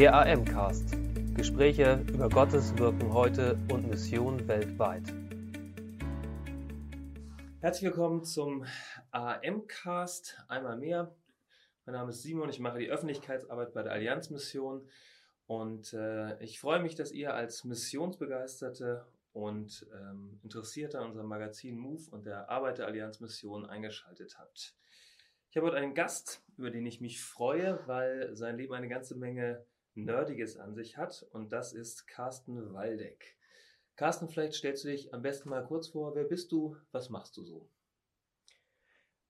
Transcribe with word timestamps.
Der 0.00 0.14
AM-Cast. 0.14 0.96
Gespräche 1.34 2.02
über 2.08 2.30
Gottes 2.30 2.74
Wirken 2.78 3.12
heute 3.12 3.58
und 3.70 3.86
Mission 3.86 4.48
weltweit. 4.48 5.02
Herzlich 7.60 7.82
willkommen 7.82 8.24
zum 8.24 8.64
AM-Cast. 9.10 10.42
Einmal 10.48 10.78
mehr. 10.78 11.14
Mein 11.84 11.96
Name 11.96 12.12
ist 12.12 12.22
Simon, 12.22 12.48
ich 12.48 12.60
mache 12.60 12.78
die 12.78 12.88
Öffentlichkeitsarbeit 12.88 13.74
bei 13.74 13.82
der 13.82 13.92
Allianzmission 13.92 14.88
und 15.46 15.92
äh, 15.92 16.42
ich 16.42 16.60
freue 16.60 16.80
mich, 16.80 16.94
dass 16.94 17.12
ihr 17.12 17.34
als 17.34 17.64
Missionsbegeisterte 17.64 19.04
und 19.34 19.86
ähm, 19.92 20.40
Interessierte 20.42 20.98
an 20.98 21.08
unserem 21.08 21.28
Magazin 21.28 21.76
Move 21.76 22.10
und 22.10 22.24
der 22.24 22.48
Arbeit 22.48 22.78
der 22.78 22.86
Allianzmission 22.86 23.66
eingeschaltet 23.66 24.38
habt. 24.38 24.74
Ich 25.50 25.58
habe 25.58 25.66
heute 25.66 25.76
einen 25.76 25.94
Gast, 25.94 26.42
über 26.56 26.70
den 26.70 26.86
ich 26.86 27.02
mich 27.02 27.22
freue, 27.22 27.86
weil 27.86 28.34
sein 28.34 28.56
Leben 28.56 28.72
eine 28.72 28.88
ganze 28.88 29.14
Menge 29.14 29.66
Nerdiges 29.94 30.56
an 30.56 30.74
sich 30.74 30.96
hat 30.96 31.26
und 31.32 31.52
das 31.52 31.72
ist 31.72 32.06
Carsten 32.06 32.72
Waldeck. 32.72 33.36
Carsten, 33.96 34.28
vielleicht 34.28 34.54
stellst 34.54 34.84
du 34.84 34.88
dich 34.88 35.12
am 35.12 35.22
besten 35.22 35.50
mal 35.50 35.64
kurz 35.64 35.88
vor. 35.88 36.14
Wer 36.14 36.24
bist 36.24 36.52
du? 36.52 36.76
Was 36.92 37.10
machst 37.10 37.36
du 37.36 37.44
so? 37.44 37.68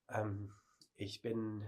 Ähm, 0.08 0.52
ich 0.96 1.22
bin 1.22 1.66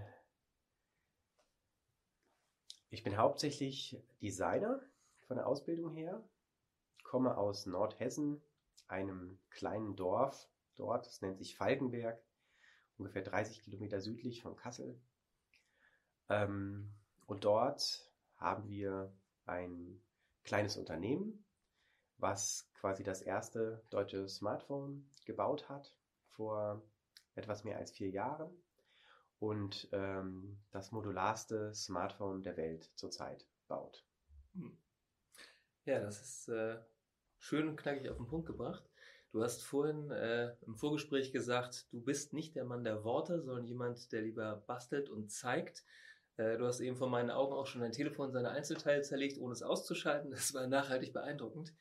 ich 2.93 3.01
bin 3.01 3.17
hauptsächlich 3.17 3.97
Designer 4.21 4.79
von 5.27 5.37
der 5.37 5.47
Ausbildung 5.47 5.95
her, 5.95 6.23
komme 7.03 7.35
aus 7.37 7.65
Nordhessen, 7.65 8.39
einem 8.87 9.39
kleinen 9.49 9.95
Dorf 9.95 10.47
dort, 10.75 11.07
das 11.07 11.19
nennt 11.21 11.39
sich 11.39 11.57
Falkenberg, 11.57 12.21
ungefähr 12.99 13.23
30 13.23 13.63
Kilometer 13.63 13.99
südlich 13.99 14.43
von 14.43 14.55
Kassel. 14.55 14.99
Ähm, 16.29 16.93
und 17.25 17.45
dort 17.45 18.12
haben 18.43 18.67
wir 18.69 19.11
ein 19.45 20.03
kleines 20.43 20.77
Unternehmen, 20.77 21.45
was 22.17 22.69
quasi 22.75 23.03
das 23.03 23.21
erste 23.21 23.83
deutsche 23.89 24.27
Smartphone 24.27 25.09
gebaut 25.25 25.69
hat 25.69 25.97
vor 26.27 26.83
etwas 27.35 27.63
mehr 27.63 27.77
als 27.77 27.91
vier 27.91 28.09
Jahren 28.09 28.51
und 29.39 29.89
ähm, 29.91 30.61
das 30.71 30.91
modularste 30.91 31.73
Smartphone 31.73 32.43
der 32.43 32.57
Welt 32.57 32.91
zurzeit 32.95 33.47
baut. 33.67 34.05
Hm. 34.53 34.77
Ja, 35.85 35.99
das 35.99 36.21
ist 36.21 36.49
äh, 36.49 36.79
schön 37.39 37.67
und 37.67 37.77
knackig 37.77 38.09
auf 38.09 38.17
den 38.17 38.27
Punkt 38.27 38.45
gebracht. 38.45 38.89
Du 39.31 39.41
hast 39.41 39.63
vorhin 39.63 40.11
äh, 40.11 40.55
im 40.61 40.75
Vorgespräch 40.75 41.31
gesagt, 41.31 41.87
du 41.91 41.99
bist 42.01 42.33
nicht 42.33 42.55
der 42.55 42.65
Mann 42.65 42.83
der 42.83 43.03
Worte, 43.03 43.41
sondern 43.41 43.65
jemand, 43.65 44.11
der 44.11 44.21
lieber 44.21 44.63
bastelt 44.67 45.09
und 45.09 45.31
zeigt. 45.31 45.83
Äh, 46.37 46.57
du 46.57 46.65
hast 46.65 46.79
eben 46.79 46.95
vor 46.95 47.09
meinen 47.09 47.31
Augen 47.31 47.53
auch 47.53 47.67
schon 47.67 47.81
dein 47.81 47.91
Telefon 47.91 48.27
in 48.27 48.33
seine 48.33 48.51
Einzelteile 48.51 49.01
zerlegt, 49.01 49.37
ohne 49.39 49.53
es 49.53 49.63
auszuschalten. 49.63 50.31
Das 50.31 50.53
war 50.53 50.67
nachhaltig 50.67 51.13
beeindruckend. 51.13 51.73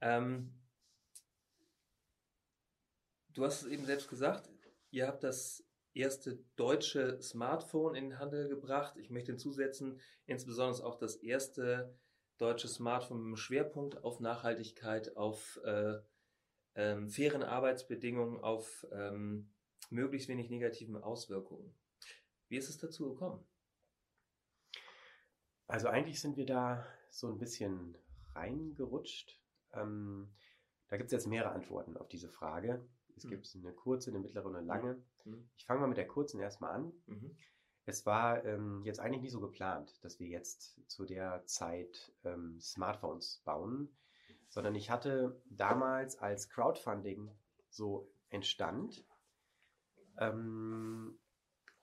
Ähm, 0.00 0.54
du 3.34 3.44
hast 3.44 3.62
es 3.62 3.68
eben 3.68 3.84
selbst 3.84 4.08
gesagt, 4.08 4.50
ihr 4.90 5.06
habt 5.06 5.24
das 5.24 5.64
erste 5.92 6.38
deutsche 6.56 7.20
Smartphone 7.20 7.94
in 7.94 8.10
den 8.10 8.18
Handel 8.18 8.48
gebracht. 8.48 8.96
Ich 8.96 9.10
möchte 9.10 9.32
hinzusetzen, 9.32 10.00
insbesondere 10.26 10.86
auch 10.86 10.96
das 10.96 11.16
erste 11.16 11.94
deutsche 12.38 12.68
Smartphone 12.68 13.30
mit 13.30 13.38
Schwerpunkt 13.38 14.02
auf 14.02 14.20
Nachhaltigkeit, 14.20 15.16
auf 15.16 15.60
äh, 15.64 15.98
ähm, 16.74 17.10
fairen 17.10 17.42
Arbeitsbedingungen, 17.42 18.40
auf 18.40 18.86
ähm, 18.92 19.50
möglichst 19.90 20.28
wenig 20.28 20.48
negativen 20.48 20.96
Auswirkungen. 20.96 21.74
Wie 22.48 22.56
ist 22.56 22.70
es 22.70 22.78
dazu 22.78 23.12
gekommen? 23.12 23.44
Also 25.70 25.88
eigentlich 25.88 26.20
sind 26.20 26.36
wir 26.36 26.46
da 26.46 26.84
so 27.10 27.28
ein 27.28 27.38
bisschen 27.38 27.96
reingerutscht. 28.34 29.40
Ähm, 29.72 30.34
da 30.88 30.96
gibt 30.96 31.06
es 31.08 31.12
jetzt 31.12 31.28
mehrere 31.28 31.52
Antworten 31.52 31.96
auf 31.96 32.08
diese 32.08 32.28
Frage. 32.28 32.84
Es 33.16 33.24
mhm. 33.24 33.30
gibt 33.30 33.54
eine 33.54 33.72
kurze, 33.72 34.10
eine 34.10 34.18
mittlere 34.18 34.46
und 34.46 34.56
eine 34.56 34.66
lange. 34.66 35.00
Mhm. 35.24 35.48
Ich 35.56 35.66
fange 35.66 35.80
mal 35.80 35.86
mit 35.86 35.96
der 35.96 36.08
kurzen 36.08 36.40
erstmal 36.40 36.72
an. 36.72 36.92
Mhm. 37.06 37.36
Es 37.86 38.04
war 38.04 38.44
ähm, 38.44 38.82
jetzt 38.84 38.98
eigentlich 38.98 39.22
nicht 39.22 39.32
so 39.32 39.40
geplant, 39.40 39.96
dass 40.02 40.18
wir 40.18 40.26
jetzt 40.26 40.80
zu 40.88 41.04
der 41.04 41.46
Zeit 41.46 42.12
ähm, 42.24 42.60
Smartphones 42.60 43.40
bauen, 43.44 43.96
sondern 44.48 44.74
ich 44.74 44.90
hatte 44.90 45.40
damals 45.50 46.18
als 46.18 46.48
Crowdfunding 46.48 47.30
so 47.68 48.10
entstand 48.28 49.04
ähm, 50.18 51.16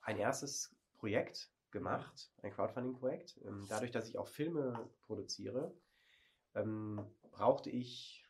ein 0.02 0.18
erstes 0.18 0.76
Projekt, 0.98 1.50
gemacht, 1.70 2.32
ein 2.42 2.52
Crowdfunding-Projekt. 2.52 3.40
Ähm, 3.44 3.66
dadurch, 3.68 3.90
dass 3.90 4.08
ich 4.08 4.18
auch 4.18 4.28
Filme 4.28 4.88
produziere, 5.02 5.74
ähm, 6.54 7.04
brauchte 7.30 7.70
ich 7.70 8.24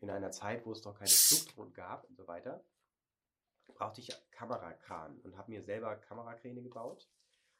in 0.00 0.10
einer 0.10 0.30
Zeit, 0.30 0.64
wo 0.66 0.72
es 0.72 0.84
noch 0.84 0.94
keine 0.94 1.10
Flugdrohnen 1.10 1.72
gab 1.72 2.04
und 2.04 2.16
so 2.16 2.26
weiter, 2.26 2.64
brauchte 3.66 4.00
ich 4.00 4.10
Kamerakran 4.30 5.18
und 5.20 5.36
habe 5.36 5.50
mir 5.50 5.62
selber 5.62 5.96
Kamerakräne 5.96 6.62
gebaut 6.62 7.08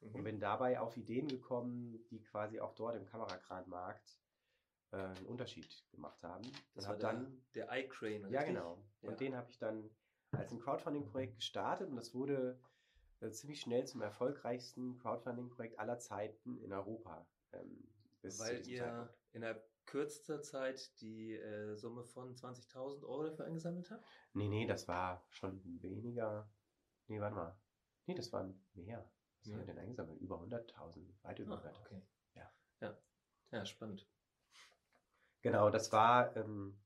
mhm. 0.01 0.15
und 0.15 0.25
bin 0.25 0.41
dabei 0.41 0.81
auf 0.81 0.97
Ideen 0.97 1.29
gekommen, 1.29 2.05
die 2.11 2.23
quasi 2.23 2.61
auch 2.61 2.75
dort 2.75 2.97
im 2.97 3.07
Kamerakranmarkt 3.07 4.19
äh, 4.93 4.97
einen 4.97 5.27
Unterschied 5.27 5.69
gemacht 5.91 6.23
haben. 6.23 6.45
Das 6.75 6.85
und 6.85 6.91
war 6.91 6.97
der, 6.97 7.13
dann 7.13 7.43
der 7.55 7.69
iCrane. 7.71 8.29
Ja, 8.31 8.43
genau. 8.43 8.85
Und 9.03 9.11
ja. 9.11 9.17
den 9.17 9.37
habe 9.37 9.51
ich 9.51 9.59
dann 9.59 9.91
als 10.33 10.53
ein 10.53 10.61
Crowdfunding-Projekt 10.61 11.37
gestartet 11.37 11.89
und 11.89 11.97
das 11.97 12.15
wurde 12.15 12.61
äh, 13.21 13.31
ziemlich 13.31 13.61
schnell 13.61 13.87
zum 13.87 14.03
erfolgreichsten 14.03 14.99
Crowdfunding-Projekt 14.99 15.79
aller 15.79 15.99
Zeiten 15.99 16.59
in 16.59 16.73
Europa. 16.73 17.27
Ähm, 17.53 17.89
Weil 18.23 18.67
ihr 18.67 18.85
Zeitpunkt. 18.85 19.19
innerhalb 19.33 19.69
kürzester 19.87 20.43
Zeit 20.43 21.01
die 21.01 21.35
äh, 21.35 21.75
Summe 21.77 22.05
von 22.05 22.35
20.000 22.35 23.05
Euro 23.05 23.25
dafür 23.25 23.47
eingesammelt 23.47 23.91
habt? 23.91 24.05
Nee, 24.35 24.49
nee, 24.49 24.67
das 24.67 24.87
war 24.87 25.25
schon 25.31 25.63
weniger. 25.83 26.51
Nee, 27.07 27.21
warte 27.21 27.37
mal. 27.37 27.59
Nee, 28.07 28.15
das 28.15 28.33
waren 28.33 28.65
mehr. 28.75 29.11
Was 29.41 29.49
ja. 29.49 29.55
haben 29.55 29.61
wir 29.61 29.67
denn 29.67 29.79
eingesammelt? 29.79 30.21
Über 30.21 30.41
100.000, 30.43 31.23
weit 31.23 31.39
über 31.39 31.57
100.000. 31.57 31.69
Ah, 31.69 31.81
okay. 31.81 32.03
Ja. 32.35 32.53
ja. 32.81 32.99
Ja, 33.51 33.65
spannend. 33.65 34.07
Genau, 35.41 35.71
das 35.71 35.93
war 35.93 36.37
ähm, 36.37 36.79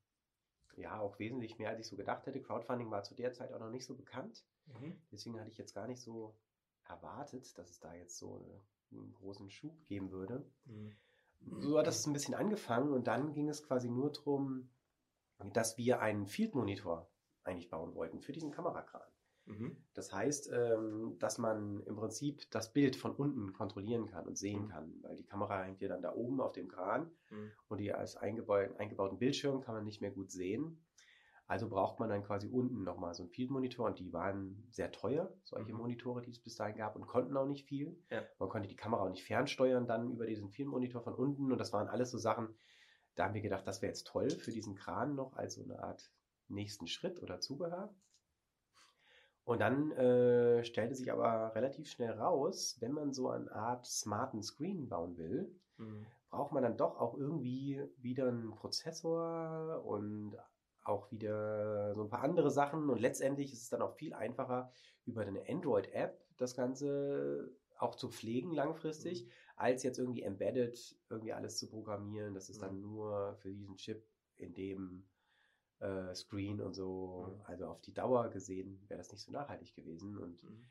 ja 0.76 1.00
auch 1.00 1.18
wesentlich 1.18 1.58
mehr, 1.58 1.70
als 1.70 1.80
ich 1.80 1.86
so 1.86 1.96
gedacht 1.96 2.26
hätte. 2.26 2.40
Crowdfunding 2.40 2.90
war 2.90 3.02
zu 3.02 3.14
der 3.14 3.32
Zeit 3.32 3.52
auch 3.52 3.58
noch 3.58 3.70
nicht 3.70 3.86
so 3.86 3.96
bekannt. 3.96 4.44
Mhm. 4.66 4.96
Deswegen 5.10 5.38
hatte 5.38 5.50
ich 5.50 5.58
jetzt 5.58 5.74
gar 5.74 5.86
nicht 5.86 6.00
so 6.00 6.34
erwartet, 6.84 7.56
dass 7.58 7.70
es 7.70 7.80
da 7.80 7.94
jetzt 7.94 8.18
so 8.18 8.62
einen 8.90 9.12
großen 9.14 9.50
Schub 9.50 9.84
geben 9.86 10.10
würde. 10.10 10.44
Mhm. 10.64 10.96
So 11.60 11.78
hat 11.78 11.86
das 11.86 12.06
ein 12.06 12.12
bisschen 12.12 12.34
angefangen 12.34 12.92
und 12.92 13.06
dann 13.06 13.32
ging 13.32 13.48
es 13.48 13.64
quasi 13.64 13.88
nur 13.88 14.12
darum, 14.12 14.70
dass 15.52 15.76
wir 15.76 16.00
einen 16.00 16.26
Field 16.26 16.54
Monitor 16.54 17.10
eigentlich 17.42 17.68
bauen 17.68 17.94
wollten 17.94 18.20
für 18.20 18.32
diesen 18.32 18.52
Kamerakran. 18.52 19.02
Mhm. 19.46 19.76
Das 19.94 20.12
heißt, 20.12 20.50
ähm, 20.52 21.16
dass 21.18 21.38
man 21.38 21.82
im 21.84 21.96
Prinzip 21.96 22.48
das 22.50 22.72
Bild 22.72 22.94
von 22.94 23.12
unten 23.12 23.52
kontrollieren 23.52 24.06
kann 24.06 24.26
und 24.26 24.38
sehen 24.38 24.64
mhm. 24.64 24.68
kann, 24.68 24.94
weil 25.02 25.16
die 25.16 25.24
Kamera 25.24 25.64
hängt 25.64 25.80
ja 25.80 25.88
dann 25.88 26.02
da 26.02 26.14
oben 26.14 26.40
auf 26.40 26.52
dem 26.52 26.68
Kran 26.68 27.10
mhm. 27.30 27.50
und 27.68 27.78
die 27.78 27.92
als 27.92 28.16
eingebauten 28.16 29.18
Bildschirm 29.18 29.60
kann 29.60 29.74
man 29.74 29.84
nicht 29.84 30.00
mehr 30.00 30.12
gut 30.12 30.30
sehen. 30.30 30.84
Also 31.52 31.68
braucht 31.68 32.00
man 32.00 32.08
dann 32.08 32.24
quasi 32.24 32.48
unten 32.48 32.82
nochmal 32.82 33.12
so 33.12 33.24
einen 33.24 33.30
Field 33.30 33.50
Monitor 33.50 33.84
und 33.84 33.98
die 33.98 34.10
waren 34.10 34.66
sehr 34.70 34.90
teuer, 34.90 35.30
solche 35.44 35.74
mhm. 35.74 35.80
Monitore, 35.80 36.22
die 36.22 36.30
es 36.30 36.38
bis 36.38 36.56
dahin 36.56 36.76
gab 36.76 36.96
und 36.96 37.06
konnten 37.06 37.36
auch 37.36 37.44
nicht 37.44 37.66
viel. 37.66 37.94
Ja. 38.08 38.22
Man 38.38 38.48
konnte 38.48 38.70
die 38.70 38.74
Kamera 38.74 39.02
auch 39.02 39.10
nicht 39.10 39.22
fernsteuern 39.22 39.86
dann 39.86 40.10
über 40.12 40.24
diesen 40.24 40.48
Field 40.48 40.68
Monitor 40.68 41.02
von 41.02 41.14
unten 41.14 41.52
und 41.52 41.58
das 41.58 41.74
waren 41.74 41.88
alles 41.88 42.10
so 42.10 42.16
Sachen, 42.16 42.48
da 43.16 43.24
haben 43.24 43.34
wir 43.34 43.42
gedacht, 43.42 43.66
das 43.66 43.82
wäre 43.82 43.90
jetzt 43.90 44.06
toll 44.06 44.30
für 44.30 44.50
diesen 44.50 44.76
Kran 44.76 45.14
noch 45.14 45.36
als 45.36 45.56
so 45.56 45.62
eine 45.62 45.78
Art 45.82 46.10
nächsten 46.48 46.86
Schritt 46.86 47.22
oder 47.22 47.38
Zubehör. 47.38 47.94
Und 49.44 49.60
dann 49.60 49.92
äh, 49.92 50.64
stellte 50.64 50.94
sich 50.94 51.12
aber 51.12 51.54
relativ 51.54 51.86
schnell 51.90 52.12
raus, 52.12 52.78
wenn 52.80 52.92
man 52.92 53.12
so 53.12 53.28
eine 53.28 53.52
Art 53.52 53.84
smarten 53.84 54.42
Screen 54.42 54.88
bauen 54.88 55.18
will, 55.18 55.54
mhm. 55.76 56.06
braucht 56.30 56.52
man 56.52 56.62
dann 56.62 56.78
doch 56.78 56.98
auch 56.98 57.14
irgendwie 57.14 57.82
wieder 57.98 58.28
einen 58.28 58.54
Prozessor 58.54 59.84
und 59.84 60.34
auch 60.84 61.10
wieder 61.10 61.94
so 61.94 62.02
ein 62.02 62.08
paar 62.08 62.22
andere 62.22 62.50
Sachen 62.50 62.90
und 62.90 63.00
letztendlich 63.00 63.52
ist 63.52 63.62
es 63.62 63.68
dann 63.68 63.82
auch 63.82 63.94
viel 63.94 64.14
einfacher 64.14 64.72
über 65.04 65.22
eine 65.22 65.48
Android-App 65.48 66.22
das 66.36 66.54
Ganze 66.54 67.50
auch 67.76 67.96
zu 67.96 68.10
pflegen 68.10 68.52
langfristig, 68.52 69.24
mhm. 69.24 69.30
als 69.56 69.82
jetzt 69.82 69.98
irgendwie 69.98 70.22
embedded 70.22 70.96
irgendwie 71.10 71.32
alles 71.32 71.58
zu 71.58 71.68
programmieren. 71.68 72.34
Das 72.34 72.48
ist 72.48 72.58
mhm. 72.58 72.62
dann 72.62 72.80
nur 72.80 73.36
für 73.36 73.50
diesen 73.50 73.76
Chip 73.76 74.06
in 74.36 74.54
dem 74.54 75.08
äh, 75.80 76.14
Screen 76.14 76.60
und 76.60 76.74
so. 76.74 77.26
Mhm. 77.28 77.42
Also 77.44 77.66
auf 77.66 77.80
die 77.80 77.92
Dauer 77.92 78.28
gesehen 78.30 78.84
wäre 78.88 78.98
das 78.98 79.10
nicht 79.10 79.22
so 79.22 79.32
nachhaltig 79.32 79.74
gewesen. 79.74 80.16
Und 80.16 80.42
mhm. 80.44 80.64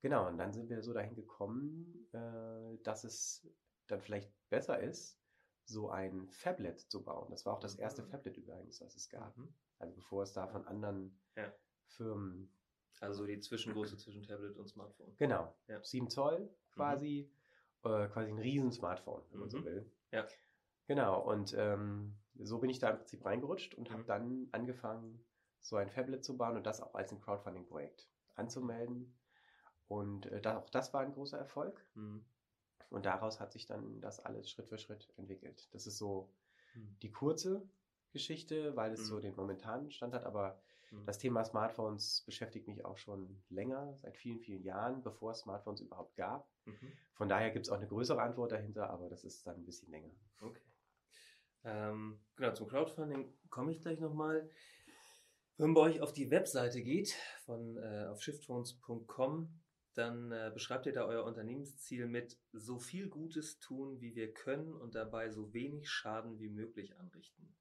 genau, 0.00 0.28
und 0.28 0.38
dann 0.38 0.52
sind 0.52 0.68
wir 0.68 0.82
so 0.82 0.92
dahin 0.92 1.14
gekommen, 1.14 2.06
äh, 2.12 2.78
dass 2.82 3.04
es 3.04 3.48
dann 3.86 4.00
vielleicht 4.00 4.30
besser 4.50 4.78
ist, 4.80 5.18
so 5.68 5.90
ein 5.90 6.28
Fablet 6.30 6.80
zu 6.80 7.02
bauen. 7.04 7.30
Das 7.30 7.44
war 7.46 7.54
auch 7.54 7.60
das 7.60 7.74
erste 7.76 8.02
mhm. 8.02 8.08
Fablet 8.08 8.36
übrigens, 8.38 8.80
was 8.80 8.96
es 8.96 9.08
gab. 9.08 9.36
Mhm. 9.36 9.52
Also 9.78 9.94
bevor 9.94 10.22
es 10.22 10.32
da 10.32 10.46
von 10.48 10.66
anderen 10.66 11.20
ja. 11.36 11.52
Firmen. 11.86 12.50
Also 13.00 13.26
die 13.26 13.38
Zwischengröße 13.38 13.96
zwischen 13.96 14.22
Tablet 14.22 14.56
und 14.56 14.68
Smartphone. 14.68 15.14
Genau. 15.18 15.54
Ja. 15.68 15.82
7 15.84 16.08
Zoll 16.10 16.48
quasi. 16.72 17.30
Mhm. 17.84 17.90
äh, 17.90 18.08
quasi 18.08 18.30
ein 18.30 18.38
Riesen-Smartphone, 18.38 19.22
wenn 19.30 19.40
man 19.40 19.50
so 19.50 19.58
Mhm. 19.58 19.64
will. 19.64 19.92
Ja. 20.10 20.26
Genau, 20.86 21.20
und 21.20 21.54
ähm, 21.56 22.16
so 22.34 22.58
bin 22.58 22.70
ich 22.70 22.78
da 22.78 22.90
im 22.90 22.96
Prinzip 22.96 23.24
reingerutscht 23.24 23.74
und 23.74 23.90
habe 23.90 24.02
Mhm. 24.02 24.06
dann 24.06 24.48
angefangen, 24.52 25.24
so 25.60 25.76
ein 25.76 25.90
Fablet 25.90 26.24
zu 26.24 26.36
bauen 26.36 26.56
und 26.56 26.66
das 26.66 26.80
auch 26.80 26.94
als 26.94 27.12
ein 27.12 27.20
Crowdfunding-Projekt 27.20 28.08
anzumelden. 28.34 29.14
Und 29.86 30.26
äh, 30.26 30.40
da, 30.40 30.58
auch 30.58 30.70
das 30.70 30.92
war 30.94 31.02
ein 31.02 31.12
großer 31.12 31.38
Erfolg. 31.38 31.84
Mhm. 31.94 32.24
Und 32.90 33.04
daraus 33.06 33.38
hat 33.40 33.52
sich 33.52 33.66
dann 33.66 34.00
das 34.00 34.20
alles 34.20 34.50
Schritt 34.50 34.68
für 34.68 34.78
Schritt 34.78 35.12
entwickelt. 35.16 35.68
Das 35.72 35.86
ist 35.86 35.98
so 35.98 36.32
Mhm. 36.74 36.96
die 37.02 37.12
kurze 37.12 37.68
Geschichte, 38.12 38.74
weil 38.76 38.92
es 38.92 39.00
Mhm. 39.00 39.04
so 39.04 39.20
den 39.20 39.36
momentanen 39.36 39.90
Stand 39.90 40.14
hat, 40.14 40.24
aber 40.24 40.60
Mhm. 40.90 41.04
das 41.04 41.18
Thema 41.18 41.44
Smartphones 41.44 42.22
beschäftigt 42.24 42.66
mich 42.66 42.84
auch 42.84 42.96
schon 42.96 43.42
länger, 43.50 43.94
seit 43.98 44.16
vielen, 44.16 44.40
vielen 44.40 44.62
Jahren, 44.62 45.02
bevor 45.02 45.32
es 45.32 45.40
Smartphones 45.40 45.80
überhaupt 45.80 46.16
gab. 46.16 46.48
Mhm. 46.64 46.92
Von 47.14 47.28
daher 47.28 47.50
gibt 47.50 47.66
es 47.66 47.70
auch 47.70 47.76
eine 47.76 47.86
größere 47.88 48.22
Antwort 48.22 48.52
dahinter, 48.52 48.88
aber 48.88 49.08
das 49.10 49.24
ist 49.24 49.46
dann 49.46 49.56
ein 49.56 49.64
bisschen 49.64 49.90
länger. 49.90 50.10
Okay. 50.40 50.62
Ähm, 51.64 52.20
genau, 52.36 52.52
zum 52.54 52.68
Crowdfunding 52.68 53.36
komme 53.50 53.72
ich 53.72 53.80
gleich 53.82 54.00
nochmal. 54.00 54.48
Wenn 55.56 55.66
man 55.70 55.74
bei 55.74 55.80
euch 55.82 56.00
auf 56.00 56.12
die 56.12 56.30
Webseite 56.30 56.80
geht, 56.82 57.14
von 57.44 57.76
äh, 57.76 58.06
auf 58.06 58.22
shiftphones.com, 58.22 59.60
dann 59.98 60.30
äh, 60.30 60.50
beschreibt 60.54 60.86
ihr 60.86 60.92
da 60.92 61.04
euer 61.06 61.24
Unternehmensziel 61.24 62.06
mit 62.06 62.38
so 62.52 62.78
viel 62.78 63.08
Gutes 63.08 63.58
tun, 63.58 64.00
wie 64.00 64.14
wir 64.14 64.32
können 64.32 64.72
und 64.72 64.94
dabei 64.94 65.28
so 65.30 65.52
wenig 65.52 65.90
Schaden 65.90 66.38
wie 66.38 66.48
möglich 66.48 66.96
anrichten. 66.96 67.52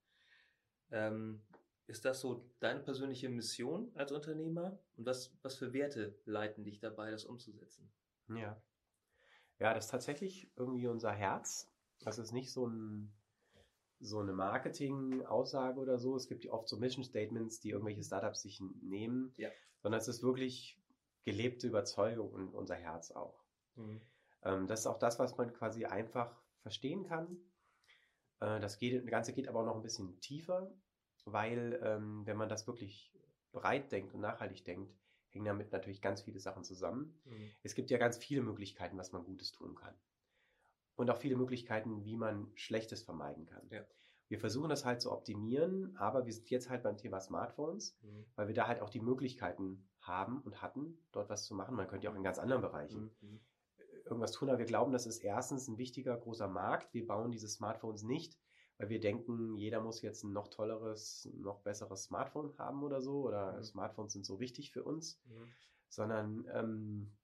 Ähm, 0.91 1.41
ist 1.87 2.05
das 2.05 2.21
so 2.21 2.47
deine 2.59 2.81
persönliche 2.81 3.29
Mission 3.29 3.91
als 3.95 4.11
Unternehmer? 4.11 4.79
Und 4.97 5.05
was, 5.07 5.35
was 5.41 5.57
für 5.57 5.73
Werte 5.73 6.19
leiten 6.25 6.63
dich 6.63 6.79
dabei, 6.79 7.09
das 7.09 7.25
umzusetzen? 7.25 7.91
Ja. 8.29 8.61
Ja, 9.59 9.73
das 9.73 9.85
ist 9.85 9.91
tatsächlich 9.91 10.51
irgendwie 10.55 10.87
unser 10.87 11.11
Herz. 11.11 11.71
Das 12.01 12.19
ist 12.19 12.33
nicht 12.33 12.51
so, 12.51 12.67
ein, 12.67 13.11
so 13.99 14.19
eine 14.19 14.33
Marketing-Aussage 14.33 15.79
oder 15.79 15.97
so. 15.97 16.15
Es 16.15 16.27
gibt 16.27 16.43
ja 16.43 16.51
oft 16.51 16.69
so 16.69 16.77
Mission 16.77 17.03
Statements, 17.03 17.59
die 17.61 17.71
irgendwelche 17.71 18.03
Startups 18.03 18.43
sich 18.43 18.61
nehmen. 18.83 19.33
Ja. 19.37 19.49
Sondern 19.81 19.99
es 19.99 20.07
ist 20.07 20.21
wirklich 20.21 20.79
gelebte 21.27 21.67
Überzeugung 21.67 22.31
und 22.31 22.55
unser 22.55 22.75
Herz 22.75 23.11
auch. 23.11 23.43
Ähm, 24.43 24.65
das 24.67 24.79
ist 24.81 24.87
auch 24.87 24.97
das, 24.97 25.19
was 25.19 25.35
man 25.37 25.51
quasi 25.51 25.83
einfach 25.85 26.33
verstehen 26.61 27.03
kann. 27.03 27.37
Äh, 28.39 28.61
das, 28.61 28.77
geht, 28.77 29.03
das 29.03 29.11
Ganze 29.11 29.33
geht 29.33 29.49
aber 29.49 29.59
auch 29.59 29.65
noch 29.65 29.75
ein 29.75 29.81
bisschen 29.81 30.19
tiefer, 30.21 30.71
weil 31.25 31.79
ähm, 31.83 32.25
wenn 32.25 32.37
man 32.37 32.47
das 32.47 32.65
wirklich 32.65 33.13
breit 33.51 33.91
denkt 33.91 34.13
und 34.13 34.21
nachhaltig 34.21 34.63
denkt, 34.63 34.95
hängen 35.31 35.43
damit 35.45 35.73
natürlich 35.73 36.01
ganz 36.01 36.21
viele 36.21 36.39
Sachen 36.39 36.63
zusammen. 36.63 37.19
Mhm. 37.25 37.51
Es 37.61 37.75
gibt 37.75 37.91
ja 37.91 37.97
ganz 37.97 38.17
viele 38.17 38.41
Möglichkeiten, 38.41 38.97
was 38.97 39.11
man 39.11 39.25
Gutes 39.25 39.51
tun 39.51 39.75
kann. 39.75 39.93
Und 40.95 41.09
auch 41.09 41.17
viele 41.17 41.35
Möglichkeiten, 41.35 42.05
wie 42.05 42.15
man 42.15 42.49
Schlechtes 42.55 43.03
vermeiden 43.03 43.45
kann. 43.45 43.67
Ja. 43.69 43.85
Wir 44.29 44.39
versuchen 44.39 44.69
das 44.69 44.85
halt 44.85 45.01
zu 45.01 45.11
optimieren, 45.11 45.95
aber 45.97 46.25
wir 46.25 46.33
sind 46.33 46.49
jetzt 46.49 46.69
halt 46.69 46.83
beim 46.83 46.97
Thema 46.97 47.19
Smartphones, 47.19 47.97
Mhm. 48.01 48.25
weil 48.35 48.47
wir 48.47 48.55
da 48.55 48.67
halt 48.67 48.81
auch 48.81 48.89
die 48.89 49.01
Möglichkeiten 49.01 49.87
haben 50.07 50.41
und 50.41 50.61
hatten, 50.61 50.97
dort 51.11 51.29
was 51.29 51.45
zu 51.45 51.55
machen. 51.55 51.75
Man 51.75 51.87
könnte 51.87 52.05
ja 52.05 52.11
auch 52.11 52.15
in 52.15 52.23
ganz 52.23 52.39
anderen 52.39 52.61
Bereichen 52.61 53.15
Mhm. 53.21 53.39
irgendwas 54.05 54.31
tun, 54.31 54.49
aber 54.49 54.59
wir 54.59 54.65
glauben, 54.65 54.91
das 54.93 55.05
ist 55.05 55.19
erstens 55.19 55.67
ein 55.67 55.77
wichtiger, 55.77 56.17
großer 56.17 56.47
Markt. 56.47 56.93
Wir 56.93 57.05
bauen 57.05 57.31
diese 57.31 57.47
Smartphones 57.47 58.03
nicht, 58.03 58.39
weil 58.77 58.89
wir 58.89 58.99
denken, 58.99 59.55
jeder 59.55 59.81
muss 59.81 60.01
jetzt 60.01 60.23
ein 60.23 60.33
noch 60.33 60.47
tolleres, 60.47 61.29
noch 61.35 61.61
besseres 61.61 62.03
Smartphone 62.03 62.57
haben 62.57 62.83
oder 62.83 63.01
so, 63.01 63.23
oder 63.27 63.57
Mhm. 63.57 63.63
Smartphones 63.63 64.13
sind 64.13 64.25
so 64.25 64.39
wichtig 64.39 64.71
für 64.71 64.83
uns, 64.83 65.21
Mhm. 65.25 65.51
sondern 65.89 66.45
ähm, 66.53 67.17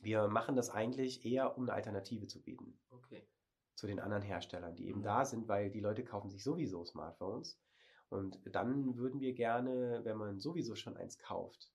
wir 0.00 0.28
machen 0.28 0.56
das 0.56 0.70
eigentlich 0.70 1.24
eher, 1.24 1.56
um 1.56 1.64
eine 1.64 1.72
Alternative 1.72 2.26
zu 2.26 2.42
bieten 2.42 2.78
Okay. 2.90 3.26
zu 3.74 3.86
den 3.86 4.00
anderen 4.00 4.22
Herstellern, 4.22 4.74
die 4.74 4.88
eben 4.88 5.00
Mhm. 5.00 5.04
da 5.04 5.24
sind, 5.24 5.48
weil 5.48 5.70
die 5.70 5.80
Leute 5.80 6.04
kaufen 6.04 6.30
sich 6.30 6.42
sowieso 6.42 6.84
Smartphones. 6.84 7.60
Und 8.08 8.40
dann 8.46 8.96
würden 8.96 9.20
wir 9.20 9.34
gerne, 9.34 10.00
wenn 10.04 10.16
man 10.16 10.38
sowieso 10.38 10.76
schon 10.76 10.96
eins 10.96 11.18
kauft, 11.18 11.72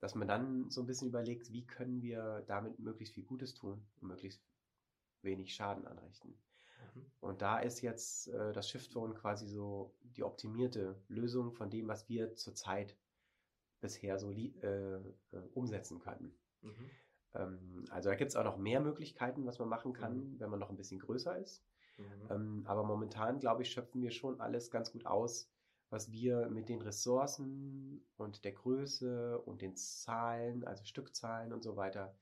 dass 0.00 0.14
man 0.14 0.28
dann 0.28 0.70
so 0.70 0.80
ein 0.80 0.86
bisschen 0.86 1.08
überlegt, 1.08 1.52
wie 1.52 1.66
können 1.66 2.02
wir 2.02 2.44
damit 2.46 2.78
möglichst 2.78 3.14
viel 3.14 3.24
Gutes 3.24 3.54
tun 3.54 3.84
und 4.00 4.08
möglichst 4.08 4.42
wenig 5.22 5.54
Schaden 5.54 5.86
anrichten. 5.86 6.38
Mhm. 6.94 7.06
Und 7.20 7.42
da 7.42 7.58
ist 7.58 7.80
jetzt 7.80 8.28
äh, 8.28 8.52
das 8.52 8.68
Shiftphone 8.68 9.14
quasi 9.14 9.46
so 9.48 9.94
die 10.02 10.22
optimierte 10.22 11.02
Lösung 11.08 11.52
von 11.52 11.70
dem, 11.70 11.88
was 11.88 12.08
wir 12.08 12.34
zurzeit 12.34 12.96
bisher 13.80 14.18
so 14.18 14.32
äh, 14.32 14.46
äh, 14.62 15.00
umsetzen 15.54 15.98
können. 16.00 16.32
Mhm. 16.62 16.90
Ähm, 17.34 17.84
also 17.90 18.10
da 18.10 18.14
gibt 18.16 18.30
es 18.30 18.36
auch 18.36 18.44
noch 18.44 18.58
mehr 18.58 18.80
Möglichkeiten, 18.80 19.46
was 19.46 19.58
man 19.58 19.68
machen 19.68 19.92
kann, 19.92 20.32
Mhm. 20.32 20.40
wenn 20.40 20.50
man 20.50 20.60
noch 20.60 20.70
ein 20.70 20.76
bisschen 20.76 21.00
größer 21.00 21.38
ist. 21.38 21.64
Mhm. 21.96 22.04
Ähm, 22.30 22.62
aber 22.66 22.84
momentan, 22.84 23.38
glaube 23.40 23.62
ich, 23.62 23.70
schöpfen 23.70 24.02
wir 24.02 24.10
schon 24.10 24.40
alles 24.40 24.70
ganz 24.70 24.92
gut 24.92 25.06
aus, 25.06 25.50
was 25.90 26.10
wir 26.10 26.48
mit 26.50 26.68
den 26.68 26.82
Ressourcen 26.82 28.04
und 28.16 28.44
der 28.44 28.52
Größe 28.52 29.38
und 29.40 29.62
den 29.62 29.74
Zahlen, 29.76 30.64
also 30.64 30.84
Stückzahlen 30.84 31.52
und 31.52 31.62
so 31.62 31.76
weiter, 31.76 32.14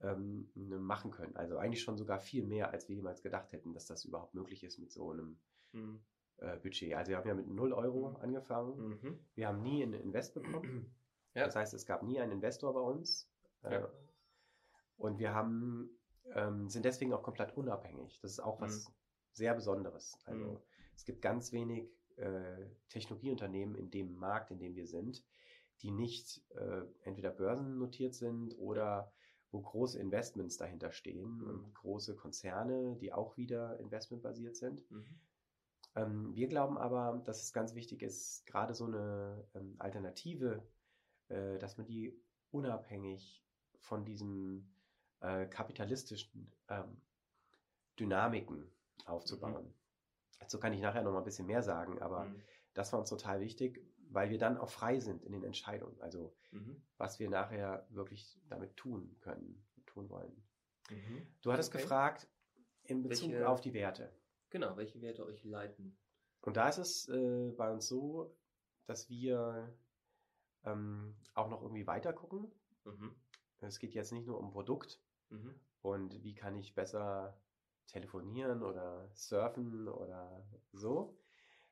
ähm, 0.00 0.50
machen 0.54 1.10
können. 1.10 1.36
Also 1.36 1.58
eigentlich 1.58 1.82
schon 1.82 1.98
sogar 1.98 2.20
viel 2.20 2.44
mehr, 2.46 2.70
als 2.70 2.88
wir 2.88 2.96
jemals 2.96 3.22
gedacht 3.22 3.52
hätten, 3.52 3.72
dass 3.74 3.86
das 3.86 4.04
überhaupt 4.04 4.34
möglich 4.34 4.62
ist 4.64 4.78
mit 4.78 4.92
so 4.92 5.10
einem 5.10 5.38
Mhm. 5.72 6.00
äh, 6.38 6.56
Budget. 6.58 6.94
Also 6.94 7.10
wir 7.10 7.18
haben 7.18 7.28
ja 7.28 7.34
mit 7.34 7.48
0 7.48 7.72
Euro 7.72 8.10
Mhm. 8.10 8.16
angefangen. 8.16 8.88
Mhm. 9.02 9.18
Wir 9.34 9.48
haben 9.48 9.62
nie 9.62 9.82
einen 9.82 9.94
Invest 9.94 10.34
bekommen. 10.34 10.94
Ja. 11.34 11.44
Das 11.44 11.54
heißt, 11.54 11.74
es 11.74 11.86
gab 11.86 12.02
nie 12.02 12.18
einen 12.20 12.32
Investor 12.32 12.74
bei 12.74 12.80
uns. 12.80 13.30
Äh, 13.62 13.74
Ja. 13.74 13.88
Und 14.96 15.20
wir 15.20 15.32
haben, 15.32 15.88
ähm, 16.34 16.68
sind 16.68 16.84
deswegen 16.84 17.12
auch 17.12 17.22
komplett 17.22 17.56
unabhängig. 17.56 18.18
Das 18.20 18.32
ist 18.32 18.40
auch 18.40 18.60
was 18.60 18.92
sehr 19.32 19.54
Besonderes. 19.54 20.18
Also 20.24 20.44
Mhm. 20.44 20.58
es 20.96 21.04
gibt 21.04 21.22
ganz 21.22 21.52
wenig 21.52 21.88
äh, 22.20 22.66
Technologieunternehmen 22.88 23.74
in 23.74 23.90
dem 23.90 24.14
Markt, 24.16 24.50
in 24.50 24.58
dem 24.58 24.74
wir 24.74 24.86
sind, 24.86 25.24
die 25.82 25.90
nicht 25.90 26.42
äh, 26.54 26.82
entweder 27.02 27.30
börsennotiert 27.30 28.14
sind 28.14 28.54
oder 28.58 29.12
wo 29.50 29.60
große 29.60 29.98
Investments 29.98 30.56
dahinter 30.56 30.92
stehen 30.92 31.38
Mhm. 31.38 31.48
und 31.48 31.74
große 31.74 32.14
Konzerne, 32.16 32.96
die 32.96 33.12
auch 33.12 33.36
wieder 33.36 33.78
investmentbasiert 33.80 34.56
sind. 34.56 34.88
Mhm. 34.90 35.20
Ähm, 35.96 36.34
wir 36.34 36.46
glauben 36.48 36.78
aber, 36.78 37.20
dass 37.24 37.42
es 37.42 37.52
ganz 37.52 37.74
wichtig 37.74 38.02
ist, 38.02 38.46
gerade 38.46 38.74
so 38.74 38.84
eine 38.84 39.44
ähm, 39.54 39.74
Alternative, 39.78 40.62
äh, 41.28 41.58
dass 41.58 41.78
man 41.78 41.86
die 41.86 42.16
unabhängig 42.52 43.42
von 43.78 44.04
diesen 44.04 44.72
äh, 45.20 45.46
kapitalistischen 45.46 46.52
ähm, 46.68 47.00
Dynamiken 47.98 48.70
aufzubauen. 49.06 49.74
Dazu 50.40 50.58
kann 50.58 50.72
ich 50.72 50.80
nachher 50.80 51.02
noch 51.02 51.12
mal 51.12 51.18
ein 51.18 51.24
bisschen 51.24 51.46
mehr 51.46 51.62
sagen, 51.62 52.00
aber 52.02 52.24
Mhm. 52.24 52.42
das 52.74 52.92
war 52.92 52.98
uns 53.00 53.10
total 53.10 53.40
wichtig, 53.40 53.80
weil 54.08 54.30
wir 54.30 54.38
dann 54.38 54.58
auch 54.58 54.68
frei 54.70 54.98
sind 54.98 55.22
in 55.22 55.32
den 55.32 55.44
Entscheidungen, 55.44 56.00
also 56.00 56.34
Mhm. 56.50 56.82
was 56.96 57.20
wir 57.20 57.30
nachher 57.30 57.86
wirklich 57.90 58.40
damit 58.48 58.76
tun 58.76 59.16
können, 59.20 59.64
tun 59.86 60.08
wollen. 60.08 60.42
Mhm. 60.90 61.26
Du 61.42 61.52
hattest 61.52 61.72
Okay. 61.72 61.82
gefragt 61.82 62.28
in 62.84 63.02
Bezug 63.02 63.30
Welche- 63.30 63.48
auf 63.48 63.60
die 63.60 63.72
Werte. 63.74 64.12
Genau, 64.48 64.76
welche 64.76 65.00
Werte 65.00 65.24
euch 65.24 65.44
leiten? 65.44 65.96
Und 66.42 66.56
da 66.56 66.68
ist 66.68 66.78
es 66.78 67.08
äh, 67.08 67.52
bei 67.56 67.70
uns 67.70 67.86
so, 67.86 68.34
dass 68.86 69.08
wir 69.08 69.72
ähm, 70.64 71.14
auch 71.34 71.48
noch 71.48 71.62
irgendwie 71.62 71.86
weiter 71.86 72.12
gucken. 72.12 72.50
Mhm. 72.84 73.14
Es 73.60 73.78
geht 73.78 73.94
jetzt 73.94 74.12
nicht 74.12 74.26
nur 74.26 74.38
um 74.38 74.50
Produkt 74.50 75.00
Mhm. 75.28 75.54
und 75.82 76.22
wie 76.24 76.34
kann 76.34 76.56
ich 76.58 76.74
besser 76.74 77.38
telefonieren 77.90 78.62
oder 78.62 79.10
surfen 79.14 79.88
oder 79.88 80.46
so, 80.72 81.18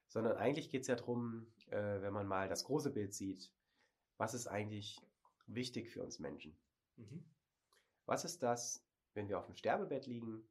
sondern 0.08 0.36
eigentlich 0.36 0.70
geht 0.70 0.82
es 0.82 0.88
ja 0.88 0.96
darum, 0.96 1.46
äh, 1.68 2.00
wenn 2.02 2.12
man 2.12 2.26
mal 2.26 2.48
das 2.48 2.64
große 2.64 2.90
Bild 2.90 3.14
sieht, 3.14 3.52
was 4.16 4.34
ist 4.34 4.46
eigentlich 4.46 5.00
wichtig 5.46 5.90
für 5.90 6.02
uns 6.02 6.18
Menschen? 6.18 6.56
Mhm. 6.96 7.24
Was 8.06 8.24
ist 8.24 8.42
das, 8.42 8.84
wenn 9.14 9.28
wir 9.28 9.38
auf 9.38 9.46
dem 9.46 9.56
Sterbebett 9.56 10.06
liegen 10.06 10.48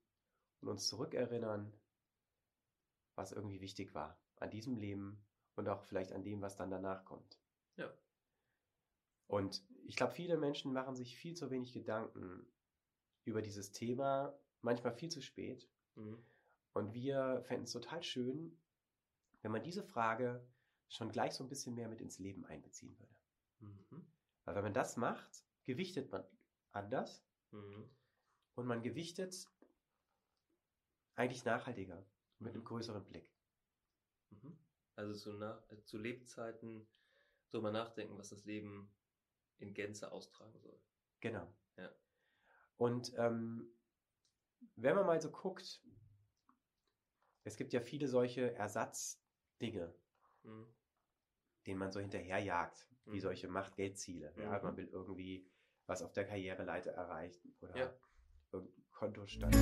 und 0.61 0.69
uns 0.69 0.87
zurückerinnern, 0.87 1.73
was 3.15 3.31
irgendwie 3.31 3.61
wichtig 3.61 3.93
war 3.93 4.19
an 4.37 4.51
diesem 4.51 4.77
Leben 4.77 5.25
und 5.55 5.67
auch 5.67 5.83
vielleicht 5.83 6.13
an 6.13 6.23
dem, 6.23 6.41
was 6.41 6.55
dann 6.55 6.69
danach 6.69 7.03
kommt? 7.03 7.39
Ja. 7.75 7.91
Und 9.27 9.63
ich 9.85 9.95
glaube, 9.95 10.13
viele 10.13 10.37
Menschen 10.37 10.71
machen 10.71 10.95
sich 10.95 11.17
viel 11.17 11.35
zu 11.35 11.49
wenig 11.49 11.73
Gedanken 11.73 12.45
über 13.25 13.41
dieses 13.41 13.71
Thema, 13.73 14.37
manchmal 14.61 14.93
viel 14.93 15.09
zu 15.09 15.21
spät. 15.21 15.67
Mhm. 15.95 16.23
Und 16.73 16.93
wir 16.93 17.41
fänden 17.45 17.63
es 17.63 17.71
total 17.71 18.03
schön, 18.03 18.57
wenn 19.41 19.51
man 19.51 19.63
diese 19.63 19.83
Frage 19.83 20.45
schon 20.89 21.11
gleich 21.11 21.33
so 21.33 21.43
ein 21.43 21.49
bisschen 21.49 21.75
mehr 21.75 21.89
mit 21.89 22.01
ins 22.01 22.19
Leben 22.19 22.45
einbeziehen 22.45 22.97
würde. 22.99 23.15
Mhm. 23.59 24.05
Weil 24.45 24.55
wenn 24.55 24.63
man 24.63 24.73
das 24.73 24.97
macht, 24.97 25.43
gewichtet 25.63 26.11
man 26.11 26.23
anders 26.71 27.25
Mhm. 27.51 27.89
und 28.55 28.65
man 28.67 28.81
gewichtet 28.83 29.49
eigentlich 31.15 31.45
nachhaltiger, 31.45 32.05
mit 32.39 32.53
einem 32.53 32.61
Mhm. 32.61 32.67
größeren 32.67 33.05
Blick. 33.05 33.33
Mhm. 34.29 34.57
Also 34.95 35.13
zu, 35.13 35.33
nach, 35.33 35.61
zu 35.85 35.97
Lebzeiten 35.97 36.87
drüber 37.49 37.71
nachdenken, 37.71 38.17
was 38.17 38.29
das 38.29 38.45
Leben 38.45 38.91
in 39.59 39.73
Gänze 39.73 40.11
austragen 40.11 40.59
soll. 40.59 40.79
Genau. 41.19 41.47
Ja. 41.77 41.91
Und 42.77 43.13
ähm, 43.17 43.71
wenn 44.79 44.95
man 44.95 45.07
mal 45.07 45.19
so 45.19 45.31
guckt, 45.31 45.81
es 47.43 47.57
gibt 47.57 47.73
ja 47.73 47.81
viele 47.81 48.07
solche 48.07 48.53
Ersatzdinge, 48.53 49.93
mhm. 50.43 50.67
denen 51.65 51.79
man 51.79 51.91
so 51.91 51.99
hinterherjagt, 51.99 52.87
mhm. 53.05 53.13
wie 53.13 53.19
solche 53.19 53.47
Macht-Geld-Ziele. 53.47 54.33
Mhm. 54.35 54.41
Ja, 54.43 54.61
man 54.61 54.77
will 54.77 54.87
irgendwie 54.87 55.49
was 55.87 56.03
auf 56.03 56.13
der 56.13 56.25
Karriereleiter 56.25 56.91
erreichen 56.91 57.55
oder 57.59 57.75
ja. 57.75 57.93
irgendein 58.51 58.83
Kontostand. 58.91 59.55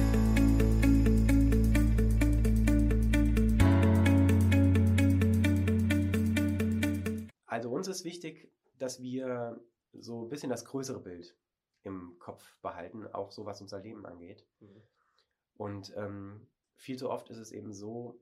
Also 7.46 7.70
uns 7.72 7.88
ist 7.88 8.04
wichtig, 8.04 8.52
dass 8.80 9.02
wir 9.02 9.64
so 9.94 10.26
ein 10.26 10.30
bisschen 10.30 10.50
das 10.50 10.66
größere 10.66 11.00
Bild 11.00 11.38
im 11.84 12.20
Kopf 12.20 12.58
behalten, 12.62 13.08
auch 13.08 13.32
so 13.32 13.46
was 13.46 13.62
unser 13.62 13.80
Leben 13.80 14.06
angeht. 14.06 14.46
Mhm. 14.60 14.82
Und 15.58 15.94
ähm, 15.96 16.48
viel 16.76 16.98
zu 16.98 17.10
oft 17.10 17.30
ist 17.30 17.38
es 17.38 17.52
eben 17.52 17.74
so, 17.74 18.20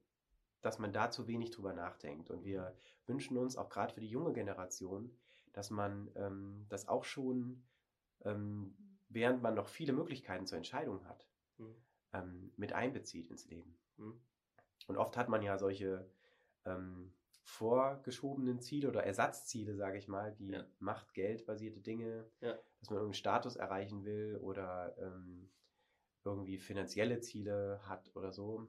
dass 0.61 0.79
man 0.79 0.93
da 0.93 1.09
zu 1.11 1.27
wenig 1.27 1.51
drüber 1.51 1.73
nachdenkt. 1.73 2.29
Und 2.29 2.45
wir 2.45 2.75
wünschen 3.05 3.37
uns 3.37 3.57
auch 3.57 3.69
gerade 3.69 3.93
für 3.93 4.01
die 4.01 4.09
junge 4.09 4.33
Generation, 4.33 5.15
dass 5.51 5.69
man 5.69 6.09
ähm, 6.15 6.65
das 6.69 6.87
auch 6.87 7.03
schon, 7.03 7.63
ähm, 8.23 8.75
während 9.09 9.41
man 9.41 9.55
noch 9.55 9.67
viele 9.67 9.93
Möglichkeiten 9.93 10.47
zur 10.47 10.57
Entscheidung 10.57 11.05
hat, 11.05 11.27
mhm. 11.57 11.75
ähm, 12.13 12.53
mit 12.55 12.73
einbezieht 12.73 13.29
ins 13.29 13.45
Leben. 13.47 13.77
Mhm. 13.97 14.19
Und 14.87 14.97
oft 14.97 15.17
hat 15.17 15.29
man 15.29 15.41
ja 15.41 15.57
solche 15.57 16.09
ähm, 16.65 17.13
vorgeschobenen 17.43 18.59
Ziele 18.61 18.87
oder 18.87 19.03
Ersatzziele, 19.03 19.75
sage 19.75 19.97
ich 19.97 20.07
mal, 20.07 20.37
wie 20.39 20.51
ja. 20.51 20.65
Macht, 20.79 21.13
Geld 21.13 21.45
basierte 21.45 21.81
Dinge, 21.81 22.25
ja. 22.41 22.57
dass 22.79 22.89
man 22.89 22.97
irgendeinen 22.97 23.13
Status 23.13 23.55
erreichen 23.55 24.05
will 24.05 24.37
oder 24.41 24.95
ähm, 24.97 25.49
irgendwie 26.25 26.57
finanzielle 26.57 27.19
Ziele 27.19 27.81
hat 27.87 28.15
oder 28.15 28.31
so. 28.31 28.67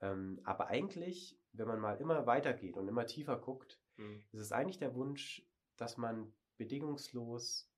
Ähm, 0.00 0.40
aber 0.44 0.68
eigentlich, 0.68 1.38
wenn 1.52 1.68
man 1.68 1.80
mal 1.80 1.98
immer 2.00 2.26
weitergeht 2.26 2.76
und 2.76 2.88
immer 2.88 3.06
tiefer 3.06 3.36
guckt, 3.38 3.80
mhm. 3.96 4.22
ist 4.32 4.40
es 4.40 4.52
eigentlich 4.52 4.78
der 4.78 4.94
Wunsch, 4.94 5.46
dass 5.76 5.96
man 5.96 6.32
bedingungslos 6.56 7.70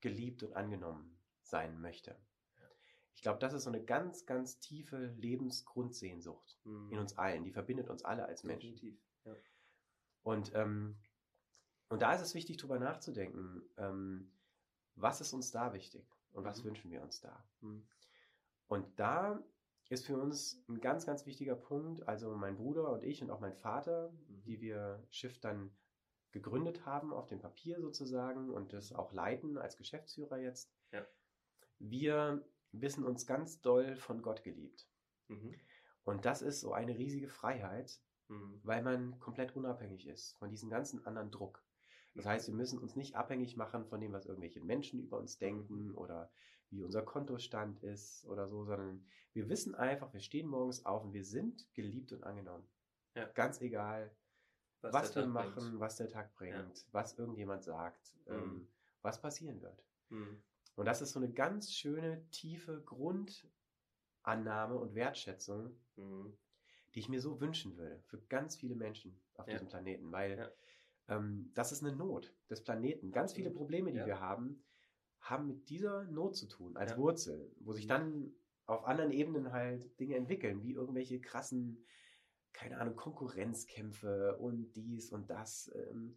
geliebt 0.00 0.42
und 0.42 0.54
angenommen 0.54 1.18
sein 1.42 1.80
möchte. 1.80 2.16
Ich 3.14 3.22
glaube, 3.22 3.38
das 3.38 3.52
ist 3.54 3.64
so 3.64 3.70
eine 3.70 3.82
ganz, 3.82 4.26
ganz 4.26 4.58
tiefe 4.58 5.06
Lebensgrundsehnsucht 5.16 6.58
mhm. 6.64 6.90
in 6.90 6.98
uns 6.98 7.16
allen. 7.16 7.44
Die 7.44 7.52
verbindet 7.52 7.88
uns 7.88 8.04
alle 8.04 8.26
als 8.26 8.44
Menschen. 8.44 8.98
Ja. 9.24 9.36
Und, 10.22 10.52
ähm, 10.54 10.96
und 11.88 12.02
da 12.02 12.12
ist 12.12 12.22
es 12.22 12.34
wichtig, 12.34 12.56
darüber 12.56 12.78
nachzudenken, 12.78 13.62
ähm, 13.76 14.32
was 14.96 15.20
ist 15.20 15.32
uns 15.32 15.50
da 15.50 15.72
wichtig 15.72 16.04
und 16.32 16.44
was 16.44 16.60
mhm. 16.60 16.68
wünschen 16.68 16.90
wir 16.90 17.02
uns 17.02 17.20
da. 17.20 17.44
Und 18.74 18.98
da 18.98 19.40
ist 19.88 20.04
für 20.04 20.18
uns 20.18 20.64
ein 20.68 20.80
ganz, 20.80 21.06
ganz 21.06 21.26
wichtiger 21.26 21.54
Punkt, 21.54 22.08
also 22.08 22.34
mein 22.34 22.56
Bruder 22.56 22.90
und 22.90 23.04
ich 23.04 23.22
und 23.22 23.30
auch 23.30 23.38
mein 23.38 23.54
Vater, 23.54 24.10
mhm. 24.10 24.42
die 24.42 24.60
wir 24.60 25.06
Schiff 25.10 25.38
dann 25.38 25.70
gegründet 26.32 26.84
haben, 26.84 27.12
auf 27.12 27.28
dem 27.28 27.38
Papier 27.38 27.80
sozusagen 27.80 28.50
und 28.50 28.72
das 28.72 28.92
auch 28.92 29.12
leiten 29.12 29.58
als 29.58 29.76
Geschäftsführer 29.76 30.38
jetzt. 30.38 30.72
Ja. 30.90 31.06
Wir 31.78 32.44
wissen 32.72 33.04
uns 33.04 33.28
ganz 33.28 33.60
doll 33.60 33.94
von 33.94 34.22
Gott 34.22 34.42
geliebt. 34.42 34.88
Mhm. 35.28 35.54
Und 36.02 36.24
das 36.24 36.42
ist 36.42 36.60
so 36.60 36.72
eine 36.72 36.98
riesige 36.98 37.28
Freiheit, 37.28 38.00
mhm. 38.26 38.58
weil 38.64 38.82
man 38.82 39.20
komplett 39.20 39.54
unabhängig 39.54 40.08
ist 40.08 40.36
von 40.38 40.50
diesem 40.50 40.68
ganzen 40.68 41.06
anderen 41.06 41.30
Druck. 41.30 41.62
Das 42.16 42.26
heißt, 42.26 42.48
wir 42.48 42.54
müssen 42.54 42.80
uns 42.80 42.96
nicht 42.96 43.14
abhängig 43.14 43.56
machen 43.56 43.84
von 43.84 44.00
dem, 44.00 44.12
was 44.12 44.26
irgendwelche 44.26 44.60
Menschen 44.60 44.98
über 44.98 45.16
uns 45.18 45.38
denken 45.38 45.90
mhm. 45.90 45.96
oder 45.96 46.32
wie 46.74 46.82
unser 46.82 47.02
Kontostand 47.02 47.82
ist 47.82 48.24
oder 48.26 48.48
so, 48.48 48.64
sondern 48.64 49.04
wir 49.32 49.48
wissen 49.48 49.74
einfach, 49.74 50.12
wir 50.12 50.20
stehen 50.20 50.46
morgens 50.46 50.84
auf 50.84 51.04
und 51.04 51.12
wir 51.12 51.24
sind 51.24 51.66
geliebt 51.74 52.12
und 52.12 52.24
angenommen. 52.24 52.66
Ja. 53.14 53.26
Ganz 53.26 53.60
egal, 53.60 54.10
was, 54.80 54.92
was 54.92 55.16
wir 55.16 55.26
machen, 55.26 55.54
bringt. 55.54 55.80
was 55.80 55.96
der 55.96 56.08
Tag 56.08 56.34
bringt, 56.34 56.54
ja. 56.54 56.84
was 56.92 57.18
irgendjemand 57.18 57.64
sagt, 57.64 58.14
mhm. 58.26 58.34
ähm, 58.34 58.68
was 59.02 59.20
passieren 59.20 59.60
wird. 59.62 59.84
Mhm. 60.10 60.42
Und 60.76 60.86
das 60.86 61.00
ist 61.02 61.12
so 61.12 61.20
eine 61.20 61.32
ganz 61.32 61.72
schöne, 61.72 62.28
tiefe 62.30 62.82
Grundannahme 62.82 64.76
und 64.76 64.94
Wertschätzung, 64.94 65.76
mhm. 65.96 66.36
die 66.94 66.98
ich 67.00 67.08
mir 67.08 67.20
so 67.20 67.40
wünschen 67.40 67.76
würde 67.76 68.00
für 68.06 68.20
ganz 68.22 68.56
viele 68.56 68.74
Menschen 68.74 69.20
auf 69.34 69.46
ja. 69.46 69.54
diesem 69.54 69.68
Planeten, 69.68 70.10
weil 70.12 70.52
ähm, 71.08 71.50
das 71.54 71.72
ist 71.72 71.82
eine 71.82 71.94
Not 71.94 72.34
des 72.50 72.62
Planeten. 72.62 73.12
Ganz 73.12 73.32
viele 73.32 73.50
Probleme, 73.50 73.92
die 73.92 74.04
wir 74.04 74.20
haben, 74.20 74.62
haben 75.24 75.46
mit 75.46 75.70
dieser 75.70 76.04
Not 76.04 76.36
zu 76.36 76.46
tun, 76.46 76.76
als 76.76 76.92
ja. 76.92 76.98
Wurzel, 76.98 77.50
wo 77.60 77.72
sich 77.72 77.86
mhm. 77.86 77.88
dann 77.88 78.34
auf 78.66 78.84
anderen 78.84 79.10
Ebenen 79.10 79.52
halt 79.52 79.98
Dinge 79.98 80.16
entwickeln, 80.16 80.62
wie 80.62 80.72
irgendwelche 80.72 81.20
krassen, 81.20 81.84
keine 82.52 82.78
Ahnung, 82.78 82.94
Konkurrenzkämpfe 82.94 84.36
und 84.38 84.72
dies 84.74 85.10
und 85.10 85.28
das. 85.30 85.70
Ähm, 85.74 86.16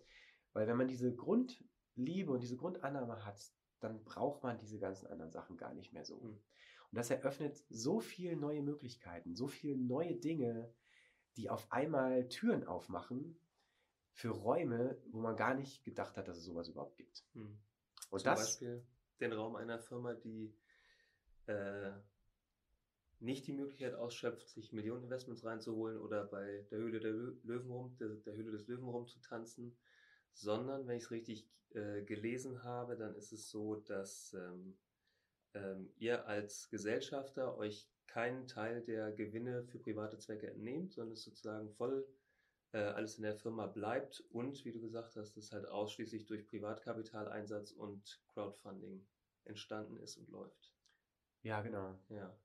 weil 0.54 0.68
wenn 0.68 0.78
man 0.78 0.88
diese 0.88 1.14
Grundliebe 1.14 2.32
und 2.32 2.42
diese 2.42 2.58
Grundannahme 2.58 3.26
hat, 3.26 3.42
dann 3.80 4.04
braucht 4.04 4.44
man 4.44 4.58
diese 4.58 4.80
ganzen 4.80 5.08
anderen 5.08 5.32
Sachen 5.32 5.58
gar 5.58 5.74
nicht 5.74 5.94
mehr 5.94 6.06
so. 6.06 6.20
Mhm. 6.20 6.40
Und 6.92 6.96
das 6.96 7.10
eröffnet 7.10 7.64
so 7.70 8.00
viele 8.00 8.36
neue 8.36 8.62
Möglichkeiten, 8.62 9.36
so 9.36 9.48
viele 9.48 9.78
neue 9.78 10.16
Dinge, 10.16 10.74
die 11.38 11.50
auf 11.50 11.72
einmal 11.72 12.28
Türen 12.28 12.66
aufmachen 12.66 13.40
für 14.12 14.30
Räume, 14.30 14.98
wo 15.12 15.20
man 15.20 15.36
gar 15.36 15.54
nicht 15.54 15.84
gedacht 15.84 16.18
hat, 16.18 16.28
dass 16.28 16.38
es 16.38 16.46
sowas 16.46 16.68
überhaupt 16.68 16.98
gibt. 16.98 17.26
Mhm. 17.34 17.60
Und 18.10 18.20
Zum 18.20 18.26
das, 18.26 18.40
Beispiel 18.40 18.86
den 19.20 19.34
Raum 19.34 19.56
einer 19.56 19.80
Firma, 19.80 20.14
die 20.14 20.54
äh, 21.48 21.92
nicht 23.20 23.48
die 23.48 23.54
Möglichkeit 23.54 23.96
ausschöpft, 23.96 24.50
sich 24.50 24.74
Millioneninvestments 24.74 25.44
reinzuholen 25.44 26.00
oder 26.00 26.26
bei 26.26 26.66
der 26.70 26.78
Höhle 26.78 27.00
der 27.00 27.12
Löwen 27.12 27.72
rum, 27.72 27.98
der, 28.00 28.10
der 28.10 28.36
Höhle 28.36 28.52
des 28.52 28.68
Löwen 28.68 28.88
rum 28.88 29.08
zu 29.08 29.20
tanzen, 29.22 29.76
sondern 30.34 30.88
wenn 30.88 30.98
ich 30.98 31.04
es 31.04 31.12
richtig 31.12 31.50
äh, 31.72 32.04
gelesen 32.04 32.64
habe, 32.64 32.96
dann 32.96 33.16
ist 33.16 33.32
es 33.32 33.50
so, 33.50 33.76
dass 33.76 34.34
ähm, 34.34 34.78
ähm, 35.54 35.90
ihr 35.98 36.28
als 36.28 36.70
Gesellschafter 36.70 37.58
euch 37.58 37.90
keinen 38.06 38.48
Teil 38.48 38.82
der 38.82 39.12
Gewinne 39.12 39.64
für 39.64 39.80
private 39.80 40.18
Zwecke 40.18 40.48
entnehmt, 40.48 40.94
sondern 40.94 41.14
es 41.14 41.24
sozusagen 41.24 41.70
voll 41.72 42.08
äh, 42.74 42.80
alles 42.80 43.18
in 43.18 43.24
der 43.24 43.36
Firma 43.36 43.68
bleibt 43.68 44.24
und, 44.32 44.64
wie 44.66 44.72
du 44.72 44.82
gesagt 44.82 45.16
hast, 45.16 45.38
es 45.38 45.52
halt 45.52 45.68
ausschließlich 45.68 46.26
durch 46.26 46.46
Privatkapitaleinsatz 46.46 47.72
und 47.72 48.22
Crowdfunding 48.28 49.06
entstanden 49.46 49.98
ist 49.98 50.18
und 50.18 50.30
läuft. 50.30 50.74
Ja, 51.44 51.62
genau. 51.62 51.98
Ja. 52.10 52.36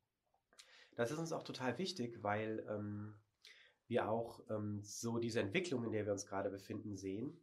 Das 0.94 1.10
ist 1.10 1.18
uns 1.18 1.32
auch 1.32 1.42
total 1.42 1.78
wichtig, 1.78 2.22
weil 2.22 2.64
ähm, 2.68 3.14
wir 3.88 4.08
auch 4.08 4.40
ähm, 4.50 4.80
so 4.82 5.18
diese 5.18 5.40
Entwicklung, 5.40 5.84
in 5.84 5.92
der 5.92 6.06
wir 6.06 6.12
uns 6.12 6.26
gerade 6.26 6.50
befinden, 6.50 6.96
sehen. 6.96 7.40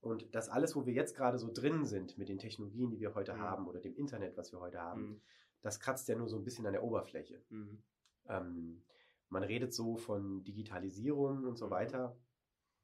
Und 0.00 0.34
das 0.34 0.48
alles, 0.48 0.74
wo 0.74 0.84
wir 0.84 0.92
jetzt 0.92 1.16
gerade 1.16 1.38
so 1.38 1.50
drin 1.52 1.84
sind 1.86 2.18
mit 2.18 2.28
den 2.28 2.38
Technologien, 2.38 2.90
die 2.90 3.00
wir 3.00 3.14
heute 3.14 3.34
mhm. 3.34 3.38
haben 3.38 3.68
oder 3.68 3.80
dem 3.80 3.94
Internet, 3.94 4.36
was 4.36 4.52
wir 4.52 4.60
heute 4.60 4.80
haben, 4.80 5.02
mhm. 5.02 5.20
das 5.62 5.80
kratzt 5.80 6.08
ja 6.08 6.16
nur 6.16 6.28
so 6.28 6.36
ein 6.36 6.44
bisschen 6.44 6.66
an 6.66 6.72
der 6.72 6.82
Oberfläche. 6.82 7.40
Mhm. 7.50 7.82
Ähm, 8.28 8.82
man 9.32 9.42
redet 9.42 9.72
so 9.72 9.96
von 9.96 10.44
Digitalisierung 10.44 11.44
und 11.44 11.56
so 11.56 11.66
mhm. 11.66 11.70
weiter. 11.70 12.16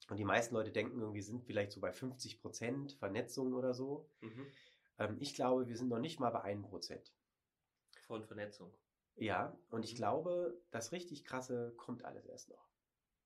Und 0.09 0.17
die 0.17 0.25
meisten 0.25 0.55
Leute 0.55 0.73
denken 0.73 1.00
irgendwie, 1.00 1.21
sind 1.21 1.45
vielleicht 1.45 1.73
so 1.73 1.81
bei 1.81 1.93
50 1.93 2.40
Prozent 2.40 2.93
Vernetzung 2.95 3.52
oder 3.52 3.75
so. 3.75 4.09
Mhm. 4.21 4.47
Ähm, 4.99 5.17
ich 5.21 5.35
glaube, 5.35 5.69
wir 5.69 5.76
sind 5.76 5.88
noch 5.88 5.99
nicht 5.99 6.19
mal 6.19 6.31
bei 6.31 6.40
1 6.40 6.67
Prozent. 6.67 7.14
Von 8.07 8.25
Vernetzung. 8.25 8.73
Ja, 9.17 9.59
und 9.69 9.85
ich 9.85 9.93
mhm. 9.93 9.97
glaube, 9.99 10.62
das 10.71 10.93
richtig 10.93 11.25
krasse 11.25 11.75
kommt 11.76 12.05
alles 12.05 12.25
erst 12.25 12.49
noch. 12.49 12.67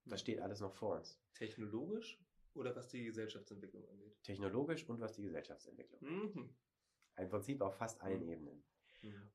Das 0.04 0.20
mhm. 0.20 0.22
steht 0.22 0.40
alles 0.40 0.60
noch 0.60 0.74
vor 0.74 0.96
uns. 0.96 1.20
Technologisch 1.34 2.20
oder 2.54 2.74
was 2.74 2.88
die 2.88 3.04
Gesellschaftsentwicklung 3.04 3.86
angeht? 3.88 4.20
Technologisch 4.24 4.88
und 4.88 5.00
was 5.00 5.12
die 5.12 5.22
Gesellschaftsentwicklung 5.22 6.00
angeht. 6.02 6.34
Mhm. 6.34 6.56
Im 7.18 7.28
Prinzip 7.28 7.60
auf 7.60 7.76
fast 7.76 8.00
allen 8.00 8.24
mhm. 8.24 8.32
Ebenen. 8.32 8.64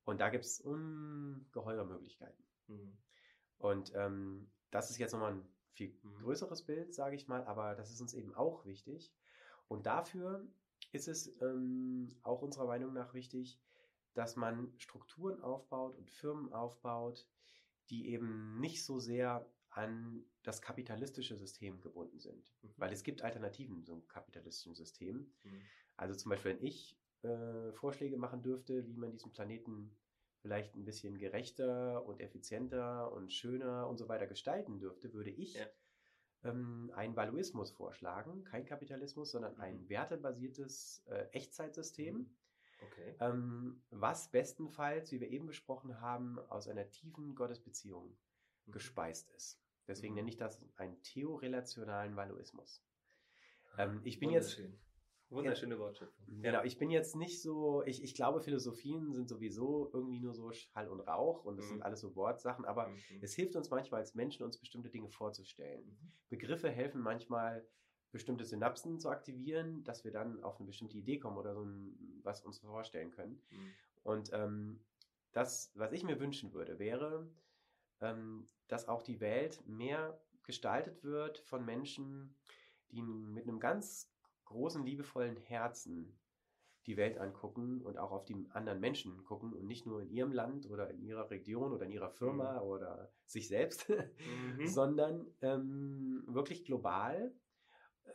Und 0.06 0.20
da 0.20 0.30
gibt 0.30 0.46
es 0.46 0.62
ungeheure 0.62 1.86
Möglichkeiten. 1.86 2.44
Und 3.58 3.94
ähm, 3.96 4.50
das 4.72 4.90
ist 4.90 4.98
jetzt 4.98 5.12
nochmal 5.14 5.34
ein 5.34 5.46
viel 5.74 5.96
größeres 6.22 6.64
Bild, 6.64 6.94
sage 6.94 7.16
ich 7.16 7.28
mal, 7.28 7.44
aber 7.46 7.76
das 7.76 7.92
ist 7.92 8.02
uns 8.02 8.14
eben 8.14 8.34
auch 8.36 8.66
wichtig. 8.66 9.14
Und 9.68 9.86
dafür 9.86 10.48
ist 10.92 11.08
es 11.08 11.40
ähm, 11.42 12.10
auch 12.24 12.42
unserer 12.42 12.66
Meinung 12.66 12.94
nach 12.94 13.14
wichtig, 13.14 13.60
dass 14.14 14.36
man 14.36 14.74
Strukturen 14.78 15.42
aufbaut 15.42 15.96
und 15.96 16.10
Firmen 16.10 16.52
aufbaut, 16.52 17.28
die 17.90 18.10
eben 18.10 18.60
nicht 18.60 18.84
so 18.84 19.00
sehr 19.00 19.48
an 19.70 20.24
das 20.42 20.62
kapitalistische 20.62 21.38
System 21.38 21.82
gebunden 21.82 22.20
sind. 22.20 22.52
Mhm. 22.62 22.74
Weil 22.78 22.94
es 22.94 23.04
gibt 23.04 23.22
Alternativen 23.22 23.84
zum 23.84 24.08
kapitalistischen 24.08 24.74
System. 24.74 25.32
Mhm. 25.44 25.62
Also 25.98 26.16
zum 26.16 26.32
Beispiel, 26.32 26.54
wenn 26.54 26.64
ich 26.64 26.98
äh, 27.22 27.72
Vorschläge 27.74 28.18
machen 28.18 28.42
dürfte, 28.42 28.88
wie 28.88 28.96
man 28.96 29.12
diesen 29.12 29.32
Planeten 29.32 29.96
vielleicht 30.42 30.76
ein 30.76 30.86
bisschen 30.86 31.18
gerechter 31.18 32.06
und 32.06 32.22
effizienter 32.22 33.12
und 33.12 33.32
schöner 33.34 33.88
und 33.88 33.98
so 33.98 34.08
weiter 34.08 34.28
gestalten 34.28 34.80
dürfte, 34.80 35.14
würde 35.14 35.32
ich 35.32 35.56
ja. 35.56 35.66
ähm, 36.44 36.92
einen 36.96 37.16
Valuismus 37.16 37.72
vorschlagen. 37.72 38.44
Kein 38.44 38.66
Kapitalismus, 38.66 39.32
sondern 39.32 39.56
mhm. 39.56 39.62
ein 39.62 39.90
wertebasiertes 39.90 41.04
äh, 41.08 41.28
Echtzeitsystem, 41.32 42.18
mhm. 42.18 42.38
Okay. 42.80 43.16
Ähm, 43.20 43.82
was 43.90 44.30
bestenfalls, 44.30 45.12
wie 45.12 45.20
wir 45.20 45.30
eben 45.30 45.48
besprochen 45.48 46.00
haben, 46.00 46.40
aus 46.50 46.68
einer 46.68 46.90
tiefen 46.90 47.36
Gottesbeziehung 47.36 48.16
mhm. 48.66 48.72
gespeist 48.72 49.30
ist. 49.32 49.60
Deswegen 49.88 50.14
mhm. 50.14 50.18
nenne 50.18 50.30
ich 50.30 50.38
das 50.38 50.62
einen 50.76 51.02
theorelationalen 51.02 52.16
Valuismus. 52.16 52.84
Ähm, 53.78 54.02
ich 54.04 54.20
bin 54.20 54.30
jetzt 54.30 54.62
Wunderschöne 55.30 55.78
Wortschöpfung. 55.78 56.42
Genau, 56.42 56.64
ich 56.64 56.78
bin 56.78 56.90
jetzt 56.90 57.16
nicht 57.16 57.42
so, 57.42 57.84
ich, 57.86 58.02
ich 58.02 58.16
glaube, 58.16 58.40
Philosophien 58.40 59.14
sind 59.14 59.28
sowieso 59.28 59.90
irgendwie 59.94 60.20
nur 60.20 60.34
so 60.34 60.52
Schall 60.52 60.88
und 60.88 61.02
Rauch 61.02 61.44
und 61.44 61.58
das 61.58 61.66
mhm. 61.66 61.70
sind 61.70 61.82
alles 61.84 62.00
so 62.00 62.16
Wortsachen, 62.16 62.64
aber 62.64 62.88
mhm. 62.88 62.98
es 63.22 63.34
hilft 63.34 63.56
uns 63.56 63.70
manchmal 63.70 64.02
als 64.02 64.16
Menschen, 64.16 64.44
uns 64.44 64.58
bestimmte 64.58 64.90
Dinge 64.90 65.10
vorzustellen. 65.10 65.86
Mhm. 65.86 66.12
Begriffe 66.30 66.70
helfen 66.70 67.02
manchmal, 67.02 67.68
bestimmte 68.12 68.46
Synapsen 68.46 69.00
zu 69.00 69.10
aktivieren, 69.10 69.84
dass 69.84 70.06
wir 70.06 70.12
dann 70.12 70.42
auf 70.44 70.58
eine 70.58 70.68
bestimmte 70.68 70.98
Idee 70.98 71.20
kommen 71.20 71.38
oder 71.38 71.54
so 71.54 71.64
ein, 71.64 72.22
was 72.24 72.42
uns 72.42 72.60
vorstellen 72.60 73.12
können. 73.12 73.42
Mhm. 73.50 73.74
Und 74.04 74.30
ähm, 74.32 74.80
das, 75.34 75.72
was 75.76 75.92
ich 75.92 76.04
mir 76.04 76.20
wünschen 76.22 76.54
würde, 76.54 76.80
wäre, 76.80 77.30
ähm, 78.00 78.48
dass 78.70 78.88
auch 78.88 79.04
die 79.04 79.20
Welt 79.20 79.62
mehr 79.68 80.20
gestaltet 80.44 81.04
wird 81.04 81.40
von 81.40 81.66
Menschen, 81.66 82.36
die 82.92 83.02
mit 83.02 83.44
einem 83.44 83.60
ganz 83.60 84.10
großen, 84.48 84.86
liebevollen 84.86 85.38
Herzen 85.38 86.18
die 86.88 86.96
Welt 86.96 87.18
angucken 87.18 87.82
und 87.82 87.98
auch 87.98 88.12
auf 88.12 88.26
die 88.26 88.48
anderen 88.52 88.80
Menschen 88.80 89.24
gucken 89.26 89.54
und 89.54 89.68
nicht 89.68 89.86
nur 89.86 90.02
in 90.02 90.10
ihrem 90.10 90.32
Land 90.32 90.70
oder 90.70 90.90
in 90.90 91.02
ihrer 91.04 91.30
Region 91.30 91.74
oder 91.74 91.86
in 91.86 91.92
ihrer 91.92 92.10
Firma 92.10 92.54
mhm. 92.54 92.68
oder 92.68 93.12
sich 93.26 93.50
selbst, 93.50 93.90
mhm. 93.90 94.66
sondern 94.68 95.28
ähm, 95.42 96.24
wirklich 96.28 96.64
global 96.64 97.34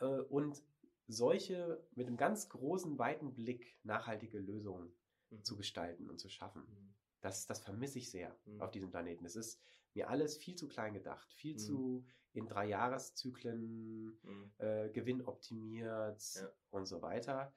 äh, 0.01 0.07
und 0.07 0.62
solche 1.07 1.85
mit 1.95 2.07
einem 2.07 2.17
ganz 2.17 2.49
großen, 2.49 2.99
weiten 2.99 3.35
Blick 3.35 3.77
nachhaltige 3.83 4.39
Lösungen 4.39 4.91
mhm. 5.29 5.45
zu 5.45 5.57
gestalten 5.57 6.09
und 6.09 6.19
zu 6.19 6.31
schaffen. 6.31 6.62
Mhm. 6.62 6.95
Das, 7.21 7.47
das 7.47 7.61
vermisse 7.61 7.99
ich 7.99 8.11
sehr 8.11 8.35
mhm. 8.47 8.62
auf 8.62 8.71
diesem 8.71 8.91
Planeten. 8.91 9.27
Es 9.27 9.37
ist 9.37 9.61
mir 9.93 10.09
alles 10.09 10.39
viel 10.39 10.55
zu 10.55 10.67
klein 10.67 10.95
gedacht, 10.95 11.31
viel 11.35 11.57
zu 11.57 12.07
in 12.33 12.47
drei 12.47 12.67
Jahreszyklen 12.67 14.07
mhm. 14.23 14.53
äh, 14.59 14.89
gewinnoptimiert 14.91 16.35
ja. 16.35 16.49
und 16.71 16.87
so 16.87 17.03
weiter. 17.03 17.53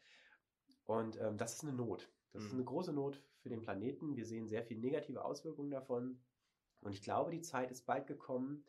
Und 0.84 1.20
ähm, 1.20 1.38
das 1.38 1.56
ist 1.56 1.64
eine 1.64 1.74
Not. 1.74 2.12
Das 2.34 2.42
mhm. 2.42 2.48
ist 2.48 2.54
eine 2.54 2.64
große 2.64 2.94
Not 2.94 3.24
für 3.40 3.50
den 3.50 3.62
Planeten. 3.62 4.16
Wir 4.16 4.26
sehen 4.26 4.48
sehr 4.48 4.64
viele 4.64 4.82
negative 4.82 5.24
Auswirkungen 5.24 5.72
davon. 5.72 6.20
Und 6.82 6.94
ich 6.94 7.02
glaube, 7.02 7.32
die 7.32 7.42
Zeit 7.42 7.72
ist 7.72 7.86
bald 7.86 8.06
gekommen, 8.08 8.66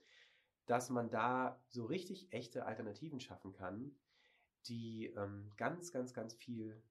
dass 0.67 0.91
man 0.91 1.11
da 1.11 1.61
so 1.69 1.85
richtig 1.85 2.33
echte 2.33 2.67
Alternativen 2.67 3.21
schaffen 3.21 3.53
kann, 3.53 3.95
die 4.67 5.07
ähm, 5.17 5.51
ganz, 5.57 5.93
ganz, 5.93 6.13
ganz 6.13 6.35
viel 6.35 6.83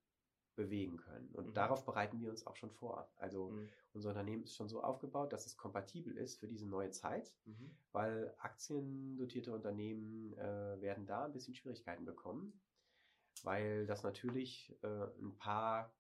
bewegen 0.56 0.98
können. 0.98 1.30
Und 1.34 1.48
mhm. 1.48 1.54
darauf 1.54 1.86
bereiten 1.86 2.20
wir 2.22 2.30
uns 2.30 2.48
auch 2.48 2.56
schon 2.56 2.72
vor. 2.72 3.10
Also 3.18 3.50
mhm. 3.50 3.70
unser 3.94 4.10
Unternehmen 4.10 4.44
ist 4.44 4.56
schon 4.56 4.70
so 4.70 4.82
aufgebaut, 4.82 5.34
dass 5.34 5.46
es 5.46 5.58
kompatibel 5.58 6.18
ist 6.18 6.40
für 6.40 6.48
diese 6.48 6.68
neue 6.68 6.92
Zeit, 6.92 7.34
mhm. 7.46 7.76
weil 7.92 8.34
aktiendotierte 8.40 9.54
Unternehmen 9.54 10.34
äh, 10.38 10.82
werden 10.82 11.06
da 11.06 11.26
ein 11.26 11.34
bisschen 11.34 11.56
Schwierigkeiten 11.56 12.06
bekommen, 12.06 12.60
weil 13.44 13.86
das 13.86 14.04
natürlich 14.04 14.78
äh, 14.82 15.08
ein 15.20 15.36
paar 15.38 15.94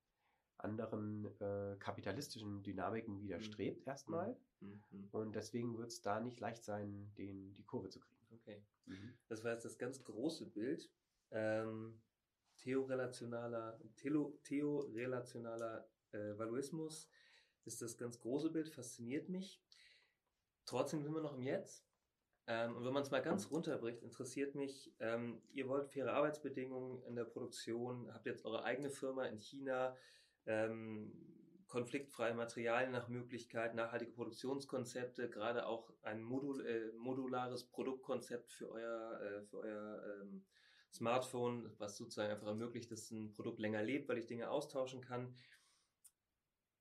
anderen 0.57 1.25
äh, 1.41 1.75
kapitalistischen 1.79 2.63
Dynamiken 2.63 3.21
widerstrebt 3.21 3.85
mhm. 3.85 3.89
erstmal. 3.89 4.37
Mhm. 4.61 4.81
Mhm. 4.91 5.09
Und 5.11 5.35
deswegen 5.35 5.77
wird 5.77 5.89
es 5.89 6.01
da 6.01 6.19
nicht 6.19 6.39
leicht 6.39 6.63
sein, 6.63 7.11
den, 7.17 7.53
die 7.55 7.65
Kurve 7.65 7.89
zu 7.89 7.99
kriegen. 7.99 8.15
Okay. 8.31 8.63
Das 9.27 9.43
war 9.43 9.51
jetzt 9.51 9.65
das 9.65 9.77
ganz 9.77 10.03
große 10.03 10.45
Bild. 10.45 10.89
Ähm, 11.31 11.99
theorelationaler, 12.65 13.79
theo, 13.95 14.39
theorelationaler 14.43 15.87
äh, 16.11 16.37
Valuismus 16.37 17.09
ist 17.65 17.81
das 17.81 17.97
ganz 17.97 18.19
große 18.19 18.49
Bild, 18.49 18.69
fasziniert 18.69 19.29
mich. 19.29 19.61
Trotzdem 20.65 21.03
sind 21.03 21.13
wir 21.13 21.21
noch 21.21 21.35
im 21.35 21.43
Jetzt. 21.43 21.85
Ähm, 22.47 22.75
und 22.75 22.85
wenn 22.85 22.93
man 22.93 23.03
es 23.03 23.11
mal 23.11 23.21
ganz 23.21 23.51
runterbricht, 23.51 24.01
interessiert 24.01 24.55
mich, 24.55 24.93
ähm, 24.99 25.41
ihr 25.51 25.67
wollt 25.67 25.89
faire 25.89 26.13
Arbeitsbedingungen 26.13 27.03
in 27.03 27.15
der 27.15 27.25
Produktion, 27.25 28.11
habt 28.13 28.25
jetzt 28.25 28.45
eure 28.45 28.63
eigene 28.63 28.89
Firma 28.89 29.25
in 29.25 29.39
China, 29.39 29.95
ähm, 30.45 31.11
konfliktfreie 31.67 32.35
Materialien 32.35 32.91
nach 32.91 33.07
Möglichkeit, 33.07 33.73
nachhaltige 33.73 34.11
Produktionskonzepte, 34.11 35.29
gerade 35.29 35.65
auch 35.65 35.91
ein 36.03 36.21
modul, 36.21 36.65
äh, 36.65 36.91
modulares 36.97 37.63
Produktkonzept 37.65 38.51
für 38.51 38.69
euer, 38.69 39.19
äh, 39.21 39.41
für 39.43 39.57
euer 39.57 40.03
ähm, 40.21 40.45
Smartphone, 40.95 41.71
was 41.77 41.97
sozusagen 41.97 42.31
einfach 42.31 42.47
ermöglicht, 42.47 42.91
dass 42.91 43.11
ein 43.11 43.33
Produkt 43.33 43.59
länger 43.59 43.83
lebt, 43.83 44.07
weil 44.07 44.17
ich 44.17 44.27
Dinge 44.27 44.49
austauschen 44.49 45.01
kann. 45.01 45.35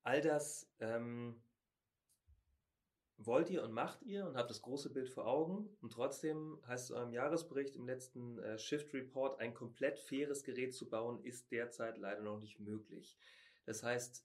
All 0.04 0.20
das 0.20 0.70
ähm, 0.80 1.42
wollt 3.16 3.50
ihr 3.50 3.62
und 3.62 3.72
macht 3.72 4.02
ihr 4.02 4.26
und 4.26 4.36
habt 4.36 4.50
das 4.50 4.62
große 4.62 4.90
Bild 4.90 5.08
vor 5.08 5.26
Augen 5.26 5.68
und 5.80 5.92
trotzdem 5.92 6.60
heißt 6.66 6.84
es 6.84 6.96
eurem 6.96 7.12
Jahresbericht 7.12 7.74
im 7.74 7.86
letzten 7.86 8.38
äh, 8.38 8.58
Shift 8.58 8.92
Report, 8.92 9.40
ein 9.40 9.54
komplett 9.54 9.98
faires 9.98 10.44
Gerät 10.44 10.74
zu 10.74 10.88
bauen, 10.88 11.22
ist 11.24 11.50
derzeit 11.50 11.98
leider 11.98 12.22
noch 12.22 12.38
nicht 12.38 12.60
möglich. 12.60 13.16
Das 13.64 13.82
heißt, 13.82 14.24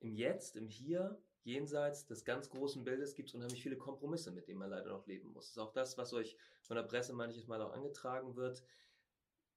im 0.00 0.14
Jetzt, 0.14 0.56
im 0.56 0.68
Hier 0.68 1.20
jenseits 1.44 2.06
des 2.06 2.24
ganz 2.24 2.50
großen 2.50 2.84
Bildes 2.84 3.14
gibt 3.14 3.28
es 3.28 3.34
unheimlich 3.34 3.62
viele 3.62 3.76
Kompromisse, 3.76 4.30
mit 4.30 4.48
denen 4.48 4.60
man 4.60 4.70
leider 4.70 4.90
noch 4.90 5.06
leben 5.06 5.28
muss. 5.32 5.46
Das 5.46 5.50
ist 5.52 5.58
auch 5.58 5.72
das, 5.72 5.98
was 5.98 6.12
euch 6.12 6.36
von 6.62 6.76
der 6.76 6.84
Presse 6.84 7.12
manches 7.12 7.46
Mal 7.46 7.60
auch 7.62 7.72
angetragen 7.72 8.36
wird. 8.36 8.64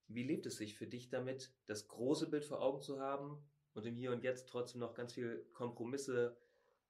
Wie 0.08 0.24
lebt 0.24 0.45
es 0.45 0.58
sich 0.58 0.76
für 0.76 0.88
dich 0.88 1.10
damit, 1.10 1.54
das 1.65 1.88
große 1.88 2.30
Bild 2.30 2.45
vor 2.45 2.62
Augen 2.62 2.82
zu 2.82 3.00
haben 3.00 3.43
und 3.74 3.86
im 3.86 3.95
Hier 3.95 4.12
und 4.12 4.24
Jetzt 4.24 4.48
trotzdem 4.50 4.82
noch 4.82 4.93
ganz 4.93 5.13
viele 5.13 5.43
Kompromisse 5.54 6.38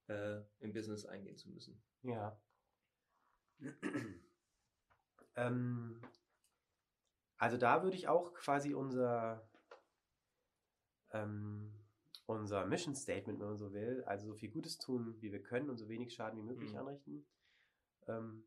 äh, 0.08 0.42
im 0.60 0.74
Business 0.74 1.06
eingehen 1.06 1.38
zu 1.38 1.50
müssen? 1.50 1.82
Ja. 2.04 2.40
ähm, 5.36 6.02
also 7.38 7.58
da 7.58 7.84
würde 7.84 7.96
ich 7.96 8.08
auch 8.08 8.34
quasi 8.34 8.74
unser 8.74 9.48
ähm, 11.12 11.74
unser 12.26 12.66
Mission 12.66 12.96
Statement, 12.96 13.40
wenn 13.40 13.48
man 13.48 13.58
so 13.58 13.74
will, 13.74 14.04
also 14.06 14.28
so 14.28 14.34
viel 14.36 14.50
Gutes 14.50 14.78
tun, 14.78 15.16
wie 15.22 15.32
wir 15.32 15.42
können 15.42 15.70
und 15.70 15.78
so 15.78 15.88
wenig 15.88 16.14
Schaden 16.14 16.40
wie 16.40 16.44
möglich 16.44 16.72
mhm. 16.72 16.80
anrichten, 16.80 17.26
ähm, 18.08 18.44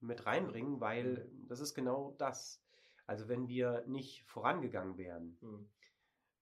mit 0.00 0.26
reinbringen, 0.26 0.80
weil 0.80 1.26
mhm. 1.26 1.48
das 1.48 1.60
ist 1.60 1.74
genau 1.74 2.14
das. 2.18 2.62
Also 3.06 3.28
wenn 3.28 3.48
wir 3.48 3.84
nicht 3.86 4.24
vorangegangen 4.24 4.96
wären, 4.98 5.38
mhm. 5.40 5.70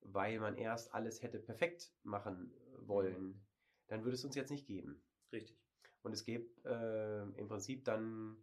weil 0.01 0.39
man 0.41 0.57
erst 0.57 0.93
alles 0.95 1.23
hätte 1.23 1.39
perfekt 1.39 1.93
machen 2.03 2.53
wollen, 2.81 3.29
mhm. 3.29 3.41
dann 3.89 4.05
würde 4.05 4.15
es 4.15 4.25
uns 4.25 4.35
jetzt 4.35 4.51
nicht 4.51 4.67
geben. 4.67 5.03
Richtig. 5.33 5.59
Und 6.03 6.13
es 6.13 6.25
gibt 6.25 6.65
äh, 6.65 7.23
im 7.23 7.49
Prinzip 7.49 7.85
dann 7.85 8.37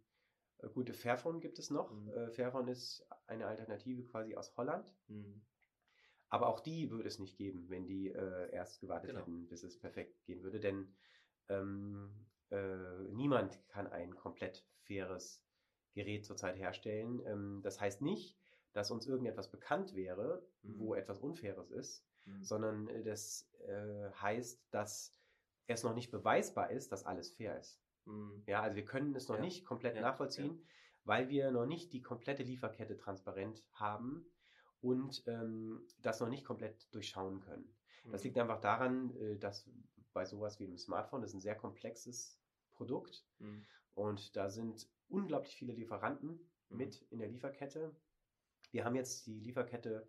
äh, 0.58 0.68
gute 0.68 0.92
Fairphone 0.92 1.40
gibt 1.40 1.58
es 1.58 1.70
noch. 1.70 1.90
Mhm. 1.90 2.08
Äh, 2.10 2.30
Fairphone 2.30 2.68
ist 2.68 3.06
eine 3.26 3.46
Alternative 3.46 4.04
quasi 4.04 4.34
aus 4.34 4.54
Holland. 4.56 4.92
Mhm. 5.08 5.42
Aber 6.28 6.48
auch 6.48 6.60
die 6.60 6.90
würde 6.90 7.08
es 7.08 7.18
nicht 7.18 7.36
geben, 7.36 7.68
wenn 7.68 7.86
die 7.86 8.08
äh, 8.08 8.50
erst 8.52 8.80
gewartet 8.80 9.10
genau. 9.10 9.20
hätten, 9.20 9.46
bis 9.46 9.62
es 9.62 9.78
perfekt 9.78 10.24
gehen 10.24 10.42
würde. 10.42 10.58
Denn 10.58 10.94
ähm, 11.48 12.26
äh, 12.50 13.02
niemand 13.12 13.66
kann 13.68 13.86
ein 13.86 14.14
komplett 14.14 14.64
faires 14.82 15.42
Gerät 15.92 16.24
zurzeit 16.24 16.56
herstellen. 16.56 17.22
Ähm, 17.26 17.60
das 17.62 17.80
heißt 17.80 18.02
nicht, 18.02 18.36
dass 18.72 18.90
uns 18.90 19.06
irgendetwas 19.06 19.50
bekannt 19.50 19.94
wäre, 19.94 20.44
mhm. 20.62 20.78
wo 20.78 20.94
etwas 20.94 21.18
Unfaires 21.18 21.70
ist, 21.70 22.04
mhm. 22.24 22.44
sondern 22.44 22.88
äh, 22.88 23.02
das 23.02 23.48
äh, 23.66 24.10
heißt, 24.20 24.60
dass 24.70 25.16
es 25.66 25.82
noch 25.82 25.94
nicht 25.94 26.10
beweisbar 26.10 26.70
ist, 26.70 26.92
dass 26.92 27.06
alles 27.06 27.30
fair 27.30 27.58
ist. 27.58 27.80
Mhm. 28.04 28.42
Ja, 28.46 28.62
also 28.62 28.76
wir 28.76 28.84
können 28.84 29.14
es 29.14 29.28
noch 29.28 29.36
ja. 29.36 29.42
nicht 29.42 29.64
komplett 29.64 29.96
ja. 29.96 30.02
nachvollziehen, 30.02 30.58
ja. 30.58 30.66
weil 31.04 31.28
wir 31.28 31.50
noch 31.50 31.66
nicht 31.66 31.92
die 31.92 32.02
komplette 32.02 32.42
Lieferkette 32.42 32.96
transparent 32.96 33.64
haben 33.72 34.26
und 34.84 35.24
ähm, 35.26 35.80
das 36.02 36.20
noch 36.20 36.28
nicht 36.28 36.44
komplett 36.44 36.94
durchschauen 36.94 37.40
können. 37.40 37.74
Mhm. 38.04 38.12
Das 38.12 38.22
liegt 38.22 38.38
einfach 38.38 38.60
daran, 38.60 39.16
äh, 39.16 39.38
dass 39.38 39.68
bei 40.12 40.26
sowas 40.26 40.60
wie 40.60 40.66
einem 40.66 40.76
Smartphone, 40.76 41.22
das 41.22 41.30
ist 41.30 41.36
ein 41.36 41.40
sehr 41.40 41.56
komplexes 41.56 42.38
Produkt 42.74 43.26
mhm. 43.38 43.64
und 43.94 44.36
da 44.36 44.50
sind 44.50 44.86
unglaublich 45.08 45.56
viele 45.56 45.72
Lieferanten 45.72 46.38
mhm. 46.68 46.76
mit 46.76 47.00
in 47.10 47.18
der 47.18 47.28
Lieferkette. 47.28 47.96
Wir 48.72 48.84
haben 48.84 48.94
jetzt 48.94 49.26
die 49.26 49.40
Lieferkette 49.40 50.06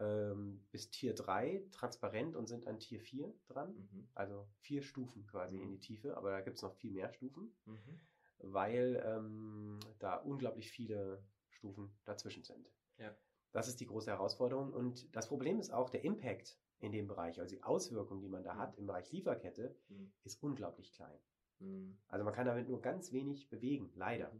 ähm, 0.00 0.66
bis 0.72 0.90
Tier 0.90 1.14
3 1.14 1.68
transparent 1.70 2.34
und 2.34 2.48
sind 2.48 2.66
an 2.66 2.80
Tier 2.80 3.00
4 3.00 3.32
dran. 3.46 3.76
Mhm. 3.76 4.08
Also 4.14 4.48
vier 4.60 4.82
Stufen 4.82 5.24
quasi 5.28 5.56
in 5.56 5.68
mhm. 5.68 5.70
die 5.70 5.80
Tiefe, 5.80 6.16
aber 6.16 6.32
da 6.32 6.40
gibt 6.40 6.56
es 6.56 6.62
noch 6.62 6.74
viel 6.74 6.90
mehr 6.90 7.12
Stufen, 7.12 7.54
mhm. 7.64 8.00
weil 8.38 9.00
ähm, 9.06 9.78
da 10.00 10.16
unglaublich 10.16 10.72
viele 10.72 11.22
Stufen 11.50 11.96
dazwischen 12.04 12.42
sind. 12.42 12.68
Ja. 12.98 13.14
Das 13.52 13.68
ist 13.68 13.80
die 13.80 13.86
große 13.86 14.10
Herausforderung. 14.10 14.72
Und 14.72 15.14
das 15.14 15.28
Problem 15.28 15.58
ist 15.58 15.72
auch, 15.72 15.90
der 15.90 16.04
Impact 16.04 16.58
in 16.80 16.92
dem 16.92 17.06
Bereich, 17.06 17.38
also 17.40 17.54
die 17.54 17.62
Auswirkung, 17.62 18.20
die 18.20 18.28
man 18.28 18.42
da 18.42 18.54
mhm. 18.54 18.58
hat 18.58 18.78
im 18.78 18.86
Bereich 18.86 19.10
Lieferkette, 19.12 19.74
mhm. 19.88 20.12
ist 20.24 20.42
unglaublich 20.42 20.92
klein. 20.92 21.18
Mhm. 21.58 21.96
Also 22.08 22.24
man 22.24 22.34
kann 22.34 22.46
damit 22.46 22.68
nur 22.68 22.80
ganz 22.80 23.12
wenig 23.12 23.48
bewegen, 23.48 23.90
leider. 23.94 24.32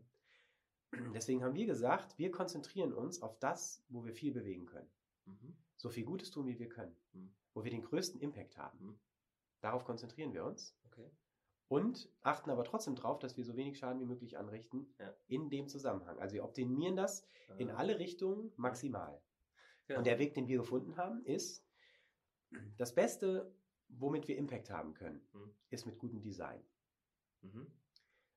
Mhm. 0.92 1.12
Deswegen 1.12 1.44
haben 1.44 1.54
wir 1.54 1.66
gesagt, 1.66 2.18
wir 2.18 2.30
konzentrieren 2.30 2.92
uns 2.92 3.22
auf 3.22 3.38
das, 3.38 3.84
wo 3.88 4.04
wir 4.04 4.14
viel 4.14 4.32
bewegen 4.32 4.66
können. 4.66 4.90
Mhm. 5.26 5.56
So 5.76 5.88
viel 5.90 6.04
Gutes 6.04 6.30
tun, 6.30 6.46
wie 6.46 6.58
wir 6.58 6.68
können. 6.68 6.96
Mhm. 7.12 7.32
Wo 7.54 7.64
wir 7.64 7.70
den 7.70 7.82
größten 7.82 8.20
Impact 8.20 8.56
haben. 8.56 8.78
Mhm. 8.80 8.98
Darauf 9.60 9.84
konzentrieren 9.84 10.32
wir 10.32 10.44
uns. 10.44 10.74
Okay. 10.86 11.10
Und 11.70 12.10
achten 12.22 12.50
aber 12.50 12.64
trotzdem 12.64 12.96
darauf, 12.96 13.20
dass 13.20 13.36
wir 13.36 13.44
so 13.44 13.54
wenig 13.54 13.78
Schaden 13.78 14.00
wie 14.00 14.04
möglich 14.04 14.36
anrichten 14.36 14.92
ja. 14.98 15.14
in 15.28 15.50
dem 15.50 15.68
Zusammenhang. 15.68 16.18
Also 16.18 16.34
wir 16.34 16.42
optimieren 16.42 16.96
das 16.96 17.24
in 17.58 17.70
alle 17.70 18.00
Richtungen 18.00 18.52
maximal. 18.56 19.22
Ja. 19.86 19.96
Und 19.96 20.04
der 20.04 20.18
Weg, 20.18 20.34
den 20.34 20.48
wir 20.48 20.58
gefunden 20.58 20.96
haben, 20.96 21.24
ist, 21.24 21.64
das 22.76 22.92
Beste, 22.92 23.54
womit 23.86 24.26
wir 24.26 24.36
Impact 24.36 24.68
haben 24.68 24.94
können, 24.94 25.24
mhm. 25.32 25.54
ist 25.68 25.86
mit 25.86 25.96
gutem 25.96 26.20
Design. 26.20 26.60
Mhm. 27.42 27.70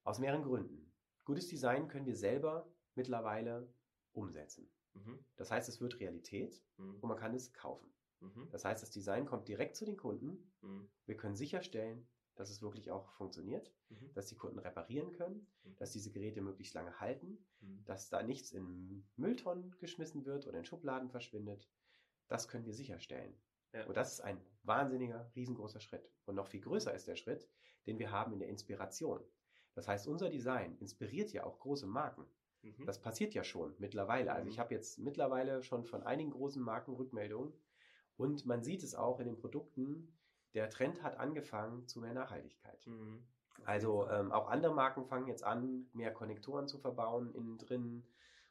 Aus 0.04 0.20
mehreren 0.20 0.44
Gründen. 0.44 0.94
Gutes 1.26 1.48
Design 1.48 1.88
können 1.88 2.06
wir 2.06 2.16
selber 2.16 2.72
mittlerweile 2.94 3.68
umsetzen. 4.12 4.70
Mhm. 4.94 5.26
Das 5.38 5.50
heißt, 5.50 5.68
es 5.70 5.82
wird 5.82 6.00
Realität 6.00 6.62
mhm. 6.78 7.00
und 7.00 7.10
man 7.10 7.18
kann 7.18 7.34
es 7.34 7.52
kaufen. 7.52 7.92
Mhm. 8.20 8.48
Das 8.52 8.64
heißt, 8.64 8.84
das 8.84 8.92
Design 8.92 9.26
kommt 9.26 9.48
direkt 9.48 9.76
zu 9.76 9.86
den 9.86 9.98
Kunden. 9.98 10.54
Mhm. 10.62 10.88
Wir 11.08 11.18
können 11.18 11.36
sicherstellen, 11.36 12.08
dass 12.36 12.50
es 12.50 12.62
wirklich 12.62 12.92
auch 12.92 13.12
funktioniert, 13.14 13.72
mhm. 13.90 14.12
dass 14.14 14.28
die 14.28 14.36
Kunden 14.36 14.60
reparieren 14.60 15.12
können, 15.12 15.48
mhm. 15.64 15.76
dass 15.78 15.92
diese 15.92 16.12
Geräte 16.12 16.42
möglichst 16.42 16.74
lange 16.74 17.00
halten, 17.00 17.46
mhm. 17.62 17.84
dass 17.86 18.10
da 18.10 18.24
nichts 18.24 18.52
in 18.52 19.06
Mülltonnen 19.16 19.76
geschmissen 19.80 20.26
wird 20.26 20.48
oder 20.48 20.58
in 20.58 20.66
Schubladen 20.66 21.10
verschwindet. 21.10 21.70
Das 22.28 22.48
können 22.48 22.66
wir 22.66 22.74
sicherstellen. 22.74 23.36
Ja. 23.74 23.86
Und 23.86 23.98
das 23.98 24.14
ist 24.14 24.22
ein 24.22 24.40
wahnsinniger, 24.64 25.32
riesengroßer 25.36 25.80
Schritt. 25.80 26.12
Und 26.26 26.36
noch 26.36 26.48
viel 26.48 26.62
größer 26.62 26.94
ist 26.94 27.08
der 27.08 27.16
Schritt, 27.16 27.50
den 27.86 28.00
wir 28.00 28.12
haben 28.12 28.34
in 28.34 28.40
der 28.40 28.50
Inspiration. 28.50 29.24
Das 29.74 29.88
heißt, 29.88 30.08
unser 30.08 30.30
Design 30.30 30.78
inspiriert 30.78 31.34
ja 31.34 31.44
auch 31.44 31.60
große 31.60 31.88
Marken. 31.88 32.26
Mhm. 32.62 32.86
Das 32.86 33.02
passiert 33.02 33.34
ja 33.34 33.44
schon 33.44 33.76
mittlerweile. 33.78 34.34
Also 34.34 34.50
ich 34.50 34.58
mhm. 34.58 34.62
habe 34.62 34.74
jetzt 34.76 35.00
mittlerweile 35.00 35.64
schon 35.64 35.84
von 35.84 36.04
einigen 36.04 36.32
großen 36.32 36.62
Marken 36.62 36.94
Rückmeldungen 36.94 37.54
und 38.16 38.46
man 38.46 38.64
sieht 38.64 38.84
es 38.84 38.96
auch 38.96 39.20
in 39.20 39.26
den 39.26 39.38
Produkten, 39.38 40.16
der 40.54 40.70
Trend 40.70 41.02
hat 41.04 41.18
angefangen 41.18 41.88
zu 41.88 42.00
mehr 42.00 42.14
Nachhaltigkeit. 42.14 42.86
Mhm. 42.88 43.24
Also 43.66 44.10
ähm, 44.10 44.32
auch 44.32 44.48
andere 44.50 44.74
Marken 44.74 45.06
fangen 45.06 45.28
jetzt 45.28 45.44
an, 45.44 45.88
mehr 45.94 46.12
Konnektoren 46.12 46.68
zu 46.68 46.78
verbauen 46.78 47.34
innen 47.34 47.58
drin 47.58 48.04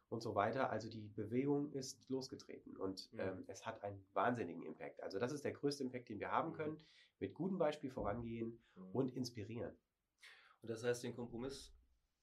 und 0.09 0.23
so 0.23 0.35
weiter. 0.35 0.71
Also 0.71 0.89
die 0.89 1.09
Bewegung 1.09 1.73
ist 1.73 1.99
losgetreten 2.09 2.77
und 2.77 3.13
mhm. 3.13 3.21
ähm, 3.21 3.45
es 3.47 3.67
hat 3.67 3.83
einen 3.83 4.05
wahnsinnigen 4.15 4.63
Impact. 4.63 5.03
Also 5.03 5.19
das 5.19 5.33
ist 5.33 5.45
der 5.45 5.53
größte 5.53 5.83
Impact, 5.83 6.09
den 6.09 6.21
wir 6.21 6.31
haben 6.31 6.51
mhm. 6.51 6.55
können. 6.55 6.81
Mit 7.19 7.35
gutem 7.35 7.59
Beispiel 7.59 7.91
vorangehen 7.91 8.59
mhm. 8.75 8.91
und 8.93 9.17
inspirieren. 9.17 9.73
Und 10.63 10.71
das 10.71 10.83
heißt, 10.83 11.03
den 11.03 11.15
Kompromiss, 11.15 11.73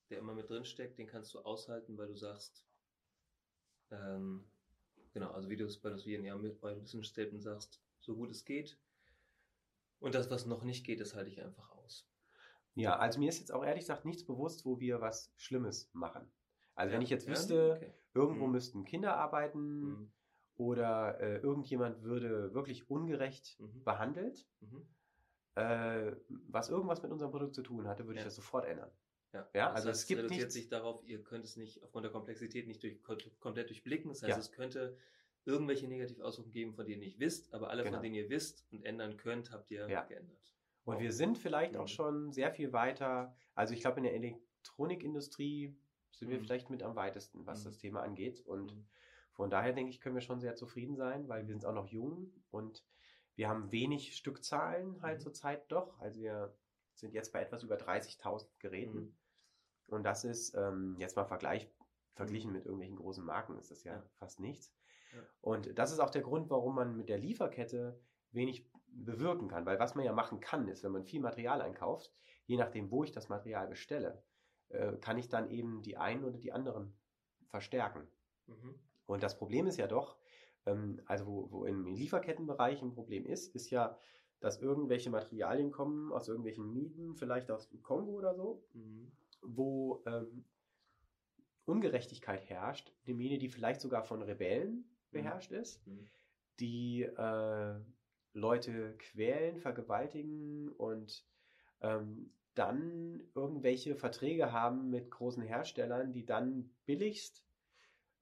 der 0.09 0.19
immer 0.19 0.33
mit 0.33 0.49
drin 0.49 0.65
steckt, 0.65 0.97
den 0.97 1.07
kannst 1.07 1.33
du 1.33 1.39
aushalten, 1.39 1.97
weil 1.97 2.07
du 2.07 2.15
sagst, 2.15 2.65
ähm, 3.91 4.45
genau, 5.13 5.31
also 5.31 5.49
wie 5.49 5.57
du 5.57 5.65
es 5.65 5.77
bei 5.77 5.89
das 5.89 6.05
in 6.05 6.23
Ihrem 6.23 6.41
Mission 6.41 7.03
Statement 7.03 7.43
sagst, 7.43 7.81
so 7.99 8.15
gut 8.15 8.31
es 8.31 8.45
geht. 8.45 8.77
Und 9.99 10.15
das, 10.15 10.29
was 10.31 10.45
noch 10.45 10.63
nicht 10.63 10.85
geht, 10.85 10.99
das 10.99 11.13
halte 11.13 11.29
ich 11.29 11.41
einfach 11.43 11.71
aus. 11.71 12.07
Ja, 12.75 12.97
also 12.97 13.19
mir 13.19 13.29
ist 13.29 13.39
jetzt 13.39 13.51
auch 13.51 13.63
ehrlich 13.63 13.83
gesagt 13.83 14.05
nichts 14.05 14.25
bewusst, 14.25 14.65
wo 14.65 14.79
wir 14.79 15.01
was 15.01 15.33
Schlimmes 15.35 15.89
machen. 15.93 16.31
Also 16.75 16.91
ja, 16.91 16.95
wenn 16.95 17.01
ich 17.03 17.09
jetzt 17.09 17.27
wüsste, 17.27 17.73
okay. 17.75 17.93
irgendwo 18.13 18.45
mhm. 18.45 18.53
müssten 18.53 18.85
Kinder 18.85 19.17
arbeiten 19.17 19.81
mhm. 19.81 20.11
oder 20.55 21.19
äh, 21.19 21.37
irgendjemand 21.39 22.03
würde 22.03 22.53
wirklich 22.53 22.89
ungerecht 22.89 23.59
mhm. 23.59 23.83
behandelt, 23.83 24.47
mhm. 24.61 24.87
äh, 25.55 26.13
was 26.47 26.69
irgendwas 26.69 27.03
mit 27.03 27.11
unserem 27.11 27.31
Produkt 27.31 27.55
zu 27.55 27.63
tun 27.63 27.87
hatte, 27.87 28.05
würde 28.05 28.15
ja. 28.15 28.21
ich 28.21 28.27
das 28.27 28.35
sofort 28.35 28.65
ändern. 28.65 28.91
Ja, 29.33 29.47
ja 29.53 29.71
also 29.71 29.89
heißt, 29.89 30.01
es 30.01 30.07
gibt 30.07 30.19
reduziert 30.19 30.39
nichts, 30.39 30.53
sich 30.53 30.69
darauf, 30.69 31.03
ihr 31.05 31.21
könnt 31.21 31.43
es 31.43 31.57
nicht 31.57 31.83
aufgrund 31.83 32.05
der 32.05 32.11
Komplexität 32.11 32.65
nicht 32.67 32.81
durch, 32.81 33.01
komplett 33.39 33.69
durchblicken. 33.69 34.09
Das 34.09 34.23
heißt, 34.23 34.31
ja. 34.31 34.37
es 34.37 34.51
könnte 34.51 34.97
irgendwelche 35.49 35.87
Negativauswirkungen 35.87 36.53
geben, 36.53 36.73
von 36.73 36.85
denen 36.85 37.01
ihr 37.01 37.07
nicht 37.07 37.19
wisst, 37.19 37.53
aber 37.53 37.69
alle, 37.69 37.83
genau. 37.83 37.95
von 37.95 38.03
denen 38.03 38.15
ihr 38.15 38.29
wisst 38.29 38.65
und 38.71 38.85
ändern 38.85 39.17
könnt, 39.17 39.51
habt 39.51 39.71
ihr 39.71 39.89
ja. 39.89 40.03
geändert. 40.03 40.37
Und 40.85 40.99
wir 40.99 41.11
sind 41.11 41.37
vielleicht 41.37 41.73
mhm. 41.73 41.79
auch 41.79 41.87
schon 41.87 42.31
sehr 42.31 42.51
viel 42.51 42.71
weiter. 42.71 43.35
Also 43.55 43.73
ich 43.73 43.81
glaube, 43.81 43.97
in 43.97 44.03
der 44.03 44.15
Elektronikindustrie 44.15 45.75
sind 46.11 46.27
mhm. 46.27 46.31
wir 46.31 46.39
vielleicht 46.39 46.69
mit 46.69 46.83
am 46.83 46.95
weitesten, 46.95 47.45
was 47.45 47.61
mhm. 47.61 47.65
das 47.65 47.77
Thema 47.77 48.01
angeht. 48.01 48.41
Und 48.45 48.75
mhm. 48.75 48.85
von 49.31 49.49
daher 49.49 49.73
denke 49.73 49.91
ich, 49.91 50.01
können 50.01 50.15
wir 50.15 50.21
schon 50.21 50.39
sehr 50.39 50.55
zufrieden 50.55 50.95
sein, 50.95 51.27
weil 51.27 51.47
wir 51.47 51.53
sind 51.53 51.65
auch 51.65 51.73
noch 51.73 51.87
jung 51.87 52.31
und 52.51 52.83
wir 53.35 53.49
haben 53.49 53.71
wenig 53.71 54.15
Stückzahlen 54.15 55.01
halt 55.01 55.19
mhm. 55.19 55.23
zurzeit 55.23 55.71
doch. 55.71 55.99
Also 55.99 56.19
wir 56.21 56.55
sind 56.93 57.13
jetzt 57.13 57.33
bei 57.33 57.41
etwas 57.41 57.63
über 57.63 57.75
30.000 57.75 58.47
Geräten. 58.59 58.99
Mhm. 58.99 59.15
Und 59.87 60.03
das 60.03 60.23
ist 60.23 60.55
ähm, 60.55 60.95
jetzt 60.99 61.15
mal 61.15 61.25
vergleich, 61.25 61.69
verglichen 62.15 62.51
mit 62.51 62.65
irgendwelchen 62.65 62.97
großen 62.97 63.25
Marken, 63.25 63.57
ist 63.57 63.71
das 63.71 63.83
ja, 63.83 63.95
ja. 63.95 64.03
fast 64.17 64.39
nichts. 64.39 64.73
Ja. 65.13 65.19
Und 65.41 65.77
das 65.77 65.91
ist 65.91 65.99
auch 65.99 66.09
der 66.09 66.21
Grund, 66.21 66.49
warum 66.49 66.75
man 66.75 66.95
mit 66.95 67.09
der 67.09 67.17
Lieferkette 67.17 67.99
wenig 68.31 68.69
bewirken 68.87 69.47
kann. 69.47 69.65
Weil 69.65 69.79
was 69.79 69.95
man 69.95 70.05
ja 70.05 70.13
machen 70.13 70.39
kann, 70.39 70.67
ist, 70.67 70.83
wenn 70.83 70.91
man 70.91 71.03
viel 71.03 71.21
Material 71.21 71.61
einkauft, 71.61 72.11
je 72.45 72.57
nachdem, 72.57 72.91
wo 72.91 73.03
ich 73.03 73.11
das 73.11 73.29
Material 73.29 73.67
bestelle, 73.67 74.23
äh, 74.69 74.93
kann 74.97 75.17
ich 75.17 75.29
dann 75.29 75.49
eben 75.49 75.81
die 75.81 75.97
einen 75.97 76.23
oder 76.23 76.37
die 76.37 76.51
anderen 76.51 76.93
verstärken. 77.47 78.07
Mhm. 78.47 78.75
Und 79.05 79.23
das 79.23 79.37
Problem 79.37 79.67
ist 79.67 79.77
ja 79.77 79.87
doch, 79.87 80.17
ähm, 80.65 81.01
also 81.05 81.25
wo, 81.25 81.51
wo 81.51 81.65
im 81.65 81.85
Lieferkettenbereich 81.85 82.81
ein 82.81 82.93
Problem 82.93 83.25
ist, 83.25 83.55
ist 83.55 83.69
ja, 83.69 83.97
dass 84.39 84.61
irgendwelche 84.61 85.09
Materialien 85.09 85.71
kommen 85.71 86.11
aus 86.11 86.27
irgendwelchen 86.27 86.71
Mieten, 86.71 87.15
vielleicht 87.15 87.51
aus 87.51 87.69
dem 87.69 87.81
Kongo 87.81 88.11
oder 88.13 88.35
so, 88.35 88.63
mhm. 88.73 89.11
wo 89.41 90.03
ähm, 90.05 90.45
Ungerechtigkeit 91.65 92.49
herrscht, 92.49 92.91
eine 93.05 93.15
Mine, 93.15 93.37
die 93.37 93.49
vielleicht 93.49 93.81
sogar 93.81 94.03
von 94.03 94.21
Rebellen. 94.21 94.85
Beherrscht 95.11 95.51
ist, 95.51 95.85
mhm. 95.87 96.07
die 96.59 97.03
äh, 97.03 97.75
Leute 98.33 98.95
quälen, 98.97 99.57
vergewaltigen 99.57 100.69
und 100.69 101.25
ähm, 101.81 102.31
dann 102.55 103.21
irgendwelche 103.35 103.95
Verträge 103.95 104.51
haben 104.51 104.89
mit 104.89 105.11
großen 105.11 105.43
Herstellern, 105.43 106.11
die 106.11 106.25
dann 106.25 106.69
billigst 106.85 107.43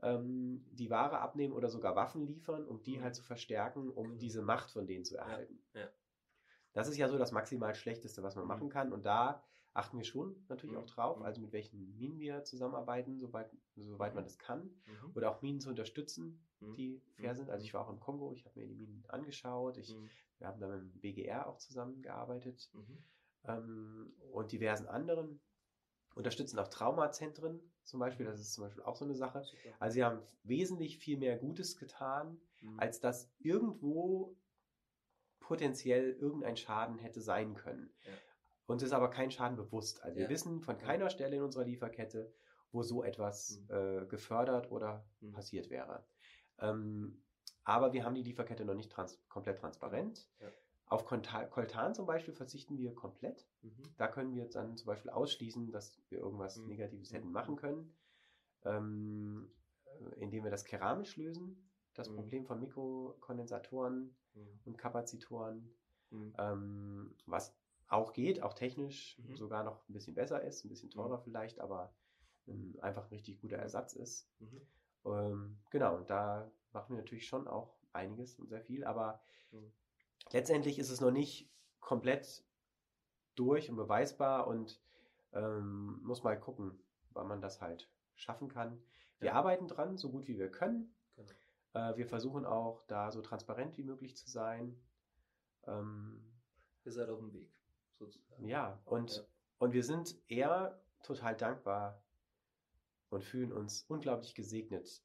ähm, 0.02 0.66
die 0.72 0.90
Ware 0.90 1.20
abnehmen 1.20 1.54
oder 1.54 1.70
sogar 1.70 1.96
Waffen 1.96 2.26
liefern, 2.26 2.66
um 2.66 2.82
die 2.84 2.98
mhm. 2.98 3.04
halt 3.04 3.16
zu 3.16 3.24
verstärken, 3.24 3.90
um 3.90 4.06
genau. 4.06 4.20
diese 4.20 4.42
Macht 4.42 4.72
von 4.72 4.86
denen 4.86 5.06
zu 5.06 5.18
erhalten. 5.18 5.60
Ja, 5.74 5.82
ja. 5.82 5.88
Das 6.74 6.88
ist 6.88 6.98
ja 6.98 7.10
so 7.10 7.18
das 7.18 7.32
maximal 7.32 7.74
Schlechteste, 7.74 8.22
was 8.22 8.36
man 8.36 8.46
mhm. 8.46 8.50
machen 8.50 8.70
kann. 8.70 8.94
Und 8.94 9.06
da 9.06 9.44
achten 9.78 9.98
wir 9.98 10.06
schon 10.06 10.36
natürlich 10.50 10.76
mhm. 10.76 10.82
auch 10.82 10.86
drauf, 10.88 11.18
mhm. 11.20 11.24
also 11.24 11.42
mit 11.42 11.52
welchen 11.52 11.96
Minen 11.98 12.20
wir 12.20 12.44
zusammenarbeiten, 12.44 13.20
soweit, 13.20 13.50
soweit 13.76 14.16
man 14.16 14.24
das 14.24 14.38
kann. 14.38 14.64
Mhm. 14.64 15.12
Oder 15.16 15.32
auch 15.32 15.42
Minen 15.42 15.60
zu 15.60 15.70
unterstützen, 15.70 16.44
mhm. 16.60 16.76
die 16.76 17.02
fair 17.16 17.36
sind. 17.36 17.50
Also 17.50 17.64
ich 17.64 17.74
war 17.74 17.86
auch 17.86 17.90
im 17.90 18.00
Kongo, 18.00 18.34
ich 18.34 18.46
habe 18.46 18.60
mir 18.60 18.68
die 18.68 18.76
Minen 18.76 19.06
angeschaut. 19.08 19.78
Ich, 19.78 19.96
Wir 20.40 20.48
haben 20.48 20.60
da 20.60 20.68
mit 20.68 20.82
dem 20.82 21.00
BGR 21.00 21.48
auch 21.48 21.58
zusammengearbeitet. 21.58 22.72
Ähm, 23.44 24.14
und 24.32 24.52
diversen 24.52 24.88
anderen. 24.88 25.40
Unterstützen 26.16 26.58
auch 26.58 26.68
Traumazentren 26.68 27.62
zum 27.84 28.00
Beispiel, 28.00 28.26
das 28.26 28.40
ist 28.40 28.54
zum 28.54 28.64
Beispiel 28.64 28.84
auch 28.84 28.96
so 28.96 29.06
eine 29.06 29.14
Sache. 29.14 29.44
Super. 29.44 29.76
Also 29.80 29.94
sie 29.94 30.04
haben 30.04 30.20
wesentlich 30.44 30.98
viel 30.98 31.18
mehr 31.18 31.38
Gutes 31.38 31.78
getan, 31.78 32.42
als 32.78 33.00
dass 33.00 33.30
irgendwo 33.38 34.36
potenziell 35.40 36.14
irgendein 36.14 36.58
Schaden 36.58 36.98
hätte 36.98 37.22
sein 37.22 37.54
können. 37.54 37.94
Ja. 38.04 38.12
Uns 38.68 38.84
ist 38.84 38.92
aber 38.92 39.10
kein 39.10 39.32
Schaden 39.32 39.58
bewusst. 39.58 40.04
Also 40.04 40.20
ja. 40.20 40.24
wir 40.24 40.30
wissen 40.30 40.62
von 40.62 40.78
keiner 40.78 41.10
Stelle 41.10 41.38
in 41.38 41.42
unserer 41.42 41.64
Lieferkette, 41.64 42.34
wo 42.72 42.84
so 42.84 43.04
etwas 43.04 43.62
mhm. 43.70 43.76
äh, 43.76 44.06
gefördert 44.06 44.72
oder 44.72 45.06
mhm. 45.22 45.32
passiert 45.32 45.70
wäre. 45.70 46.06
Ähm, 46.60 47.24
aber 47.64 47.94
wir 47.94 48.04
haben 48.04 48.16
die 48.16 48.24
Lieferkette 48.24 48.66
noch 48.66 48.76
nicht 48.76 48.92
trans 48.92 49.20
komplett 49.30 49.60
transparent. 49.60 50.30
Ja. 50.40 50.48
Auf 50.86 51.06
Coltan 51.06 51.94
zum 51.96 52.06
Beispiel 52.06 52.34
verzichten 52.34 52.78
wir 52.78 52.94
komplett. 52.94 53.46
Mhm. 53.62 53.84
Da 53.98 54.08
können 54.08 54.34
wir 54.34 54.50
dann 54.50 54.78
zum 54.78 54.88
Beispiel 54.88 55.12
ausschließen, 55.12 55.72
dass 55.72 56.02
wir 56.10 56.20
irgendwas 56.20 56.58
mhm. 56.58 56.68
Negatives 56.68 57.12
hätten 57.12 57.32
machen 57.32 57.56
mhm. 57.56 57.60
können, 57.60 57.94
ähm, 58.66 59.52
äh, 59.86 60.20
indem 60.20 60.44
wir 60.44 60.52
das 60.52 60.66
keramisch 60.66 61.16
lösen. 61.16 61.70
Das 61.94 62.10
mhm. 62.10 62.16
Problem 62.16 62.46
von 62.46 62.60
Mikrokondensatoren 62.60 64.16
und 64.66 64.78
Kapazitoren, 64.78 65.74
ähm, 66.12 67.16
was 67.26 67.58
auch 67.88 68.14
geht, 68.14 68.42
auch 68.44 68.54
technisch 68.54 69.18
mhm. 69.20 69.36
sogar 69.36 69.64
noch 69.64 69.88
ein 69.88 69.94
bisschen 69.94 70.16
besser 70.16 70.42
ist, 70.42 70.66
ein 70.66 70.70
bisschen 70.70 70.90
teurer 70.90 71.18
mhm. 71.18 71.24
vielleicht, 71.24 71.60
aber 71.60 71.94
ähm, 72.48 72.78
einfach 72.82 73.04
ein 73.06 73.10
richtig 73.10 73.40
guter 73.40 73.58
Ersatz 73.58 73.94
ist. 73.94 74.30
Mhm. 74.40 74.62
Ähm, 75.06 75.58
genau, 75.70 75.96
und 75.96 76.10
da 76.10 76.50
machen 76.74 76.96
wir 76.96 76.98
natürlich 76.98 77.28
schon 77.28 77.48
auch 77.48 77.76
einiges 77.94 78.36
und 78.36 78.50
sehr 78.50 78.62
viel, 78.62 78.84
aber 78.84 79.22
mhm. 79.52 79.72
letztendlich 80.32 80.80
ist 80.80 80.90
es 80.90 81.02
noch 81.02 81.12
nicht 81.12 81.50
komplett 81.80 82.44
durch 83.36 83.70
und 83.70 83.78
beweisbar 83.78 84.48
und 84.48 84.82
ähm, 85.34 86.02
muss 86.04 86.24
mal 86.24 86.40
gucken, 86.40 86.80
wann 87.12 87.28
man 87.28 87.42
das 87.42 87.62
halt 87.62 87.90
schaffen 88.16 88.50
kann. 88.50 88.82
Wir 89.20 89.28
ja. 89.28 89.34
arbeiten 89.34 89.68
dran, 89.68 89.98
so 89.98 90.10
gut 90.10 90.28
wie 90.28 90.38
wir 90.38 90.52
können. 90.52 90.94
Äh, 91.74 91.96
wir 91.96 92.08
versuchen 92.08 92.46
auch 92.46 92.84
da 92.88 93.12
so 93.12 93.22
transparent 93.22 93.78
wie 93.78 93.84
möglich 93.84 94.16
zu 94.18 94.30
sein. 94.30 94.80
Ähm, 95.66 96.22
Ihr 96.84 96.92
seid 96.92 97.10
auf 97.10 97.20
dem 97.20 97.34
Weg, 97.34 97.50
sozusagen. 97.98 98.48
Ja, 98.48 98.80
und, 98.86 99.18
ja. 99.18 99.24
und 99.60 99.74
wir 99.74 99.84
sind 99.84 100.16
eher 100.28 100.82
total 101.04 101.36
dankbar 101.36 102.02
und 103.10 103.24
fühlen 103.24 103.52
uns 103.52 103.84
unglaublich 103.88 104.36
gesegnet, 104.36 105.04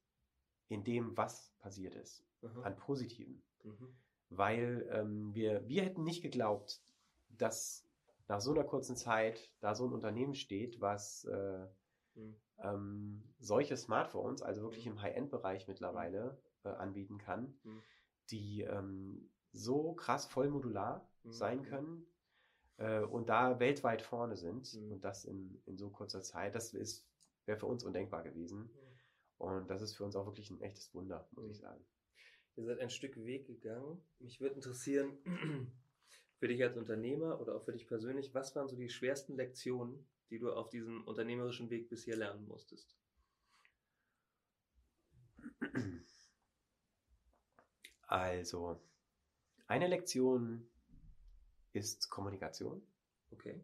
in 0.69 0.83
dem, 0.83 1.15
was 1.17 1.53
passiert 1.59 1.95
ist, 1.95 2.25
Aha. 2.41 2.61
an 2.63 2.75
Positiven. 2.75 3.43
Mhm. 3.63 3.95
Weil 4.29 4.87
ähm, 4.91 5.33
wir, 5.35 5.67
wir 5.67 5.83
hätten 5.83 6.03
nicht 6.03 6.21
geglaubt, 6.21 6.81
dass 7.29 7.87
nach 8.27 8.41
so 8.41 8.51
einer 8.51 8.63
kurzen 8.63 8.95
Zeit 8.95 9.51
da 9.59 9.75
so 9.75 9.85
ein 9.85 9.93
Unternehmen 9.93 10.33
steht, 10.35 10.81
was 10.81 11.25
äh, 11.25 11.67
Mhm. 12.15 12.35
ähm, 12.59 13.23
solche 13.39 13.75
Smartphones, 13.75 14.43
also 14.43 14.61
wirklich 14.61 14.85
Mhm. 14.85 14.91
im 14.93 15.01
High-End-Bereich 15.01 15.67
mittlerweile, 15.67 16.39
äh, 16.63 16.69
anbieten 16.69 17.17
kann, 17.17 17.57
Mhm. 17.63 17.81
die 18.29 18.61
ähm, 18.61 19.31
so 19.51 19.93
krass 19.93 20.25
vollmodular 20.27 21.09
Mhm. 21.23 21.31
sein 21.31 21.63
können 21.63 22.05
äh, 22.77 22.99
und 23.01 23.29
da 23.29 23.59
weltweit 23.59 24.01
vorne 24.01 24.37
sind 24.37 24.73
Mhm. 24.73 24.91
und 24.93 25.03
das 25.03 25.25
in, 25.25 25.61
in 25.65 25.77
so 25.77 25.89
kurzer 25.89 26.21
Zeit, 26.21 26.55
das 26.55 26.73
ist 26.73 27.05
wäre 27.45 27.59
für 27.59 27.65
uns 27.65 27.83
undenkbar 27.83 28.23
gewesen. 28.23 28.69
Und 29.37 29.69
das 29.69 29.81
ist 29.81 29.95
für 29.95 30.05
uns 30.05 30.15
auch 30.15 30.25
wirklich 30.25 30.49
ein 30.49 30.61
echtes 30.61 30.93
Wunder, 30.93 31.27
muss 31.31 31.45
Mhm. 31.45 31.51
ich 31.51 31.57
sagen. 31.59 31.85
Ihr 32.55 32.65
seid 32.65 32.79
ein 32.79 32.89
Stück 32.89 33.17
Weg 33.25 33.47
gegangen. 33.47 34.01
Mich 34.19 34.39
würde 34.39 34.55
interessieren, 34.55 35.17
für 36.39 36.47
dich 36.47 36.63
als 36.63 36.77
Unternehmer 36.77 37.41
oder 37.41 37.55
auch 37.55 37.63
für 37.63 37.73
dich 37.73 37.87
persönlich, 37.87 38.33
was 38.33 38.55
waren 38.55 38.67
so 38.69 38.75
die 38.75 38.89
schwersten 38.89 39.35
Lektionen, 39.35 40.05
die 40.29 40.39
du 40.39 40.53
auf 40.53 40.69
diesem 40.69 41.03
unternehmerischen 41.05 41.69
Weg 41.69 41.89
bisher 41.89 42.15
lernen 42.15 42.47
musstest? 42.47 42.95
Also, 48.07 48.79
eine 49.67 49.87
Lektion 49.87 50.67
ist 51.73 52.09
Kommunikation. 52.09 52.81
Okay. 53.31 53.59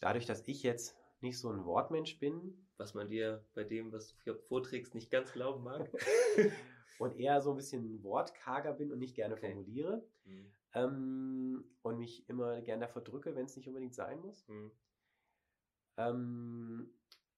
Dadurch, 0.00 0.26
dass 0.26 0.42
ich 0.46 0.62
jetzt 0.62 0.96
nicht 1.20 1.38
so 1.38 1.50
ein 1.50 1.64
Wortmensch 1.64 2.18
bin 2.18 2.60
Was 2.76 2.92
man 2.94 3.08
dir 3.08 3.44
bei 3.54 3.64
dem, 3.64 3.92
was 3.92 4.08
du 4.08 4.14
hier 4.24 4.36
vorträgst, 4.36 4.94
nicht 4.94 5.10
ganz 5.10 5.32
glauben 5.32 5.62
mag. 5.64 5.90
und 6.98 7.16
eher 7.18 7.40
so 7.40 7.50
ein 7.50 7.56
bisschen 7.56 8.02
wortkarger 8.02 8.72
bin 8.72 8.92
und 8.92 8.98
nicht 8.98 9.14
gerne 9.14 9.34
Okay. 9.34 9.52
formuliere 9.52 10.04
Mhm. 10.24 10.52
ähm, 10.74 11.64
und 11.82 11.98
mich 11.98 12.28
immer 12.28 12.60
gern 12.62 12.80
davor 12.80 13.02
drücke, 13.02 13.34
wenn 13.34 13.46
es 13.46 13.56
nicht 13.56 13.68
unbedingt 13.68 13.94
sein 13.94 14.20
muss, 14.20 14.46
Mhm. 14.48 14.70
ähm, 15.96 16.90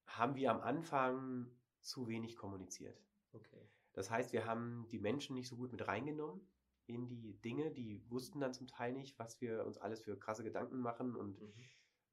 haben 0.07 0.35
wir 0.35 0.51
am 0.51 0.61
Anfang 0.61 1.49
zu 1.81 2.07
wenig 2.07 2.35
kommuniziert. 2.35 2.99
Okay. 3.33 3.61
Das 3.93 4.09
heißt, 4.09 4.31
wir 4.33 4.45
haben 4.45 4.87
die 4.91 4.99
Menschen 4.99 5.35
nicht 5.35 5.47
so 5.47 5.55
gut 5.55 5.71
mit 5.71 5.87
reingenommen 5.87 6.41
in 6.87 7.07
die 7.07 7.33
Dinge, 7.41 7.71
die 7.71 8.03
wussten 8.09 8.39
dann 8.39 8.53
zum 8.53 8.67
Teil 8.67 8.93
nicht, 8.93 9.19
was 9.19 9.39
wir 9.41 9.65
uns 9.65 9.77
alles 9.77 10.01
für 10.01 10.17
krasse 10.17 10.43
Gedanken 10.43 10.79
machen 10.79 11.15
und 11.15 11.39
Mhm. 11.39 11.53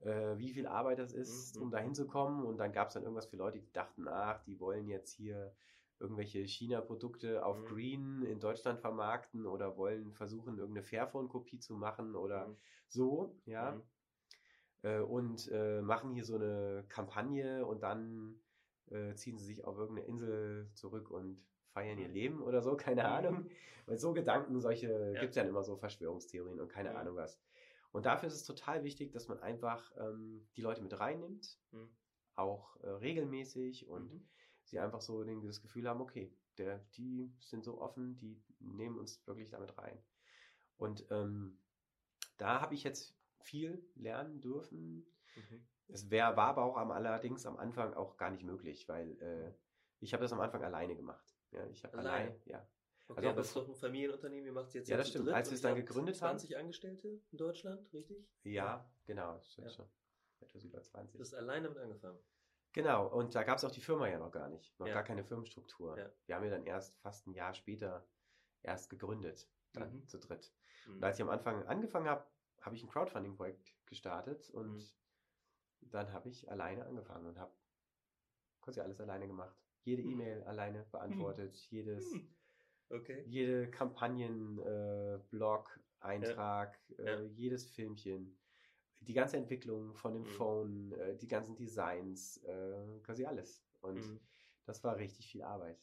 äh, 0.00 0.36
wie 0.38 0.52
viel 0.52 0.66
Arbeit 0.66 0.98
das 0.98 1.12
ist, 1.12 1.56
Mhm. 1.56 1.62
um 1.62 1.70
da 1.70 1.78
hinzukommen. 1.78 2.44
Und 2.44 2.58
dann 2.58 2.72
gab 2.72 2.88
es 2.88 2.94
dann 2.94 3.04
irgendwas 3.04 3.26
für 3.26 3.36
Leute, 3.36 3.60
die 3.60 3.72
dachten, 3.72 4.08
ach, 4.08 4.42
die 4.44 4.60
wollen 4.60 4.88
jetzt 4.88 5.12
hier 5.12 5.54
irgendwelche 6.00 6.40
China-Produkte 6.46 7.44
auf 7.46 7.60
Mhm. 7.60 7.64
Green 7.66 8.22
in 8.24 8.40
Deutschland 8.40 8.80
vermarkten 8.80 9.46
oder 9.46 9.76
wollen 9.76 10.12
versuchen, 10.12 10.58
irgendeine 10.58 10.84
Fairphone-Kopie 10.84 11.60
zu 11.60 11.74
machen 11.76 12.16
oder 12.16 12.48
Mhm. 12.48 12.56
so, 12.88 13.40
ja. 13.46 13.72
Mhm. 13.72 13.82
Äh, 14.82 15.00
und 15.00 15.48
äh, 15.50 15.80
machen 15.80 16.12
hier 16.12 16.24
so 16.24 16.34
eine 16.34 16.84
Kampagne 16.88 17.64
und 17.64 17.82
dann 17.82 18.40
äh, 18.90 19.14
ziehen 19.14 19.38
sie 19.38 19.46
sich 19.46 19.64
auf 19.64 19.78
irgendeine 19.78 20.08
Insel 20.08 20.70
zurück 20.74 21.10
und 21.10 21.42
feiern 21.74 21.98
ihr 21.98 22.08
Mhm. 22.08 22.14
Leben 22.14 22.42
oder 22.42 22.62
so, 22.62 22.76
keine 22.76 23.02
Mhm. 23.02 23.08
Ahnung. 23.10 23.50
Weil 23.86 23.98
so 23.98 24.14
Gedanken, 24.14 24.60
solche, 24.60 25.12
Ja. 25.14 25.20
gibt 25.20 25.30
es 25.30 25.36
ja 25.36 25.42
immer 25.42 25.62
so 25.62 25.76
Verschwörungstheorien 25.76 26.60
und 26.60 26.68
keine 26.68 26.90
Mhm. 26.90 26.96
Ahnung 26.96 27.16
was. 27.16 27.38
Und 27.92 28.06
dafür 28.06 28.28
ist 28.28 28.34
es 28.34 28.44
total 28.44 28.82
wichtig, 28.82 29.12
dass 29.12 29.28
man 29.28 29.38
einfach 29.40 29.92
ähm, 29.98 30.48
die 30.56 30.62
Leute 30.62 30.82
mit 30.82 30.98
reinnimmt, 30.98 31.58
Mhm. 31.72 31.88
auch 32.34 32.76
äh, 32.82 32.88
regelmäßig 32.88 33.86
und 33.88 34.10
Mhm. 34.10 34.28
sie 34.64 34.78
einfach 34.80 35.00
so 35.00 35.22
den, 35.24 35.44
das 35.46 35.60
Gefühl 35.60 35.88
haben, 35.88 36.00
okay, 36.00 36.32
der, 36.58 36.78
die 36.96 37.32
sind 37.40 37.64
so 37.64 37.80
offen, 37.80 38.16
die 38.16 38.42
nehmen 38.58 38.98
uns 38.98 39.24
wirklich 39.26 39.50
damit 39.50 39.76
rein. 39.78 39.98
Und 40.76 41.06
ähm, 41.10 41.58
da 42.38 42.60
habe 42.60 42.74
ich 42.74 42.84
jetzt 42.84 43.14
viel 43.42 43.84
lernen 43.94 44.40
dürfen. 44.40 45.06
Mhm. 45.36 45.66
Es 45.88 46.10
wär, 46.10 46.36
war 46.36 46.48
aber 46.48 46.64
auch 46.64 46.76
am, 46.76 46.90
allerdings 46.90 47.46
am 47.46 47.56
Anfang 47.58 47.94
auch 47.94 48.16
gar 48.16 48.30
nicht 48.30 48.44
möglich, 48.44 48.88
weil 48.88 49.20
äh, 49.20 49.52
ich 50.00 50.12
habe 50.14 50.22
das 50.22 50.32
am 50.32 50.40
Anfang 50.40 50.64
alleine 50.64 50.96
gemacht. 50.96 51.33
Ja, 51.54 51.66
ich 51.68 51.84
habe 51.84 51.98
Alleine? 51.98 52.30
allein, 52.30 52.40
ja. 52.46 52.66
Okay, 53.06 53.18
Also 53.18 53.28
aber 53.30 53.40
es 53.42 53.46
ist 53.48 53.56
doch 53.56 53.68
ein 53.68 53.74
Familienunternehmen, 53.74 54.46
ihr 54.46 54.52
macht 54.52 54.68
es 54.68 54.74
jetzt 54.74 54.88
Ja, 54.88 54.96
das 54.96 55.08
stimmt. 55.08 55.26
dritt 55.26 55.34
Als 55.34 55.50
wir 55.50 55.54
es 55.56 55.60
dann 55.60 55.74
gegründet 55.74 56.14
haben- 56.22 56.38
20 56.38 56.56
Angestellte 56.56 57.08
in 57.30 57.36
Deutschland, 57.38 57.92
richtig? 57.92 58.26
Ja, 58.44 58.90
genau. 59.04 59.34
Das 59.36 59.46
ist 59.48 59.56
Ja. 59.58 59.68
schon 59.68 59.88
etwas 60.40 60.64
über 60.64 60.82
20. 60.82 61.16
Du 61.18 61.20
hast 61.22 61.34
allein 61.34 61.62
damit 61.64 61.78
angefangen. 61.78 62.18
Genau, 62.72 63.06
und 63.06 63.34
da 63.34 63.44
gab 63.44 63.58
es 63.58 63.64
auch 63.64 63.70
die 63.70 63.80
Firma 63.82 64.08
ja 64.08 64.18
noch 64.18 64.32
gar 64.32 64.48
nicht. 64.48 64.78
Noch 64.80 64.86
Ja. 64.88 64.94
gar 64.94 65.04
keine 65.04 65.22
Firmenstruktur. 65.22 65.96
Ja. 65.98 66.10
Wir 66.26 66.34
haben 66.34 66.44
ja 66.44 66.50
dann 66.50 66.64
erst 66.64 66.96
fast 67.00 67.26
ein 67.26 67.34
Jahr 67.34 67.54
später 67.54 68.06
erst 68.62 68.88
gegründet, 68.90 69.48
dann 69.74 69.94
Mhm. 69.98 70.08
zu 70.08 70.18
dritt. 70.18 70.52
Mhm. 70.86 70.94
Und 70.96 71.04
als 71.04 71.18
ich 71.18 71.22
am 71.22 71.28
Anfang 71.30 71.62
angefangen 71.66 72.08
habe, 72.08 72.26
habe 72.62 72.74
ich 72.74 72.82
ein 72.82 72.88
Crowdfunding-Projekt 72.88 73.74
gestartet 73.86 74.48
und 74.50 74.78
Mhm. 74.78 75.90
dann 75.90 76.12
habe 76.12 76.30
ich 76.30 76.50
alleine 76.50 76.86
angefangen 76.86 77.26
und 77.26 77.38
habe 77.38 77.54
quasi 78.62 78.80
alles 78.80 78.98
alleine 78.98 79.26
gemacht. 79.26 79.62
Jede 79.84 80.02
Mhm. 80.02 80.10
E-Mail 80.12 80.42
alleine 80.44 80.86
beantwortet, 80.90 81.56
jedes, 81.70 82.12
Hm. 82.12 82.28
Okay. 82.90 83.22
jede 83.26 83.70
Kampagnen, 83.70 84.58
äh, 84.58 85.18
Blog, 85.30 85.80
Eintrag, 86.00 86.78
Ja. 86.98 87.04
Äh, 87.04 87.26
jedes 87.28 87.66
Filmchen, 87.66 88.38
die 89.00 89.14
ganze 89.14 89.36
Entwicklung 89.36 89.94
von 89.94 90.14
dem 90.14 90.22
Mhm. 90.22 90.26
Phone, 90.26 90.92
äh, 90.92 91.16
die 91.16 91.28
ganzen 91.28 91.56
Designs, 91.56 92.38
äh, 92.44 93.00
quasi 93.02 93.24
alles. 93.24 93.66
Und 93.80 94.20
das 94.64 94.82
war 94.84 94.96
richtig 94.96 95.26
viel 95.26 95.42
Arbeit. 95.42 95.78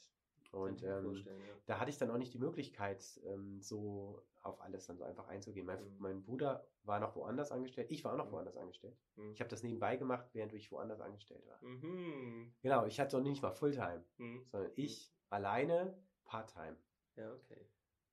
Und 0.52 0.84
ähm, 0.84 1.14
ja. 1.16 1.32
da 1.66 1.80
hatte 1.80 1.90
ich 1.90 1.98
dann 1.98 2.12
auch 2.12 2.18
nicht 2.18 2.34
die 2.34 2.38
Möglichkeit, 2.40 3.04
ähm, 3.26 3.62
so 3.62 4.22
auf 4.42 4.60
alles 4.62 4.86
dann 4.86 4.98
so 4.98 5.04
einfach 5.06 5.28
einzugehen. 5.30 5.66
Mein, 5.66 5.82
Mhm. 5.82 5.96
mein 6.00 6.22
Bruder 6.24 6.68
war 6.84 7.00
noch 7.00 7.16
woanders 7.16 7.52
angestellt, 7.52 7.90
ich 7.90 8.04
war 8.04 8.14
auch 8.14 8.18
noch 8.18 8.28
Mhm. 8.28 8.32
woanders 8.34 8.58
angestellt. 8.58 8.98
Mhm. 9.16 9.32
Ich 9.32 9.40
habe 9.40 9.50
das 9.50 9.64
nebenbei 9.64 9.96
gemacht, 9.96 10.28
während 10.34 10.52
ich 10.54 10.72
woanders 10.72 11.00
angestellt 11.00 11.46
war. 11.48 11.62
Mhm. 11.64 12.54
Genau, 12.62 12.86
ich 12.86 13.00
hatte 13.00 13.18
noch 13.18 13.24
nicht 13.24 13.42
mal 13.42 13.52
Fulltime, 13.52 14.04
Mhm. 14.18 14.46
sondern 14.52 14.72
ich 14.76 15.14
alleine 15.30 15.98
Part-Time. 16.26 16.76
Ja, 17.16 17.32
okay. 17.34 17.66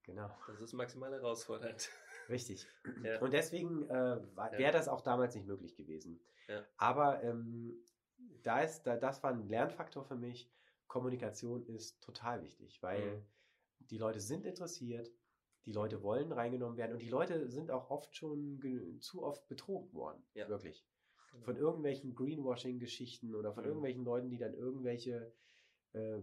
Genau, 0.05 0.31
Das 0.46 0.61
ist 0.61 0.72
maximal 0.74 1.11
herausfordernd. 1.12 1.90
richtig. 2.29 2.66
Ja. 3.05 3.20
Und 3.20 3.33
deswegen 3.33 3.88
äh, 3.90 3.94
Ja. 3.94 4.53
wäre 4.53 4.72
das 4.72 4.87
auch 4.88 5.01
damals 5.01 5.35
nicht 5.35 5.46
möglich 5.46 5.74
gewesen. 5.77 6.20
Ja. 6.46 6.64
Aber 6.77 7.22
ähm, 7.24 7.83
da 8.42 8.61
ist, 8.61 8.85
da, 8.87 8.96
das 8.96 9.22
war 9.22 9.31
ein 9.33 9.48
Lernfaktor 9.48 10.05
für 10.05 10.14
mich. 10.16 10.51
Kommunikation 10.88 11.64
ist 11.66 12.01
total 12.03 12.42
wichtig, 12.42 12.83
weil 12.83 13.16
Mhm. 13.18 13.22
die 13.90 13.98
Leute 13.98 14.20
sind 14.20 14.44
interessiert, 14.44 15.12
die 15.64 15.72
Leute 15.72 16.03
wollen 16.03 16.33
reingenommen 16.33 16.77
werden 16.77 16.94
und 16.94 17.03
die 17.03 17.11
Leute 17.11 17.51
sind 17.51 17.70
auch 17.70 17.90
oft 17.90 18.16
schon 18.16 18.98
zu 19.01 19.22
oft 19.22 19.46
betrogen 19.48 19.92
worden. 19.92 20.22
Ja. 20.35 20.48
Wirklich. 20.48 20.87
Von 21.42 21.57
irgendwelchen 21.57 22.14
Greenwashing-Geschichten 22.14 23.35
oder 23.35 23.53
von 23.53 23.62
Mhm. 23.64 23.68
irgendwelchen 23.68 24.05
Leuten, 24.05 24.31
die 24.31 24.38
dann 24.38 24.55
irgendwelche 24.55 25.33
äh, 25.92 26.18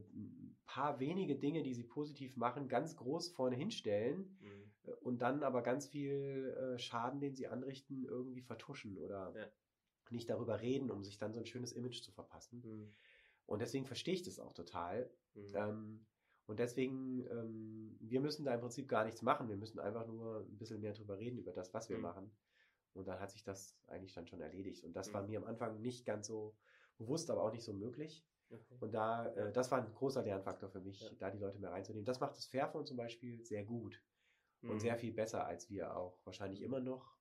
paar 0.66 1.00
wenige 1.00 1.36
Dinge, 1.36 1.64
die 1.64 1.74
sie 1.74 1.84
positiv 1.84 2.36
machen, 2.38 2.68
ganz 2.68 2.96
groß 2.98 3.30
vorne 3.30 3.56
hinstellen 3.56 4.38
Mhm. 4.42 4.72
äh, 4.84 4.92
und 5.02 5.22
dann 5.22 5.44
aber 5.44 5.62
ganz 5.62 5.88
viel 5.88 6.56
äh, 6.58 6.80
Schaden, 6.80 7.20
den 7.20 7.36
sie 7.36 7.48
anrichten, 7.48 8.06
irgendwie 8.06 8.42
vertuschen 8.42 8.98
oder 8.98 9.34
Ja. 9.36 9.48
nicht 10.12 10.30
darüber 10.30 10.62
reden, 10.62 10.92
um 10.92 11.04
sich 11.04 11.18
dann 11.18 11.34
so 11.34 11.40
ein 11.40 11.46
schönes 11.46 11.72
Image 11.72 12.02
zu 12.04 12.12
verpassen. 12.12 12.96
Mhm. 13.48 13.54
Und 13.54 13.62
deswegen 13.62 13.86
verstehe 13.86 14.14
ich 14.14 14.24
das 14.24 14.40
auch 14.40 14.54
total. 14.54 15.10
Mhm. 15.34 15.52
Ähm, 15.56 16.06
und 16.48 16.60
deswegen, 16.60 17.26
ähm, 17.28 17.98
wir 18.00 18.22
müssen 18.22 18.46
da 18.46 18.54
im 18.54 18.62
Prinzip 18.62 18.88
gar 18.88 19.04
nichts 19.06 19.22
machen. 19.22 19.50
Wir 19.50 19.58
müssen 19.58 19.80
einfach 19.80 20.06
nur 20.06 20.42
ein 20.42 20.58
bisschen 20.58 20.80
mehr 20.82 20.94
drüber 20.94 21.18
reden, 21.18 21.40
über 21.40 21.52
das, 21.54 21.74
was 21.74 21.90
wir 21.90 21.98
Mhm. 21.98 22.04
machen. 22.04 22.32
Und 22.94 23.08
dann 23.08 23.20
hat 23.20 23.32
sich 23.32 23.44
das 23.44 23.76
eigentlich 23.88 24.14
dann 24.14 24.28
schon 24.28 24.42
erledigt. 24.42 24.84
Und 24.84 24.94
das 24.94 25.10
Mhm. 25.10 25.14
war 25.14 25.24
mir 25.28 25.40
am 25.40 25.46
Anfang 25.46 25.82
nicht 25.82 26.06
ganz 26.06 26.28
so 26.28 26.56
bewusst, 26.98 27.30
aber 27.30 27.44
auch 27.44 27.52
nicht 27.52 27.64
so 27.64 27.74
möglich. 27.74 28.26
Okay. 28.52 28.78
Und 28.80 28.94
da, 28.94 29.26
äh, 29.34 29.52
das 29.52 29.72
war 29.72 29.82
ein 29.84 29.92
großer 29.92 30.22
Lernfaktor 30.24 30.70
für 30.70 30.80
mich, 30.80 31.02
Ja. 31.02 31.10
da 31.18 31.32
die 31.32 31.40
Leute 31.40 31.58
mehr 31.60 31.72
reinzunehmen. 31.72 32.06
Das 32.06 32.20
macht 32.20 32.38
das 32.38 32.46
Fairphone 32.46 32.86
zum 32.86 32.96
Beispiel 32.96 33.44
sehr 33.44 33.64
gut 33.66 34.02
und 34.62 34.76
Mhm. 34.76 34.80
sehr 34.80 34.98
viel 34.98 35.14
besser 35.14 35.46
als 35.48 35.70
wir 35.70 35.98
auch 35.98 36.20
wahrscheinlich 36.26 36.62
immer 36.62 36.80
noch. 36.80 37.18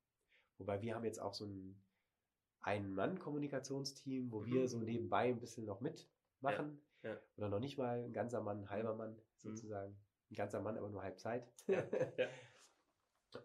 Wobei 0.58 0.80
wir 0.82 0.94
haben 0.94 1.04
jetzt 1.04 1.20
auch 1.20 1.32
so 1.34 1.46
ein 1.46 1.82
Ein-Mann-Kommunikationsteam, 2.60 4.30
wo 4.32 4.44
wir 4.44 4.62
Mhm. 4.62 4.68
so 4.68 4.78
nebenbei 4.78 5.28
ein 5.28 5.40
bisschen 5.40 5.66
noch 5.66 5.80
mitmachen. 6.44 6.80
Ja, 7.02 7.10
ja. 7.10 7.20
Oder 7.36 7.48
noch 7.48 7.60
nicht 7.60 7.78
mal 7.78 8.04
ein 8.04 8.12
ganzer 8.12 8.40
Mann, 8.42 8.60
ein 8.60 8.70
halber 8.70 8.94
Mann 8.94 9.20
sozusagen. 9.36 9.96
Ein 10.30 10.34
ganzer 10.34 10.60
Mann, 10.60 10.76
aber 10.78 10.88
nur 10.88 11.02
Halbzeit. 11.02 11.46
Mhm. 11.66 11.74
Ja. 12.18 12.28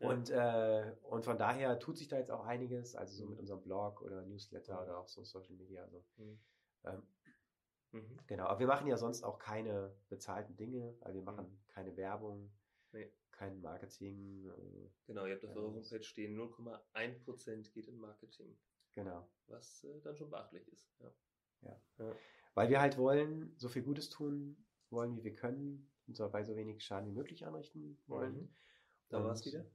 Und, 0.01 0.29
äh, 0.29 0.95
und 1.01 1.25
von 1.25 1.39
daher 1.39 1.79
tut 1.79 1.97
sich 1.97 2.07
da 2.07 2.17
jetzt 2.17 2.29
auch 2.29 2.45
einiges, 2.45 2.95
also 2.95 3.15
so 3.15 3.23
Mhm. 3.23 3.29
mit 3.31 3.39
unserem 3.39 3.63
Blog 3.63 4.03
oder 4.03 4.21
Newsletter 4.21 4.75
Mhm. 4.75 4.83
oder 4.83 4.97
auch 4.99 5.07
so 5.07 5.23
Social 5.23 5.55
Media. 5.55 5.83
Also, 5.83 6.03
Mhm. 6.17 6.39
ähm, 6.85 7.03
Mhm. 7.91 8.19
Genau, 8.27 8.45
aber 8.45 8.59
wir 8.59 8.67
machen 8.67 8.87
ja 8.87 8.97
sonst 8.97 9.23
auch 9.23 9.39
keine 9.39 9.91
bezahlten 10.09 10.55
Dinge, 10.55 10.95
also 11.01 11.15
wir 11.17 11.23
machen 11.23 11.59
keine 11.69 11.97
Werbung, 11.97 12.51
Nee. 12.91 13.11
kein 13.31 13.59
Marketing, 13.61 14.45
äh, 14.47 14.89
Genau, 15.07 15.25
ihr 15.25 15.33
habt 15.33 15.45
auf 15.45 15.55
Ja, 15.55 15.61
eurer 15.61 15.73
Homepage 15.73 16.03
stehen, 16.03 16.35
0,1% 16.35 17.73
geht 17.73 17.87
in 17.87 17.97
Marketing, 17.97 18.55
genau. 18.93 19.27
was 19.47 19.83
äh, 19.85 19.99
dann 20.01 20.15
schon 20.15 20.29
beachtlich 20.29 20.67
ist. 20.67 20.87
Ja. 20.99 21.11
Weil 22.53 22.69
wir 22.69 22.81
halt 22.81 22.97
wollen, 22.97 23.53
so 23.57 23.69
viel 23.69 23.83
Gutes 23.83 24.09
tun 24.09 24.57
wollen, 24.89 25.15
wie 25.15 25.23
wir 25.23 25.35
können, 25.35 25.89
und 26.07 26.17
so 26.17 26.27
bei 26.29 26.43
so 26.43 26.55
wenig 26.55 26.83
Schaden 26.83 27.09
wie 27.09 27.15
möglich 27.15 27.45
anrichten 27.45 27.97
wollen. 28.07 28.33
Mhm. 28.33 28.49
Da 29.09 29.23
war 29.23 29.31
es 29.31 29.45
wieder. 29.45 29.65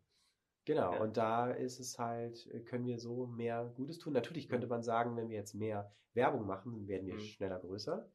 Genau, 0.64 0.94
ja. 0.94 1.00
und 1.00 1.16
da 1.16 1.50
ist 1.50 1.78
es 1.78 1.98
halt, 1.98 2.48
können 2.66 2.87
wir 2.87 2.98
so 2.98 3.26
mehr 3.26 3.72
Gutes 3.76 3.98
tun. 3.98 4.12
Natürlich 4.12 4.48
könnte 4.48 4.66
man 4.66 4.82
sagen, 4.82 5.16
wenn 5.16 5.28
wir 5.28 5.37
jetzt 5.37 5.54
mehr 5.54 5.94
Werbung 6.14 6.46
machen, 6.46 6.88
werden 6.88 7.06
wir 7.06 7.14
mhm. 7.14 7.20
schneller 7.20 7.60
größer. 7.60 8.08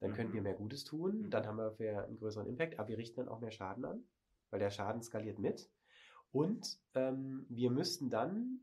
Dann 0.00 0.12
können 0.12 0.32
wir 0.32 0.40
mhm. 0.40 0.44
mehr 0.44 0.54
Gutes 0.54 0.84
tun, 0.84 1.22
mhm. 1.22 1.30
dann 1.30 1.46
haben 1.46 1.58
wir 1.78 2.04
einen 2.04 2.18
größeren 2.18 2.46
Impact, 2.46 2.78
aber 2.78 2.88
wir 2.88 2.98
richten 2.98 3.16
dann 3.16 3.28
auch 3.28 3.40
mehr 3.40 3.50
Schaden 3.50 3.84
an, 3.84 4.04
weil 4.50 4.60
der 4.60 4.70
Schaden 4.70 5.02
skaliert 5.02 5.38
mit. 5.38 5.70
Und 6.32 6.78
ähm, 6.94 7.46
wir 7.48 7.70
müssten 7.70 8.10
dann, 8.10 8.60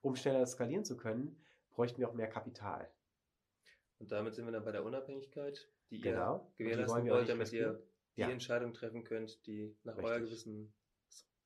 um 0.00 0.16
schneller 0.16 0.46
skalieren 0.46 0.84
zu 0.84 0.96
können, 0.96 1.38
bräuchten 1.70 2.00
wir 2.00 2.08
auch 2.08 2.14
mehr 2.14 2.28
Kapital. 2.28 2.90
Und 3.98 4.12
damit 4.12 4.34
sind 4.34 4.44
wir 4.44 4.52
dann 4.52 4.64
bei 4.64 4.72
der 4.72 4.84
Unabhängigkeit, 4.84 5.68
die 5.90 6.00
genau. 6.00 6.52
ihr 6.58 6.64
gewährleisten 6.64 7.04
die 7.04 7.10
wollt, 7.10 7.28
damit 7.28 7.52
ihr 7.52 7.82
die 8.16 8.20
ja. 8.22 8.30
Entscheidungen 8.30 8.74
treffen 8.74 9.04
könnt, 9.04 9.46
die 9.46 9.76
nach 9.84 9.96
Richtig. 9.96 10.12
euer 10.12 10.20
Gewissen 10.20 10.74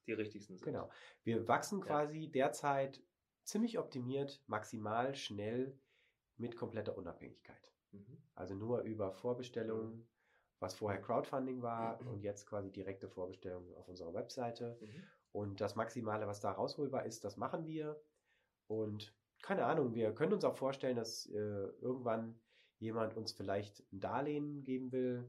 die 0.06 0.12
richtigsten 0.12 0.56
sind. 0.56 0.64
Genau. 0.64 0.90
Wir 1.24 1.46
wachsen 1.46 1.80
quasi 1.80 2.24
ja. 2.24 2.30
derzeit 2.30 3.02
ziemlich 3.44 3.78
optimiert, 3.78 4.42
maximal 4.46 5.14
schnell 5.14 5.78
mit 6.36 6.56
kompletter 6.56 6.96
Unabhängigkeit. 6.96 7.72
Mhm. 7.92 8.22
Also 8.34 8.54
nur 8.54 8.82
über 8.82 9.12
Vorbestellungen, 9.12 10.08
was 10.58 10.74
vorher 10.74 11.00
Crowdfunding 11.00 11.62
war 11.62 12.00
mhm. 12.02 12.08
und 12.08 12.22
jetzt 12.22 12.46
quasi 12.46 12.70
direkte 12.70 13.08
Vorbestellungen 13.08 13.74
auf 13.74 13.88
unserer 13.88 14.14
Webseite. 14.14 14.78
Mhm. 14.80 15.02
Und 15.32 15.60
das 15.60 15.76
Maximale, 15.76 16.26
was 16.26 16.40
da 16.40 16.52
rausholbar 16.52 17.06
ist, 17.06 17.24
das 17.24 17.36
machen 17.36 17.66
wir. 17.66 18.00
Und 18.66 19.14
keine 19.42 19.64
Ahnung, 19.66 19.94
wir 19.94 20.12
können 20.12 20.32
uns 20.32 20.44
auch 20.44 20.56
vorstellen, 20.56 20.96
dass 20.96 21.26
äh, 21.26 21.68
irgendwann 21.80 22.38
jemand 22.78 23.16
uns 23.16 23.32
vielleicht 23.32 23.84
ein 23.92 24.00
Darlehen 24.00 24.64
geben 24.64 24.92
will, 24.92 25.28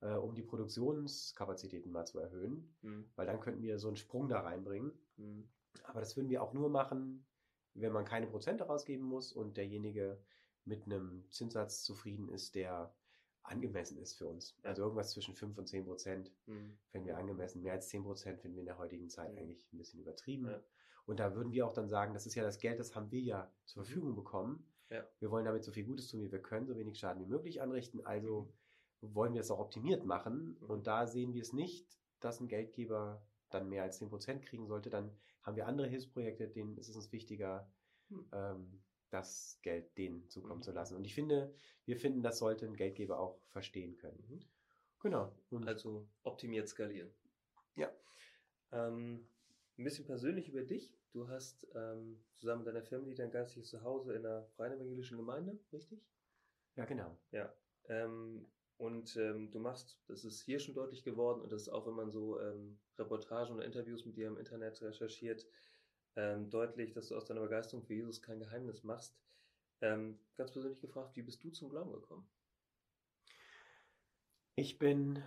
äh, 0.00 0.14
um 0.14 0.34
die 0.34 0.42
Produktionskapazitäten 0.42 1.90
mal 1.90 2.06
zu 2.06 2.18
erhöhen, 2.18 2.74
mhm. 2.82 3.10
weil 3.16 3.26
dann 3.26 3.40
könnten 3.40 3.62
wir 3.62 3.78
so 3.78 3.88
einen 3.88 3.96
Sprung 3.96 4.28
da 4.28 4.40
reinbringen. 4.40 4.92
Mhm. 5.16 5.48
Aber 5.84 6.00
das 6.00 6.16
würden 6.16 6.30
wir 6.30 6.42
auch 6.42 6.52
nur 6.52 6.68
machen, 6.68 7.26
wenn 7.74 7.92
man 7.92 8.04
keine 8.04 8.26
Prozente 8.26 8.64
rausgeben 8.64 9.04
muss 9.04 9.32
und 9.32 9.56
derjenige 9.56 10.22
mit 10.64 10.84
einem 10.84 11.24
Zinssatz 11.30 11.82
zufrieden 11.82 12.28
ist, 12.28 12.54
der 12.54 12.94
angemessen 13.42 13.98
ist 13.98 14.14
für 14.14 14.26
uns. 14.26 14.56
Also 14.62 14.82
irgendwas 14.82 15.10
zwischen 15.10 15.34
5 15.34 15.58
und 15.58 15.66
10 15.66 15.84
Prozent 15.84 16.32
mhm. 16.46 16.78
finden 16.90 17.06
wir 17.06 17.16
angemessen. 17.16 17.62
Mehr 17.62 17.74
als 17.74 17.88
10 17.88 18.02
Prozent 18.02 18.40
finden 18.40 18.56
wir 18.56 18.62
in 18.62 18.66
der 18.66 18.78
heutigen 18.78 19.08
Zeit 19.08 19.32
mhm. 19.32 19.38
eigentlich 19.38 19.72
ein 19.72 19.78
bisschen 19.78 20.00
übertrieben. 20.00 20.46
Ja. 20.46 20.62
Und 21.10 21.18
da 21.18 21.34
würden 21.34 21.50
wir 21.50 21.66
auch 21.66 21.72
dann 21.72 21.88
sagen, 21.88 22.14
das 22.14 22.24
ist 22.24 22.36
ja 22.36 22.44
das 22.44 22.60
Geld, 22.60 22.78
das 22.78 22.94
haben 22.94 23.10
wir 23.10 23.20
ja 23.20 23.52
zur 23.64 23.82
mhm. 23.82 23.84
Verfügung 23.84 24.14
bekommen. 24.14 24.64
Ja. 24.90 25.04
Wir 25.18 25.32
wollen 25.32 25.44
damit 25.44 25.64
so 25.64 25.72
viel 25.72 25.82
Gutes 25.82 26.06
tun, 26.06 26.22
wie 26.22 26.30
wir 26.30 26.40
können, 26.40 26.68
so 26.68 26.76
wenig 26.76 27.00
Schaden 27.00 27.20
wie 27.20 27.28
möglich 27.28 27.60
anrichten. 27.60 28.06
Also 28.06 28.52
mhm. 29.00 29.14
wollen 29.16 29.34
wir 29.34 29.40
es 29.40 29.50
auch 29.50 29.58
optimiert 29.58 30.04
machen. 30.04 30.56
Mhm. 30.60 30.70
Und 30.70 30.86
da 30.86 31.08
sehen 31.08 31.34
wir 31.34 31.42
es 31.42 31.52
nicht, 31.52 31.98
dass 32.20 32.38
ein 32.38 32.46
Geldgeber 32.46 33.26
dann 33.50 33.68
mehr 33.68 33.82
als 33.82 33.98
10 33.98 34.08
Prozent 34.08 34.42
kriegen 34.44 34.68
sollte. 34.68 34.88
Dann 34.88 35.10
haben 35.42 35.56
wir 35.56 35.66
andere 35.66 35.88
Hilfsprojekte, 35.88 36.46
denen 36.46 36.76
ist 36.76 36.88
es 36.88 36.94
uns 36.94 37.10
wichtiger, 37.10 37.68
ähm, 38.30 38.80
das 39.08 39.58
Geld 39.62 39.98
denen 39.98 40.28
zukommen 40.28 40.58
mhm. 40.60 40.62
zu 40.62 40.70
lassen. 40.70 40.94
Und 40.94 41.04
ich 41.04 41.16
finde, 41.16 41.52
wir 41.86 41.96
finden, 41.96 42.22
das 42.22 42.38
sollte 42.38 42.66
ein 42.66 42.76
Geldgeber 42.76 43.18
auch 43.18 43.40
verstehen 43.48 43.96
können. 43.96 44.22
Mhm. 44.28 44.40
Genau. 45.00 45.34
Und 45.50 45.66
also 45.66 46.06
optimiert 46.22 46.68
skalieren. 46.68 47.10
Ja. 47.74 47.90
Ähm, 48.70 49.26
ein 49.76 49.84
bisschen 49.84 50.04
persönlich 50.04 50.48
über 50.48 50.62
dich. 50.62 50.94
Du 51.12 51.28
hast 51.28 51.66
ähm, 51.74 52.22
zusammen 52.36 52.64
mit 52.64 52.68
deiner 52.68 52.84
Family 52.84 53.14
dein 53.14 53.30
geistiges 53.30 53.70
Zuhause 53.70 54.14
in 54.14 54.24
einer 54.24 54.44
freien 54.56 54.74
evangelischen 54.74 55.18
Gemeinde, 55.18 55.58
richtig? 55.72 56.00
Ja, 56.76 56.84
genau. 56.84 57.18
Ja. 57.32 57.52
Ähm, 57.88 58.46
und 58.76 59.16
ähm, 59.16 59.50
du 59.50 59.58
machst, 59.58 60.00
das 60.06 60.24
ist 60.24 60.40
hier 60.40 60.60
schon 60.60 60.74
deutlich 60.74 61.02
geworden 61.02 61.42
und 61.42 61.52
das 61.52 61.62
ist 61.62 61.68
auch, 61.68 61.86
wenn 61.86 61.94
man 61.94 62.10
so 62.10 62.40
ähm, 62.40 62.78
Reportagen 62.96 63.54
oder 63.54 63.64
Interviews 63.64 64.06
mit 64.06 64.16
dir 64.16 64.28
im 64.28 64.38
Internet 64.38 64.80
recherchiert, 64.80 65.46
ähm, 66.16 66.48
deutlich, 66.48 66.92
dass 66.92 67.08
du 67.08 67.16
aus 67.16 67.24
deiner 67.24 67.42
Begeisterung 67.42 67.82
für 67.82 67.94
Jesus 67.94 68.22
kein 68.22 68.38
Geheimnis 68.38 68.84
machst. 68.84 69.18
Ähm, 69.80 70.18
ganz 70.36 70.52
persönlich 70.52 70.80
gefragt, 70.80 71.16
wie 71.16 71.22
bist 71.22 71.42
du 71.42 71.50
zum 71.50 71.70
Glauben 71.70 71.92
gekommen? 71.92 72.28
Ich 74.54 74.78
bin 74.78 75.22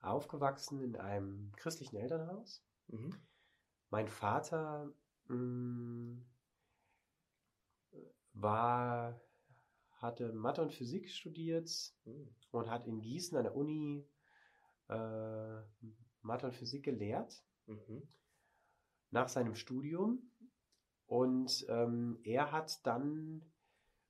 aufgewachsen 0.00 0.82
in 0.82 0.96
einem 0.96 1.52
christlichen 1.56 1.96
Elternhaus. 1.96 2.64
Mhm. 2.88 3.14
Mein 3.92 4.08
Vater 4.08 4.92
mh, 5.28 5.36
mm, 5.36 6.26
war, 8.32 9.20
hatte 9.92 10.32
Mathe 10.32 10.62
und 10.62 10.72
Physik 10.72 11.08
studiert 11.08 11.70
mhm. 12.04 12.34
und 12.50 12.68
hat 12.68 12.88
in 12.88 13.00
Gießen 13.00 13.38
an 13.38 13.44
der 13.44 13.54
Uni 13.54 14.04
äh, 14.88 15.60
Mathe 16.22 16.46
und 16.46 16.54
Physik 16.54 16.82
gelehrt. 16.82 17.44
Mhm 17.66 18.08
nach 19.12 19.28
seinem 19.28 19.54
Studium. 19.54 20.30
Und 21.06 21.64
ähm, 21.68 22.18
er 22.24 22.50
hat 22.50 22.84
dann 22.86 23.42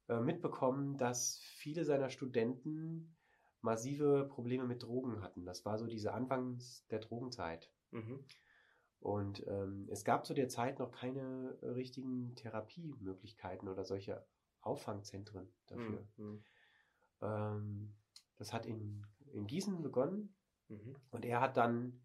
äh, 0.09 0.21
mitbekommen, 0.21 0.97
dass 0.97 1.41
viele 1.57 1.85
seiner 1.85 2.09
Studenten 2.09 3.17
massive 3.61 4.29
Probleme 4.31 4.65
mit 4.65 4.83
Drogen 4.83 5.21
hatten. 5.21 5.45
Das 5.45 5.65
war 5.65 5.79
so 5.79 5.87
diese 5.87 6.15
Anfangs 6.15 6.87
der 6.89 7.01
Drogenzeit. 7.01 7.71
Mhm. 7.91 8.25
Und 9.03 9.45
ähm, 9.49 9.89
es 9.91 10.05
gab 10.05 10.25
zu 10.25 10.33
der 10.33 10.49
Zeit 10.49 10.79
noch 10.79 10.93
keine 10.93 11.59
richtigen 11.61 12.37
Therapiemöglichkeiten 12.37 13.69
oder 13.69 13.85
solche 13.85 14.25
Auffangzentren 14.61 15.53
dafür. 15.67 16.07
Mhm. 16.17 16.45
Ähm, 17.21 17.95
das 18.37 18.53
hat 18.53 18.65
in, 18.65 19.05
in 19.33 19.49
Gießen 19.49 19.83
begonnen 19.83 20.37
mhm. 20.69 20.95
und 21.11 21.25
er 21.25 21.41
hat 21.41 21.57
dann 21.57 22.01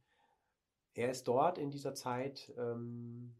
er 0.96 1.12
ist 1.12 1.28
dort 1.28 1.60
in 1.60 1.70
dieser 1.70 1.94
Zeit 1.94 2.52
ähm, 2.58 3.36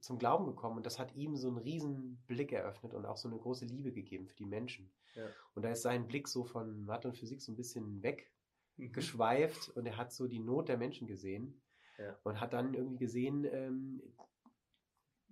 zum 0.00 0.18
Glauben 0.18 0.44
gekommen 0.44 0.76
und 0.76 0.84
das 0.84 0.98
hat 0.98 1.14
ihm 1.14 1.36
so 1.36 1.48
einen 1.48 1.56
riesen 1.56 2.22
Blick 2.26 2.52
eröffnet 2.52 2.92
und 2.92 3.06
auch 3.06 3.16
so 3.16 3.28
eine 3.28 3.38
große 3.38 3.64
Liebe 3.64 3.92
gegeben 3.92 4.26
für 4.26 4.36
die 4.36 4.44
Menschen. 4.44 4.92
Ja. 5.14 5.24
Und 5.54 5.62
da 5.62 5.70
ist 5.70 5.80
sein 5.80 6.06
Blick 6.06 6.28
so 6.28 6.44
von 6.44 6.84
Mathe 6.84 7.08
und 7.08 7.16
Physik 7.16 7.40
so 7.40 7.50
ein 7.50 7.56
bisschen 7.56 8.02
weggeschweift 8.02 9.68
mhm. 9.68 9.74
und 9.76 9.86
er 9.86 9.96
hat 9.96 10.12
so 10.12 10.28
die 10.28 10.40
Not 10.40 10.68
der 10.68 10.76
Menschen 10.76 11.06
gesehen 11.06 11.62
ja. 12.02 12.18
und 12.24 12.40
hat 12.40 12.52
dann 12.52 12.74
irgendwie 12.74 12.98
gesehen, 12.98 13.44
ähm, 13.44 14.02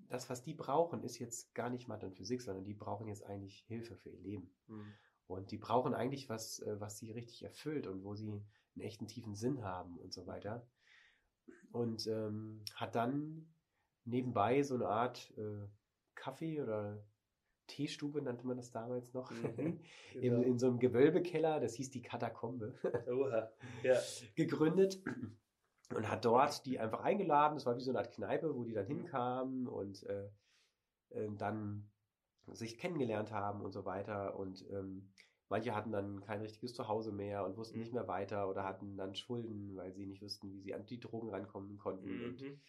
das, 0.08 0.28
was 0.28 0.42
die 0.42 0.54
brauchen, 0.54 1.02
ist 1.02 1.18
jetzt 1.18 1.54
gar 1.54 1.70
nicht 1.70 1.86
Mathe 1.86 2.06
und 2.06 2.16
Physik, 2.16 2.42
sondern 2.42 2.64
die 2.64 2.74
brauchen 2.74 3.06
jetzt 3.06 3.24
eigentlich 3.24 3.64
Hilfe 3.68 3.96
für 3.96 4.10
ihr 4.10 4.20
Leben. 4.20 4.50
Mhm. 4.66 4.92
Und 5.26 5.52
die 5.52 5.58
brauchen 5.58 5.94
eigentlich 5.94 6.28
was, 6.28 6.58
äh, 6.60 6.80
was 6.80 6.98
sie 6.98 7.12
richtig 7.12 7.44
erfüllt 7.44 7.86
und 7.86 8.02
wo 8.02 8.14
sie 8.14 8.30
einen 8.30 8.80
echten 8.80 9.06
tiefen 9.06 9.36
Sinn 9.36 9.62
haben 9.62 9.96
und 9.98 10.12
so 10.12 10.26
weiter 10.26 10.66
und 11.72 12.06
ähm, 12.06 12.64
hat 12.74 12.94
dann 12.94 13.46
nebenbei 14.04 14.62
so 14.62 14.74
eine 14.74 14.86
Art 14.86 15.32
äh, 15.36 15.66
Kaffee 16.14 16.60
oder 16.60 17.02
Teestube 17.66 18.20
nannte 18.20 18.46
man 18.46 18.56
das 18.56 18.72
damals 18.72 19.14
noch, 19.14 19.30
mhm, 19.30 19.80
genau. 20.12 20.36
in, 20.36 20.42
in, 20.42 20.58
so 20.58 20.66
einem 20.66 20.80
Gewölbekeller, 20.80 21.60
das 21.60 21.74
hieß 21.74 21.90
die 21.90 22.02
Katakombe, 22.02 22.74
Oha. 23.06 23.50
Ja. 23.82 23.98
gegründet 24.34 25.00
und 25.94 26.08
hat 26.08 26.24
dort 26.24 26.64
die 26.66 26.78
einfach 26.78 27.00
eingeladen. 27.00 27.56
Das 27.56 27.66
war 27.66 27.76
wie 27.76 27.82
so 27.82 27.90
eine 27.90 28.00
Art 28.00 28.12
Kneipe, 28.12 28.54
wo 28.54 28.64
die 28.64 28.72
dann 28.72 28.84
mhm. 28.84 28.88
hinkamen 28.88 29.66
und 29.66 30.04
äh, 30.04 30.28
äh, 31.10 31.28
dann 31.36 31.90
sich 32.52 32.78
kennengelernt 32.78 33.32
haben 33.32 33.60
und 33.60 33.72
so 33.72 33.84
weiter. 33.84 34.36
Und 34.36 34.64
ähm, 34.70 35.12
Manche 35.50 35.74
hatten 35.74 35.90
dann 35.90 36.20
kein 36.20 36.40
richtiges 36.42 36.74
Zuhause 36.74 37.10
mehr 37.10 37.44
und 37.44 37.56
wussten 37.56 37.78
mhm. 37.78 37.82
nicht 37.82 37.92
mehr 37.92 38.06
weiter 38.06 38.48
oder 38.48 38.62
hatten 38.62 38.96
dann 38.96 39.16
Schulden, 39.16 39.74
weil 39.74 39.92
sie 39.92 40.06
nicht 40.06 40.22
wussten, 40.22 40.52
wie 40.52 40.60
sie 40.60 40.74
an 40.74 40.86
die 40.86 41.00
Drogen 41.00 41.28
rankommen 41.28 41.76
konnten 41.76 42.18
mhm. 42.18 42.24
und 42.24 42.60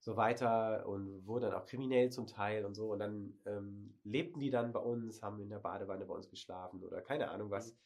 so 0.00 0.18
weiter 0.18 0.86
und 0.86 1.26
wurden 1.26 1.44
dann 1.44 1.54
auch 1.54 1.64
kriminell 1.64 2.10
zum 2.12 2.26
Teil 2.26 2.66
und 2.66 2.74
so. 2.74 2.92
Und 2.92 2.98
dann 2.98 3.32
ähm, 3.46 3.98
lebten 4.04 4.38
die 4.38 4.50
dann 4.50 4.74
bei 4.74 4.80
uns, 4.80 5.22
haben 5.22 5.40
in 5.40 5.48
der 5.48 5.60
Badewanne 5.60 6.04
bei 6.04 6.12
uns 6.12 6.28
geschlafen 6.28 6.84
oder 6.84 7.00
keine 7.00 7.30
Ahnung 7.30 7.50
was. 7.50 7.72
Mhm. 7.72 7.78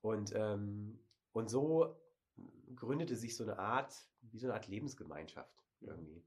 Und, 0.00 0.32
ähm, 0.34 0.98
und 1.32 1.50
so 1.50 2.00
gründete 2.74 3.16
sich 3.16 3.36
so 3.36 3.44
eine 3.44 3.58
Art, 3.58 3.94
wie 4.22 4.38
so 4.38 4.46
eine 4.46 4.54
Art 4.54 4.68
Lebensgemeinschaft 4.68 5.64
irgendwie. 5.80 6.24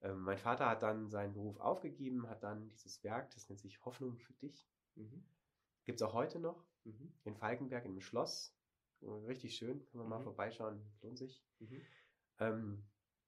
Ähm, 0.00 0.20
mein 0.20 0.38
Vater 0.38 0.68
hat 0.68 0.82
dann 0.82 1.10
seinen 1.10 1.34
Beruf 1.34 1.58
aufgegeben, 1.58 2.28
hat 2.28 2.42
dann 2.42 2.68
dieses 2.70 3.02
Werk, 3.02 3.30
das 3.30 3.48
nennt 3.48 3.60
sich 3.60 3.84
Hoffnung 3.84 4.16
für 4.18 4.32
dich. 4.34 4.68
Mhm 4.94 5.24
Gibt 5.88 6.02
es 6.02 6.06
auch 6.06 6.12
heute 6.12 6.38
noch 6.38 6.66
mhm. 6.84 7.14
in 7.24 7.34
Falkenberg 7.34 7.86
im 7.86 7.98
Schloss. 8.02 8.54
Richtig 9.00 9.56
schön, 9.56 9.82
kann 9.86 9.96
man 9.96 10.04
mhm. 10.04 10.10
mal 10.10 10.20
vorbeischauen, 10.20 10.84
lohnt 11.00 11.16
sich. 11.16 11.42
Mhm. 11.60 11.80
Ähm, 12.40 12.84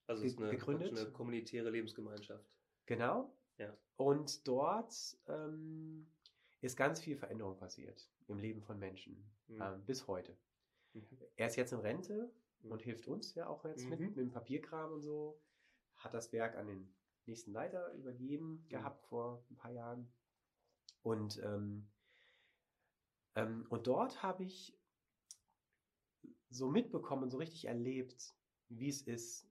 also 0.06 0.22
es 0.22 0.32
ist 0.32 0.38
eine, 0.38 0.50
gegründet. 0.50 0.90
eine 0.90 1.10
kommunitäre 1.10 1.70
Lebensgemeinschaft. 1.70 2.44
Genau. 2.84 3.34
Ja. 3.56 3.74
Und 3.96 4.46
dort 4.46 4.94
ähm, 5.26 6.06
ist 6.60 6.76
ganz 6.76 7.00
viel 7.00 7.16
Veränderung 7.16 7.56
passiert 7.56 8.10
im 8.28 8.38
Leben 8.38 8.60
von 8.60 8.78
Menschen 8.78 9.24
mhm. 9.46 9.62
ähm, 9.62 9.84
bis 9.86 10.06
heute. 10.06 10.36
Mhm. 10.92 11.06
Er 11.36 11.46
ist 11.46 11.56
jetzt 11.56 11.72
in 11.72 11.80
Rente 11.80 12.32
mhm. 12.62 12.72
und 12.72 12.82
hilft 12.82 13.06
uns 13.08 13.34
ja 13.34 13.46
auch 13.48 13.64
jetzt 13.64 13.86
mit, 13.86 14.00
mit 14.00 14.16
dem 14.16 14.30
Papierkram 14.30 14.92
und 14.92 15.02
so. 15.02 15.40
Hat 15.96 16.14
das 16.14 16.32
Werk 16.32 16.56
an 16.56 16.66
den 16.66 16.94
nächsten 17.26 17.52
Leiter 17.52 17.92
übergeben 17.94 18.64
gehabt 18.68 19.04
vor 19.04 19.44
ein 19.50 19.56
paar 19.56 19.70
Jahren. 19.70 20.12
Und 21.02 21.40
ähm, 21.42 21.88
ähm, 23.34 23.66
und 23.70 23.86
dort 23.86 24.22
habe 24.22 24.44
ich 24.44 24.76
so 26.50 26.68
mitbekommen 26.68 27.30
so 27.30 27.38
richtig 27.38 27.66
erlebt, 27.66 28.34
wie 28.68 28.88
es 28.88 29.02
ist, 29.02 29.48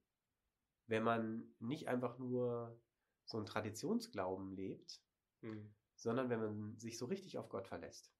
wenn 0.86 1.02
man 1.02 1.54
nicht 1.58 1.88
einfach 1.88 2.18
nur 2.18 2.78
so 3.24 3.38
einen 3.38 3.46
Traditionsglauben 3.46 4.52
lebt, 4.54 5.00
Mhm. 5.42 5.74
sondern 5.94 6.28
wenn 6.28 6.40
man 6.40 6.78
sich 6.78 6.98
so 6.98 7.06
richtig 7.06 7.38
auf 7.38 7.48
Gott 7.48 7.66
verlässt. 7.66 8.12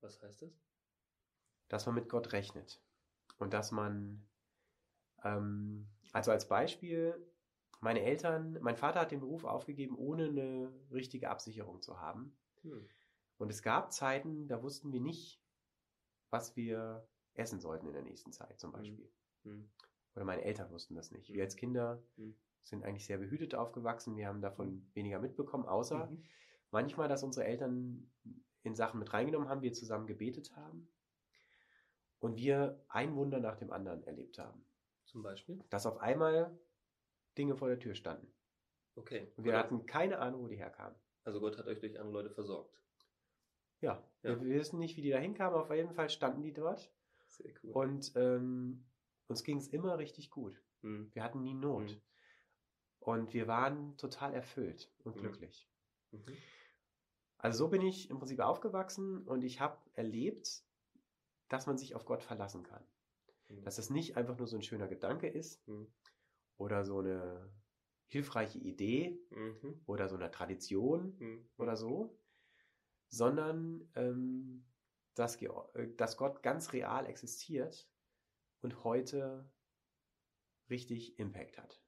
Was 0.00 0.20
heißt 0.20 0.42
das? 0.42 0.63
Dass 1.68 1.86
man 1.86 1.94
mit 1.94 2.08
Gott 2.08 2.32
rechnet. 2.32 2.80
Und 3.38 3.52
dass 3.52 3.72
man, 3.72 4.26
ähm, 5.24 5.88
also 6.12 6.30
als 6.30 6.48
Beispiel, 6.48 7.14
meine 7.80 8.02
Eltern, 8.02 8.58
mein 8.62 8.76
Vater 8.76 9.00
hat 9.00 9.10
den 9.10 9.20
Beruf 9.20 9.44
aufgegeben, 9.44 9.96
ohne 9.96 10.28
eine 10.28 10.72
richtige 10.90 11.30
Absicherung 11.30 11.82
zu 11.82 12.00
haben. 12.00 12.36
Hm. 12.62 12.88
Und 13.38 13.50
es 13.50 13.62
gab 13.62 13.92
Zeiten, 13.92 14.46
da 14.48 14.62
wussten 14.62 14.92
wir 14.92 15.00
nicht, 15.00 15.42
was 16.30 16.56
wir 16.56 17.06
essen 17.34 17.60
sollten 17.60 17.86
in 17.86 17.92
der 17.92 18.02
nächsten 18.02 18.32
Zeit 18.32 18.58
zum 18.58 18.70
Mhm. 18.70 18.74
Beispiel. 18.74 19.12
Hm. 19.42 19.70
Oder 20.14 20.24
meine 20.24 20.44
Eltern 20.44 20.70
wussten 20.70 20.94
das 20.94 21.10
nicht. 21.10 21.30
Mhm. 21.30 21.34
Wir 21.34 21.42
als 21.44 21.56
Kinder 21.56 22.02
Mhm. 22.16 22.36
sind 22.62 22.84
eigentlich 22.84 23.06
sehr 23.06 23.18
behütet 23.18 23.54
aufgewachsen. 23.54 24.16
Wir 24.16 24.28
haben 24.28 24.40
davon 24.40 24.88
weniger 24.94 25.18
mitbekommen, 25.18 25.66
außer 25.66 26.06
Mhm. 26.06 26.24
manchmal, 26.70 27.08
dass 27.08 27.22
unsere 27.22 27.46
Eltern 27.46 28.10
in 28.62 28.74
Sachen 28.74 28.98
mit 28.98 29.12
reingenommen 29.12 29.48
haben, 29.48 29.62
wir 29.62 29.72
zusammen 29.72 30.06
gebetet 30.06 30.56
haben 30.56 30.88
und 32.24 32.36
wir 32.36 32.82
ein 32.88 33.14
Wunder 33.16 33.38
nach 33.38 33.56
dem 33.56 33.70
anderen 33.70 34.02
erlebt 34.04 34.38
haben. 34.38 34.64
Zum 35.04 35.22
Beispiel? 35.22 35.62
Dass 35.68 35.84
auf 35.84 35.98
einmal 35.98 36.58
Dinge 37.36 37.54
vor 37.54 37.68
der 37.68 37.78
Tür 37.78 37.94
standen. 37.94 38.32
Okay. 38.96 39.30
Und 39.36 39.44
wir 39.44 39.52
Oder- 39.52 39.58
hatten 39.58 39.84
keine 39.86 40.18
Ahnung, 40.18 40.42
wo 40.44 40.48
die 40.48 40.56
herkamen. 40.56 40.96
Also 41.24 41.40
Gott 41.40 41.58
hat 41.58 41.66
euch 41.66 41.80
durch 41.80 41.98
andere 42.00 42.14
Leute 42.22 42.30
versorgt. 42.30 42.80
Ja, 43.80 44.02
Ja. 44.22 44.40
wir 44.42 44.54
wissen 44.58 44.78
nicht, 44.78 44.96
wie 44.96 45.02
die 45.02 45.10
da 45.10 45.18
hinkamen. 45.18 45.58
Auf 45.58 45.70
jeden 45.70 45.92
Fall 45.94 46.08
standen 46.08 46.42
die 46.42 46.52
dort 46.54 46.90
Sehr 47.28 47.52
cool. 47.62 47.72
und 47.72 48.12
ähm, 48.16 48.86
uns 49.28 49.44
ging 49.44 49.58
es 49.58 49.68
immer 49.68 49.98
richtig 49.98 50.30
gut. 50.30 50.58
Hm. 50.80 51.10
Wir 51.12 51.22
hatten 51.22 51.42
nie 51.42 51.54
Not. 51.54 51.90
Mhm. 51.90 52.00
Und 53.00 53.34
wir 53.34 53.46
waren 53.46 53.98
total 53.98 54.32
erfüllt 54.32 54.90
und 55.04 55.16
Mhm. 55.16 55.20
glücklich. 55.20 55.68
Mhm. 56.12 56.24
Also 57.36 57.58
so 57.66 57.68
bin 57.68 57.82
ich 57.82 58.08
im 58.08 58.18
Prinzip 58.18 58.40
aufgewachsen 58.40 59.26
und 59.28 59.44
ich 59.44 59.60
habe 59.60 59.76
erlebt, 59.92 60.63
dass 61.54 61.66
man 61.66 61.78
sich 61.78 61.94
auf 61.94 62.04
Gott 62.04 62.24
verlassen 62.24 62.64
kann. 62.64 62.84
Mhm. 63.48 63.62
Dass 63.62 63.78
es 63.78 63.88
nicht 63.88 64.16
einfach 64.16 64.36
nur 64.36 64.48
so 64.48 64.56
ein 64.56 64.62
schöner 64.64 64.88
Gedanke 64.88 65.28
ist 65.28 65.66
Mhm. 65.68 65.86
oder 66.56 66.84
so 66.84 66.98
eine 66.98 67.48
hilfreiche 68.06 68.58
Idee 68.58 69.20
Mhm. 69.30 69.80
oder 69.86 70.08
so 70.08 70.16
eine 70.16 70.32
Tradition 70.32 71.16
Mhm. 71.16 71.48
oder 71.56 71.76
so, 71.76 72.18
sondern 73.08 73.88
ähm, 73.94 74.66
dass, 75.14 75.40
äh, 75.40 75.94
dass 75.96 76.16
Gott 76.16 76.42
ganz 76.42 76.72
real 76.72 77.06
existiert 77.06 77.88
und 78.60 78.82
heute 78.82 79.48
richtig 80.68 81.20
Impact 81.20 81.56
hat. 81.58 81.80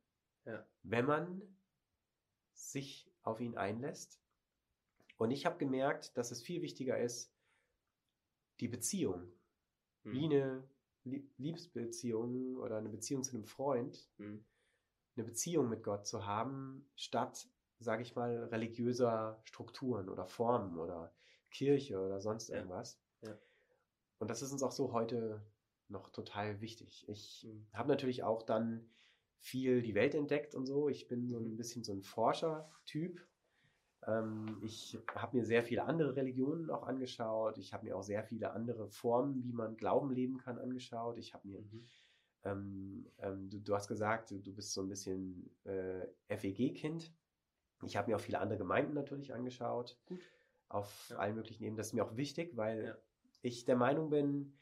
Ja. 0.44 0.64
Wenn 0.84 1.06
man 1.06 1.42
sich 2.52 3.12
auf 3.22 3.40
ihn 3.40 3.56
einlässt. 3.56 4.22
Und 5.16 5.32
ich 5.32 5.44
habe 5.44 5.58
gemerkt, 5.58 6.16
dass 6.16 6.30
es 6.30 6.40
viel 6.40 6.62
wichtiger 6.62 7.00
ist, 7.00 7.34
die 8.60 8.68
Beziehung, 8.68 9.35
Mhm. 10.06 10.12
wie 10.12 10.24
eine 10.24 10.68
Lie- 11.04 11.28
Liebesbeziehung 11.36 12.56
oder 12.56 12.76
eine 12.78 12.88
Beziehung 12.88 13.22
zu 13.22 13.34
einem 13.36 13.44
Freund, 13.44 14.08
Mhm. 14.18 14.44
eine 15.16 15.24
Beziehung 15.24 15.68
mit 15.68 15.82
Gott 15.82 16.06
zu 16.06 16.26
haben, 16.26 16.88
statt, 16.96 17.48
sage 17.78 18.02
ich 18.02 18.14
mal, 18.14 18.44
religiöser 18.44 19.40
Strukturen 19.44 20.08
oder 20.08 20.26
Formen 20.26 20.78
oder 20.78 21.14
Kirche 21.50 22.00
oder 22.00 22.20
sonst 22.20 22.48
Ja. 22.48 22.56
irgendwas. 22.56 23.00
Ja. 23.22 23.36
Und 24.18 24.28
das 24.30 24.42
ist 24.42 24.52
uns 24.52 24.62
auch 24.62 24.72
so 24.72 24.92
heute 24.92 25.42
noch 25.88 26.08
total 26.10 26.60
wichtig. 26.60 27.08
Ich 27.08 27.44
Mhm. 27.44 27.66
habe 27.72 27.88
natürlich 27.88 28.22
auch 28.24 28.42
dann 28.42 28.90
viel 29.40 29.82
die 29.82 29.94
Welt 29.94 30.14
entdeckt 30.14 30.54
und 30.54 30.66
so. 30.66 30.88
Ich 30.88 31.06
bin 31.08 31.28
so 31.28 31.38
ein 31.38 31.52
Mhm. 31.52 31.56
bisschen 31.56 31.84
so 31.84 31.92
ein 31.92 32.02
Forschertyp. 32.02 33.24
Ähm, 34.06 34.58
ich 34.62 34.98
habe 35.14 35.36
mir 35.36 35.44
sehr 35.44 35.62
viele 35.64 35.84
andere 35.84 36.14
Religionen 36.14 36.70
auch 36.70 36.84
angeschaut. 36.84 37.58
Ich 37.58 37.72
habe 37.72 37.84
mir 37.84 37.96
auch 37.96 38.02
sehr 38.02 38.22
viele 38.24 38.52
andere 38.52 38.88
Formen, 38.88 39.42
wie 39.44 39.52
man 39.52 39.76
Glauben 39.76 40.10
leben 40.12 40.38
kann, 40.38 40.58
angeschaut. 40.58 41.18
Ich 41.18 41.34
habe 41.34 41.48
mir 41.48 41.60
Mhm. 41.60 41.84
ähm, 42.44 43.06
ähm, 43.18 43.50
du, 43.50 43.58
du 43.58 43.74
hast 43.74 43.88
gesagt, 43.88 44.30
du, 44.30 44.38
du 44.38 44.54
bist 44.54 44.72
so 44.72 44.82
ein 44.82 44.88
bisschen 44.88 45.50
äh, 45.64 46.06
FEG-Kind. 46.28 47.12
Ich 47.82 47.96
habe 47.96 48.10
mir 48.10 48.16
auch 48.16 48.20
viele 48.20 48.38
andere 48.38 48.58
Gemeinden 48.58 48.94
natürlich 48.94 49.34
angeschaut. 49.34 49.98
Gut. 50.06 50.20
Auf 50.68 51.08
Ja. 51.10 51.16
allen 51.18 51.34
möglichen 51.34 51.64
Ebenen. 51.64 51.76
Das 51.76 51.88
ist 51.88 51.92
mir 51.92 52.04
auch 52.04 52.16
wichtig, 52.16 52.56
weil 52.56 52.84
Ja. 52.84 52.96
ich 53.42 53.64
der 53.64 53.76
Meinung 53.76 54.10
bin, 54.10 54.56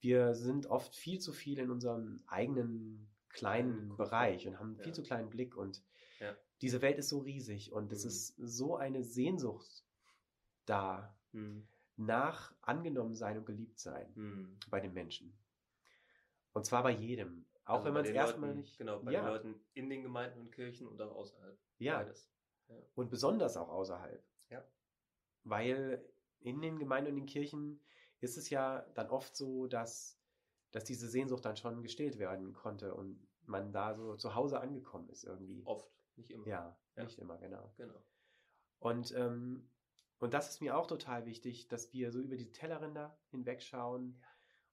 wir 0.00 0.34
sind 0.34 0.66
oft 0.66 0.94
viel 0.94 1.18
zu 1.18 1.32
viel 1.32 1.58
in 1.58 1.70
unserem 1.70 2.22
eigenen 2.26 3.08
kleinen 3.28 3.74
Kleinen 3.74 3.96
Bereich 3.96 4.46
und 4.46 4.58
haben 4.58 4.68
einen 4.68 4.76
viel 4.76 4.88
Ja. 4.88 4.94
zu 4.94 5.02
kleinen 5.02 5.30
Blick. 5.30 5.56
Und 5.56 5.82
Ja. 6.20 6.36
diese 6.60 6.82
Welt 6.82 6.98
ist 6.98 7.08
so 7.08 7.18
riesig 7.20 7.72
und 7.72 7.92
es 7.92 8.04
Mhm. 8.04 8.08
ist 8.08 8.34
so 8.36 8.76
eine 8.76 9.02
Sehnsucht 9.02 9.84
da 10.66 11.16
Mhm. 11.32 11.66
nach 11.96 12.54
angenommen 12.62 13.14
sein 13.14 13.38
und 13.38 13.46
geliebt 13.46 13.78
sein 13.78 14.12
Mhm. 14.14 14.58
bei 14.70 14.80
den 14.80 14.92
Menschen. 14.92 15.36
Und 16.52 16.64
zwar 16.66 16.82
bei 16.82 16.90
jedem. 16.90 17.46
Auch 17.64 17.74
Also 17.74 17.86
wenn 17.86 17.94
man 17.94 18.04
es 18.04 18.10
erstmal 18.10 18.54
nicht. 18.54 18.76
Genau, 18.78 19.00
bei 19.00 19.12
ja, 19.12 19.20
den 19.22 19.28
Leuten 19.28 19.64
in 19.74 19.88
den 19.90 20.02
Gemeinden 20.02 20.40
und 20.40 20.50
Kirchen 20.52 20.86
und 20.88 21.00
auch 21.00 21.12
außerhalb. 21.14 21.58
ja. 21.78 21.98
Beides. 21.98 22.28
Und 22.94 23.10
besonders 23.10 23.56
auch 23.56 23.68
außerhalb. 23.68 24.22
Ja. 24.48 24.64
Weil 25.44 26.04
in 26.40 26.60
den 26.60 26.78
Gemeinden 26.78 27.10
und 27.10 27.16
den 27.16 27.26
Kirchen 27.26 27.80
ist 28.20 28.36
es 28.36 28.48
ja 28.50 28.82
dann 28.94 29.08
oft 29.10 29.34
so, 29.34 29.66
dass, 29.66 30.18
dass 30.70 30.84
diese 30.84 31.08
Sehnsucht 31.08 31.44
dann 31.44 31.56
schon 31.56 31.82
gestillt 31.82 32.18
werden 32.18 32.52
konnte 32.52 32.94
und 32.94 33.26
man 33.46 33.72
da 33.72 33.94
so 33.94 34.14
zu 34.16 34.34
Hause 34.34 34.60
angekommen 34.60 35.08
ist 35.08 35.24
irgendwie. 35.24 35.62
Oft, 35.64 35.90
nicht 36.20 36.30
immer. 36.30 36.46
Ja, 36.46 36.78
Ja. 36.96 37.04
nicht 37.04 37.18
immer, 37.18 37.38
genau. 37.38 37.72
Genau. 37.76 38.02
Und, 38.78 39.12
ähm, 39.16 39.68
und 40.18 40.34
das 40.34 40.48
ist 40.50 40.60
mir 40.60 40.76
auch 40.76 40.86
total 40.86 41.26
wichtig, 41.26 41.68
dass 41.68 41.92
wir 41.92 42.12
so 42.12 42.20
über 42.20 42.36
die 42.36 42.50
Tellerränder 42.52 43.18
hinwegschauen 43.30 44.18
Ja. 44.20 44.28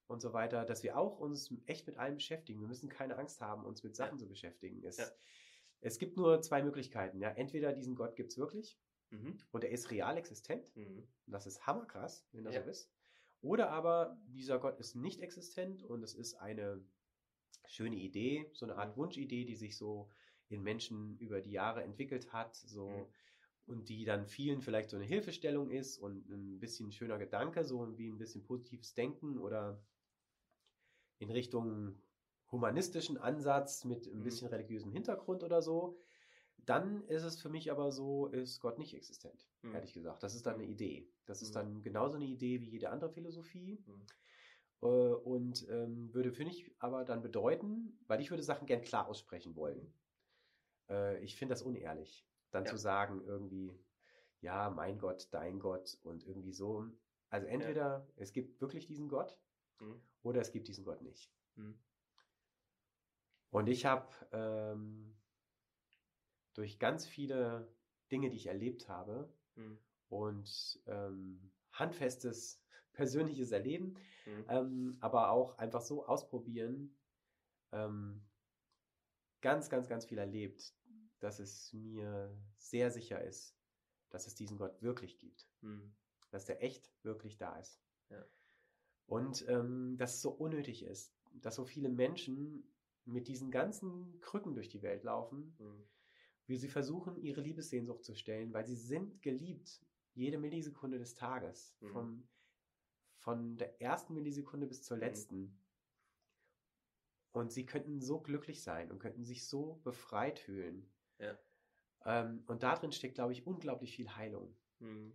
und 0.06 0.20
so 0.20 0.32
weiter, 0.32 0.64
dass 0.64 0.82
wir 0.82 0.96
auch 0.96 1.18
uns 1.18 1.52
echt 1.66 1.86
mit 1.86 1.96
allem 1.96 2.14
beschäftigen. 2.16 2.60
Wir 2.60 2.68
müssen 2.68 2.88
keine 2.88 3.16
Angst 3.16 3.40
haben, 3.40 3.64
uns 3.64 3.82
mit 3.82 3.96
Sachen 3.96 4.14
Ja. 4.18 4.24
zu 4.24 4.28
beschäftigen. 4.28 4.82
Es, 4.84 4.96
Ja. 4.98 5.06
es 5.80 5.98
gibt 5.98 6.16
nur 6.16 6.40
zwei 6.42 6.62
Möglichkeiten. 6.62 7.20
Ja? 7.20 7.30
Entweder 7.30 7.72
diesen 7.72 7.94
Gott 7.94 8.16
gibt 8.16 8.30
es 8.32 8.38
wirklich 8.38 8.78
Mhm. 9.10 9.38
und 9.52 9.64
er 9.64 9.70
ist 9.70 9.90
real 9.90 10.16
existent. 10.18 10.74
Mhm. 10.76 11.08
Das 11.26 11.46
ist 11.46 11.66
hammerkrass, 11.66 12.26
wenn 12.32 12.44
das 12.44 12.54
so 12.54 12.60
ist. 12.62 12.92
Oder 13.40 13.70
aber 13.70 14.18
dieser 14.26 14.58
Gott 14.58 14.78
ist 14.80 14.96
nicht 14.96 15.20
existent 15.20 15.82
und 15.84 16.02
es 16.02 16.14
ist 16.14 16.34
eine 16.34 16.84
schöne 17.66 17.96
Idee, 17.96 18.50
so 18.52 18.66
eine 18.66 18.76
Art 18.76 18.96
Mhm. 18.96 19.00
Wunschidee, 19.02 19.44
die 19.44 19.54
sich 19.56 19.76
so 19.76 20.10
in 20.48 20.62
Menschen 20.62 21.18
über 21.18 21.40
die 21.40 21.52
Jahre 21.52 21.82
entwickelt 21.82 22.32
hat, 22.32 22.56
so 22.56 22.88
Mhm. 22.88 23.06
und 23.66 23.88
die 23.88 24.04
dann 24.04 24.26
vielen 24.26 24.62
vielleicht 24.62 24.90
so 24.90 24.96
eine 24.96 25.04
Hilfestellung 25.04 25.70
ist 25.70 25.98
und 25.98 26.28
ein 26.28 26.58
bisschen 26.58 26.90
schöner 26.90 27.18
Gedanke, 27.18 27.64
so 27.64 27.98
wie 27.98 28.08
ein 28.08 28.18
bisschen 28.18 28.42
positives 28.42 28.94
Denken 28.94 29.38
oder 29.38 29.78
in 31.18 31.30
Richtung 31.30 32.00
humanistischen 32.50 33.18
Ansatz 33.18 33.84
mit 33.84 34.06
ein 34.06 34.18
Mhm. 34.18 34.24
bisschen 34.24 34.48
religiösem 34.48 34.90
Hintergrund 34.90 35.42
oder 35.42 35.60
so. 35.60 35.98
Dann 36.56 37.04
ist 37.04 37.24
es 37.24 37.40
für 37.40 37.48
mich 37.48 37.70
aber 37.70 37.92
so, 37.92 38.26
ist 38.28 38.60
Gott 38.60 38.78
nicht 38.78 38.94
existent, 38.94 39.50
Mhm. 39.62 39.74
ehrlich 39.74 39.92
gesagt. 39.92 40.22
Das 40.22 40.34
ist 40.34 40.46
dann 40.46 40.54
eine 40.54 40.64
Idee. 40.64 41.08
Das 41.26 41.42
ist 41.42 41.50
Mhm. 41.50 41.56
dann 41.56 41.82
genauso 41.82 42.16
eine 42.16 42.24
Idee 42.26 42.60
wie 42.60 42.68
jede 42.70 42.90
andere 42.90 43.10
Philosophie. 43.10 43.78
Mhm. 43.86 44.06
Äh, 44.82 44.86
und 44.86 45.66
ähm, 45.68 46.12
würde 46.14 46.32
für 46.32 46.44
mich 46.44 46.74
aber 46.78 47.04
dann 47.04 47.22
bedeuten, 47.22 47.98
weil 48.06 48.20
ich 48.20 48.30
würde 48.30 48.42
Sachen 48.42 48.66
gern 48.66 48.82
klar 48.82 49.08
aussprechen 49.08 49.56
wollen. 49.56 49.92
Äh, 50.88 51.18
ich 51.22 51.36
finde 51.36 51.52
das 51.54 51.62
unehrlich, 51.62 52.26
dann 52.50 52.64
Ja. 52.64 52.70
zu 52.70 52.76
sagen 52.76 53.22
irgendwie, 53.24 53.78
ja, 54.40 54.70
mein 54.70 54.98
Gott, 54.98 55.28
dein 55.32 55.58
Gott 55.58 55.98
und 56.02 56.24
irgendwie 56.26 56.52
so. 56.52 56.86
Also 57.30 57.46
entweder 57.46 58.06
es 58.16 58.32
gibt 58.32 58.60
wirklich 58.60 58.86
diesen 58.86 59.08
Gott 59.08 59.38
Mhm. 59.80 60.00
oder 60.22 60.40
es 60.40 60.52
gibt 60.52 60.68
diesen 60.68 60.84
Gott 60.84 61.02
nicht. 61.02 61.30
Mhm. 61.56 61.78
Und 63.50 63.66
ich 63.68 63.86
habe 63.86 64.08
ähm, 64.32 65.14
durch 66.54 66.78
ganz 66.78 67.06
viele 67.06 67.68
Dinge, 68.10 68.30
die 68.30 68.36
ich 68.36 68.46
erlebt 68.46 68.88
habe 68.88 69.28
Mhm. 69.54 69.78
und 70.08 70.82
ähm, 70.86 71.52
handfestes 71.72 72.62
persönliches 72.92 73.52
Erleben, 73.52 73.96
Mhm. 74.26 74.44
ähm, 74.48 74.98
aber 75.00 75.30
auch 75.30 75.58
einfach 75.58 75.80
so 75.80 76.06
ausprobieren, 76.06 76.96
ähm, 77.72 78.20
ganz, 79.40 79.70
ganz, 79.70 79.88
ganz 79.88 80.06
viel 80.06 80.18
erlebt, 80.18 80.74
dass 81.20 81.38
es 81.40 81.72
mir 81.72 82.36
sehr 82.56 82.90
sicher 82.90 83.22
ist, 83.22 83.56
dass 84.10 84.26
es 84.26 84.34
diesen 84.34 84.56
Gott 84.58 84.80
wirklich 84.82 85.18
gibt, 85.18 85.48
Mhm. 85.60 85.94
dass 86.30 86.44
der 86.46 86.62
echt 86.62 86.92
wirklich 87.02 87.36
da 87.36 87.58
ist. 87.58 87.80
Ja. 88.10 88.24
Und 89.06 89.46
ähm, 89.48 89.96
dass 89.98 90.14
es 90.16 90.22
so 90.22 90.30
unnötig 90.30 90.82
ist, 90.84 91.14
dass 91.32 91.56
so 91.56 91.64
viele 91.64 91.88
Menschen 91.88 92.64
mit 93.04 93.28
diesen 93.28 93.50
ganzen 93.50 94.20
Krücken 94.20 94.54
durch 94.54 94.68
die 94.68 94.82
Welt 94.82 95.02
laufen, 95.02 95.54
Mhm. 95.58 95.88
wie 96.46 96.56
sie 96.56 96.68
versuchen, 96.68 97.16
ihre 97.16 97.40
Liebessehnsucht 97.40 98.04
zu 98.04 98.14
stellen, 98.14 98.52
weil 98.52 98.66
sie 98.66 98.76
sind 98.76 99.22
geliebt, 99.22 99.84
jede 100.14 100.38
Millisekunde 100.38 100.98
des 100.98 101.14
Tages, 101.14 101.76
Mhm. 101.80 101.88
vom, 101.92 102.28
von 103.16 103.56
der 103.56 103.80
ersten 103.80 104.14
Millisekunde 104.14 104.66
bis 104.66 104.82
zur 104.82 104.96
Mhm. 104.96 105.02
letzten. 105.02 105.58
Und 107.32 107.52
sie 107.52 107.66
könnten 107.66 108.00
so 108.00 108.20
glücklich 108.20 108.62
sein 108.62 108.90
und 108.90 108.98
könnten 108.98 109.24
sich 109.24 109.46
so 109.46 109.80
befreit 109.84 110.38
fühlen. 110.38 110.90
Ja. 111.18 111.38
Ähm, 112.04 112.42
und 112.46 112.62
darin 112.62 112.92
steckt, 112.92 113.16
glaube 113.16 113.32
ich, 113.32 113.46
unglaublich 113.46 113.94
viel 113.94 114.08
Heilung. 114.16 114.56
Mhm. 114.78 115.12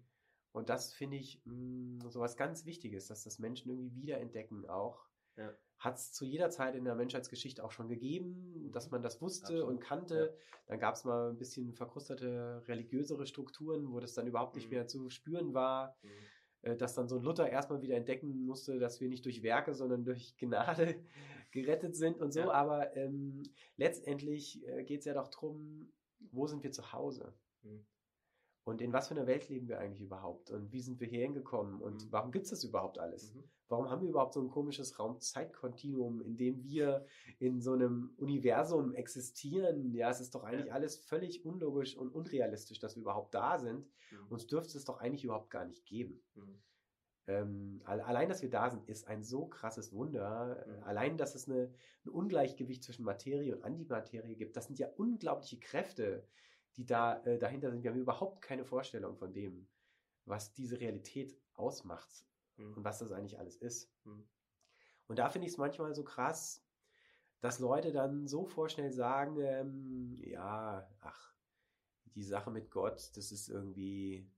Und 0.51 0.69
das 0.69 0.93
finde 0.93 1.17
ich 1.17 1.41
mh, 1.45 2.09
so 2.09 2.19
was 2.19 2.37
ganz 2.37 2.65
Wichtiges, 2.65 3.07
dass 3.07 3.23
das 3.23 3.39
Menschen 3.39 3.69
irgendwie 3.71 3.95
wiederentdecken 3.95 4.67
auch. 4.69 5.07
Ja. 5.35 5.53
Hat 5.79 5.95
es 5.97 6.13
zu 6.13 6.25
jeder 6.25 6.49
Zeit 6.51 6.75
in 6.75 6.85
der 6.85 6.95
Menschheitsgeschichte 6.95 7.63
auch 7.63 7.71
schon 7.71 7.89
gegeben, 7.89 8.71
dass 8.71 8.91
man 8.91 9.01
das 9.01 9.21
wusste 9.21 9.45
Absolut. 9.53 9.69
und 9.69 9.79
kannte. 9.79 10.37
Dann 10.67 10.79
gab 10.79 10.95
es 10.95 11.03
mal 11.05 11.29
ein 11.31 11.37
bisschen 11.37 11.73
verkrustete 11.73 12.63
religiösere 12.67 13.25
Strukturen, 13.25 13.91
wo 13.91 13.99
das 13.99 14.13
dann 14.13 14.27
überhaupt 14.27 14.55
nicht 14.55 14.65
Mhm. 14.69 14.75
mehr 14.75 14.87
zu 14.87 15.09
spüren 15.09 15.53
war. 15.53 15.97
Mhm. 16.03 16.09
Äh, 16.61 16.77
dass 16.77 16.93
dann 16.93 17.09
so 17.09 17.17
ein 17.17 17.23
Luther 17.23 17.49
erstmal 17.49 17.81
wieder 17.81 17.95
entdecken 17.97 18.45
musste, 18.45 18.79
dass 18.79 19.01
wir 19.01 19.09
nicht 19.09 19.25
durch 19.25 19.41
Werke, 19.43 19.73
sondern 19.73 20.05
durch 20.05 20.37
Gnade 20.37 21.03
gerettet 21.53 21.95
sind 21.95 22.19
und 22.19 22.33
so. 22.33 22.41
Ja. 22.41 22.51
Aber 22.51 22.95
ähm, 22.97 23.43
letztendlich 23.77 24.65
äh, 24.67 24.83
geht 24.83 24.99
es 24.99 25.05
ja 25.05 25.13
doch 25.13 25.29
darum, 25.29 25.91
wo 26.31 26.47
sind 26.47 26.63
wir 26.63 26.71
zu 26.71 26.91
Hause? 26.91 27.33
Mhm. 27.61 27.85
Und 28.65 28.81
in 28.81 28.93
was 28.93 29.09
für 29.09 29.13
einer 29.15 29.27
Welt 29.27 29.49
leben 29.49 29.67
wir 29.67 29.79
eigentlich 29.79 30.01
überhaupt? 30.01 30.49
Und 30.49 30.71
wie 30.71 30.79
sind 30.81 30.99
wir 31.01 31.07
hierhin 31.07 31.33
gekommen? 31.33 31.81
Und 31.81 32.05
Mhm. 32.05 32.11
warum 32.11 32.31
gibt 32.31 32.45
es 32.45 32.51
das 32.51 32.63
überhaupt 32.63 32.97
alles? 32.97 33.33
Mhm. 33.33 33.43
Warum 33.67 33.89
haben 33.89 34.01
wir 34.03 34.09
überhaupt 34.09 34.33
so 34.33 34.41
ein 34.41 34.49
komisches 34.49 34.99
Raum-Zeit-Kontinuum, 34.99 36.21
in 36.21 36.37
dem 36.37 36.63
wir 36.63 37.05
in 37.39 37.59
so 37.61 37.73
einem 37.73 38.13
Universum 38.17 38.93
existieren? 38.93 39.93
Ja, 39.93 40.09
es 40.09 40.21
ist 40.21 40.33
doch 40.35 40.43
eigentlich 40.43 40.67
Ja. 40.67 40.73
alles 40.73 40.95
völlig 40.97 41.43
unlogisch 41.45 41.97
und 41.97 42.09
unrealistisch, 42.13 42.79
dass 42.79 42.95
wir 42.95 43.01
überhaupt 43.01 43.33
da 43.33 43.57
sind. 43.59 43.85
Mhm. 44.11 44.27
Uns 44.29 44.47
dürfte 44.47 44.77
es 44.77 44.85
doch 44.85 44.97
eigentlich 44.99 45.23
überhaupt 45.25 45.49
gar 45.49 45.65
nicht 45.65 45.85
geben. 45.85 46.23
Mhm. 46.35 46.61
Ähm, 47.25 47.81
alle- 47.85 48.05
allein, 48.05 48.27
dass 48.29 48.41
wir 48.41 48.49
da 48.49 48.69
sind, 48.69 48.87
ist 48.89 49.07
ein 49.07 49.23
so 49.23 49.45
krasses 49.47 49.93
Wunder. 49.93 50.65
Mhm. 50.67 50.83
Allein, 50.83 51.17
dass 51.17 51.35
es 51.35 51.47
eine, 51.49 51.73
ein 52.05 52.09
Ungleichgewicht 52.09 52.83
zwischen 52.83 53.05
Materie 53.05 53.55
und 53.55 53.63
Antimaterie 53.63 54.35
gibt, 54.35 54.57
das 54.57 54.65
sind 54.67 54.77
ja 54.79 54.89
unglaubliche 54.97 55.59
Kräfte, 55.59 56.27
die 56.75 56.85
da 56.85 57.23
äh, 57.23 57.37
dahinter 57.37 57.71
sind. 57.71 57.83
Wir 57.83 57.91
haben 57.91 57.99
überhaupt 57.99 58.41
keine 58.41 58.65
Vorstellung 58.65 59.15
von 59.15 59.31
dem, 59.33 59.67
was 60.25 60.53
diese 60.53 60.79
Realität 60.79 61.37
ausmacht 61.53 62.25
Mhm. 62.57 62.73
und 62.75 62.83
was 62.83 62.99
das 62.99 63.11
eigentlich 63.11 63.39
alles 63.39 63.55
ist. 63.55 63.91
Mhm. 64.05 64.27
Und 65.07 65.19
da 65.19 65.29
finde 65.29 65.47
ich 65.47 65.53
es 65.53 65.57
manchmal 65.57 65.93
so 65.93 66.03
krass, 66.03 66.63
dass 67.39 67.59
Leute 67.59 67.91
dann 67.91 68.27
so 68.27 68.45
vorschnell 68.45 68.91
sagen, 68.91 69.37
ähm, 69.41 70.17
ja, 70.23 70.87
ach, 71.01 71.33
die 72.05 72.23
Sache 72.23 72.51
mit 72.51 72.69
Gott, 72.71 73.11
das 73.15 73.31
ist 73.31 73.49
irgendwie, 73.49 74.29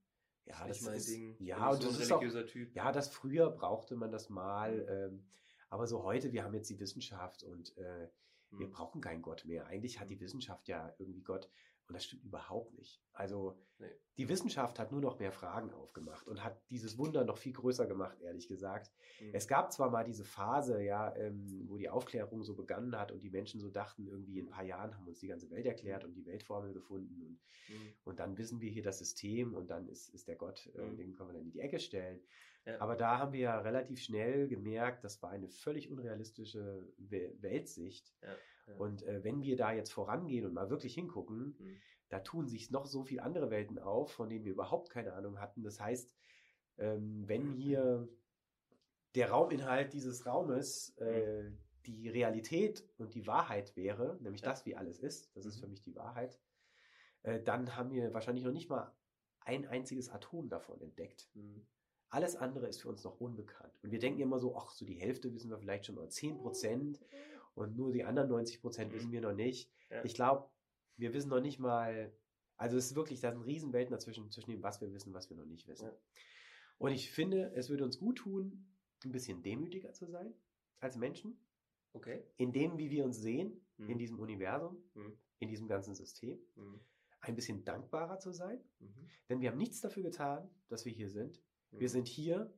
ja, 0.46 0.64
ist 0.66 0.80
das 0.80 0.82
mein 0.82 0.96
ist, 0.96 1.08
Ding. 1.08 1.36
ja, 1.40 1.70
und 1.70 1.82
so 1.82 1.88
das 1.88 1.96
ein 1.96 2.02
ist 2.02 2.12
auch, 2.12 2.20
religiöser 2.20 2.46
Typ. 2.46 2.74
ja, 2.74 2.92
das 2.92 3.08
früher 3.08 3.50
brauchte 3.50 3.96
man 3.96 4.10
das 4.12 4.28
mal, 4.30 4.76
Mhm. 4.82 4.88
ähm, 4.88 5.26
aber 5.68 5.86
so 5.86 6.02
heute, 6.04 6.32
wir 6.32 6.44
haben 6.44 6.54
jetzt 6.54 6.70
die 6.70 6.78
Wissenschaft 6.80 7.42
und 7.42 7.76
äh, 7.76 8.08
wir 8.50 8.68
Mhm. 8.68 8.70
brauchen 8.70 9.00
keinen 9.00 9.22
Gott 9.22 9.44
mehr. 9.44 9.66
Eigentlich 9.66 9.98
hat 10.00 10.08
die 10.10 10.16
Mhm. 10.16 10.20
Wissenschaft 10.20 10.68
ja 10.68 10.94
irgendwie 10.98 11.22
Gott 11.22 11.50
und 11.88 11.94
das 11.94 12.04
stimmt 12.04 12.24
überhaupt 12.24 12.74
nicht. 12.74 13.00
Also 13.12 13.58
Nee. 13.78 13.90
die 14.16 14.28
Wissenschaft 14.30 14.78
hat 14.78 14.90
nur 14.90 15.02
noch 15.02 15.18
mehr 15.18 15.32
Fragen 15.32 15.70
aufgemacht 15.74 16.26
und 16.26 16.42
hat 16.42 16.58
dieses 16.70 16.96
Wunder 16.96 17.24
noch 17.24 17.36
viel 17.36 17.52
größer 17.52 17.86
gemacht, 17.86 18.18
ehrlich 18.22 18.48
gesagt. 18.48 18.90
Mhm. 19.20 19.30
Es 19.34 19.46
gab 19.46 19.70
zwar 19.70 19.90
mal 19.90 20.02
diese 20.02 20.24
Phase, 20.24 20.82
ja, 20.82 21.14
ähm, 21.14 21.64
wo 21.68 21.76
die 21.76 21.90
Aufklärung 21.90 22.42
so 22.42 22.54
begonnen 22.54 22.96
hat 22.98 23.12
und 23.12 23.22
die 23.22 23.28
Menschen 23.30 23.60
so 23.60 23.68
dachten, 23.68 24.06
irgendwie 24.06 24.38
in 24.38 24.46
ein 24.46 24.50
paar 24.50 24.64
Jahren 24.64 24.94
haben 24.94 25.04
wir 25.04 25.10
uns 25.10 25.18
die 25.20 25.26
ganze 25.28 25.50
Welt 25.50 25.66
erklärt 25.66 26.04
und 26.04 26.14
die 26.14 26.24
Weltformel 26.24 26.72
gefunden 26.72 27.20
und, 27.22 27.38
Mhm. 27.68 27.92
und 28.04 28.18
dann 28.18 28.38
wissen 28.38 28.60
wir 28.62 28.70
hier 28.70 28.82
das 28.82 28.98
System 28.98 29.54
und 29.54 29.68
dann 29.68 29.88
ist, 29.88 30.08
ist 30.08 30.26
der 30.26 30.36
Gott, 30.36 30.70
äh, 30.74 30.80
Mhm. 30.80 30.96
den 30.96 31.12
können 31.12 31.28
wir 31.28 31.34
dann 31.34 31.42
in 31.44 31.50
die 31.52 31.60
Ecke 31.60 31.78
stellen. 31.78 32.20
Ja. 32.64 32.80
Aber 32.80 32.96
da 32.96 33.18
haben 33.18 33.32
wir 33.32 33.40
ja 33.40 33.60
relativ 33.60 34.00
schnell 34.00 34.48
gemerkt, 34.48 35.04
das 35.04 35.22
war 35.22 35.30
eine 35.30 35.48
völlig 35.48 35.90
unrealistische 35.90 36.92
We 36.96 37.32
Weltsicht. 37.40 38.12
Ja, 38.22 38.34
ja. 38.66 38.74
Und 38.76 39.02
äh, 39.04 39.22
wenn 39.24 39.42
wir 39.42 39.56
da 39.56 39.72
jetzt 39.72 39.92
vorangehen 39.92 40.46
und 40.46 40.52
mal 40.54 40.70
wirklich 40.70 40.94
hingucken, 40.94 41.56
Mhm. 41.58 41.76
da 42.08 42.20
tun 42.20 42.46
sich 42.48 42.70
noch 42.70 42.86
so 42.86 43.02
viele 43.04 43.22
andere 43.22 43.50
Welten 43.50 43.78
auf, 43.78 44.12
von 44.12 44.28
denen 44.28 44.44
wir 44.44 44.52
überhaupt 44.52 44.90
keine 44.90 45.12
Ahnung 45.14 45.40
hatten. 45.40 45.62
Das 45.62 45.80
heißt, 45.80 46.14
ähm, 46.78 47.24
wenn 47.26 47.50
hier 47.52 48.08
der 49.14 49.30
Rauminhalt 49.30 49.92
dieses 49.92 50.26
Raumes 50.26 50.90
äh, 50.98 51.50
die 51.86 52.08
Realität 52.08 52.84
und 52.98 53.14
die 53.14 53.26
Wahrheit 53.26 53.76
wäre, 53.76 54.18
nämlich 54.20 54.42
Ja. 54.42 54.50
das, 54.50 54.66
wie 54.66 54.76
alles 54.76 54.98
ist, 54.98 55.34
das 55.36 55.46
ist 55.46 55.56
Mhm. 55.56 55.60
für 55.60 55.68
mich 55.68 55.82
die 55.82 55.94
Wahrheit, 55.96 56.38
äh, 57.22 57.40
dann 57.42 57.76
haben 57.76 57.90
wir 57.90 58.12
wahrscheinlich 58.12 58.44
noch 58.44 58.52
nicht 58.52 58.68
mal 58.68 58.92
ein 59.40 59.66
einziges 59.66 60.10
Atom 60.10 60.48
davon 60.48 60.80
entdeckt. 60.80 61.30
Mhm. 61.34 61.66
Alles 62.08 62.36
andere 62.36 62.68
ist 62.68 62.82
für 62.82 62.88
uns 62.88 63.02
noch 63.04 63.20
unbekannt. 63.20 63.72
Und 63.82 63.90
wir 63.90 63.98
denken 63.98 64.20
immer 64.20 64.38
so, 64.38 64.56
ach, 64.56 64.70
so 64.72 64.84
die 64.84 64.94
Hälfte 64.94 65.32
wissen 65.34 65.50
wir 65.50 65.58
vielleicht 65.58 65.86
schon 65.86 65.98
oder 65.98 66.08
10 66.08 66.36
Prozent 66.38 67.00
und 67.56 67.76
nur 67.76 67.90
die 67.92 68.04
anderen 68.04 68.28
90 68.28 68.60
Prozent 68.60 68.92
Mhm. 68.92 68.96
wissen 68.96 69.12
wir 69.12 69.20
noch 69.20 69.34
nicht. 69.34 69.70
Ja. 69.90 70.04
Ich 70.04 70.14
glaube, 70.14 70.48
wir 70.96 71.12
wissen 71.12 71.28
noch 71.30 71.40
nicht 71.40 71.58
mal, 71.58 72.12
also 72.56 72.76
es 72.76 72.86
ist 72.86 72.94
wirklich, 72.96 73.20
da 73.20 73.32
sind 73.32 73.42
Riesenwelten 73.42 73.90
dazwischen, 73.92 74.30
zwischen 74.30 74.50
dem, 74.50 74.62
was 74.62 74.80
wir 74.80 74.92
wissen, 74.92 75.12
was 75.12 75.28
wir 75.30 75.36
noch 75.36 75.44
nicht 75.46 75.66
wissen. 75.66 75.86
Ja. 75.86 75.96
Und 76.78 76.92
ich 76.92 77.10
finde, 77.10 77.52
es 77.54 77.68
würde 77.70 77.84
uns 77.84 77.98
gut 77.98 78.18
tun, 78.18 78.68
ein 79.04 79.12
bisschen 79.12 79.42
demütiger 79.42 79.92
zu 79.92 80.06
sein 80.06 80.32
als 80.80 80.96
Menschen, 80.96 81.38
Okay. 81.92 82.22
in 82.36 82.52
dem, 82.52 82.76
wie 82.78 82.90
wir 82.90 83.04
uns 83.04 83.16
sehen, 83.18 83.64
Mhm. 83.78 83.90
in 83.90 83.98
diesem 83.98 84.18
Universum, 84.20 84.76
Mhm. 84.94 85.18
in 85.38 85.48
diesem 85.48 85.66
ganzen 85.66 85.94
System, 85.94 86.38
Mhm. 86.56 86.80
ein 87.20 87.34
bisschen 87.34 87.64
dankbarer 87.64 88.18
zu 88.18 88.32
sein, 88.32 88.60
Mhm. 88.80 89.08
denn 89.28 89.40
wir 89.40 89.50
haben 89.50 89.58
nichts 89.58 89.80
dafür 89.80 90.02
getan, 90.02 90.48
dass 90.68 90.84
wir 90.84 90.92
hier 90.92 91.08
sind. 91.08 91.42
Wir 91.70 91.80
Mhm. 91.88 91.88
sind 91.88 92.08
hier, 92.08 92.52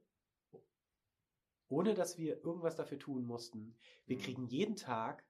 ohne 1.69 1.95
dass 1.95 2.19
wir 2.19 2.43
irgendwas 2.45 2.77
dafür 2.77 2.99
tun 2.99 3.25
mussten. 3.25 3.75
Wir 4.07 4.17
Mhm. 4.17 4.21
kriegen 4.23 4.47
jeden 4.47 4.77
Tag 4.77 5.25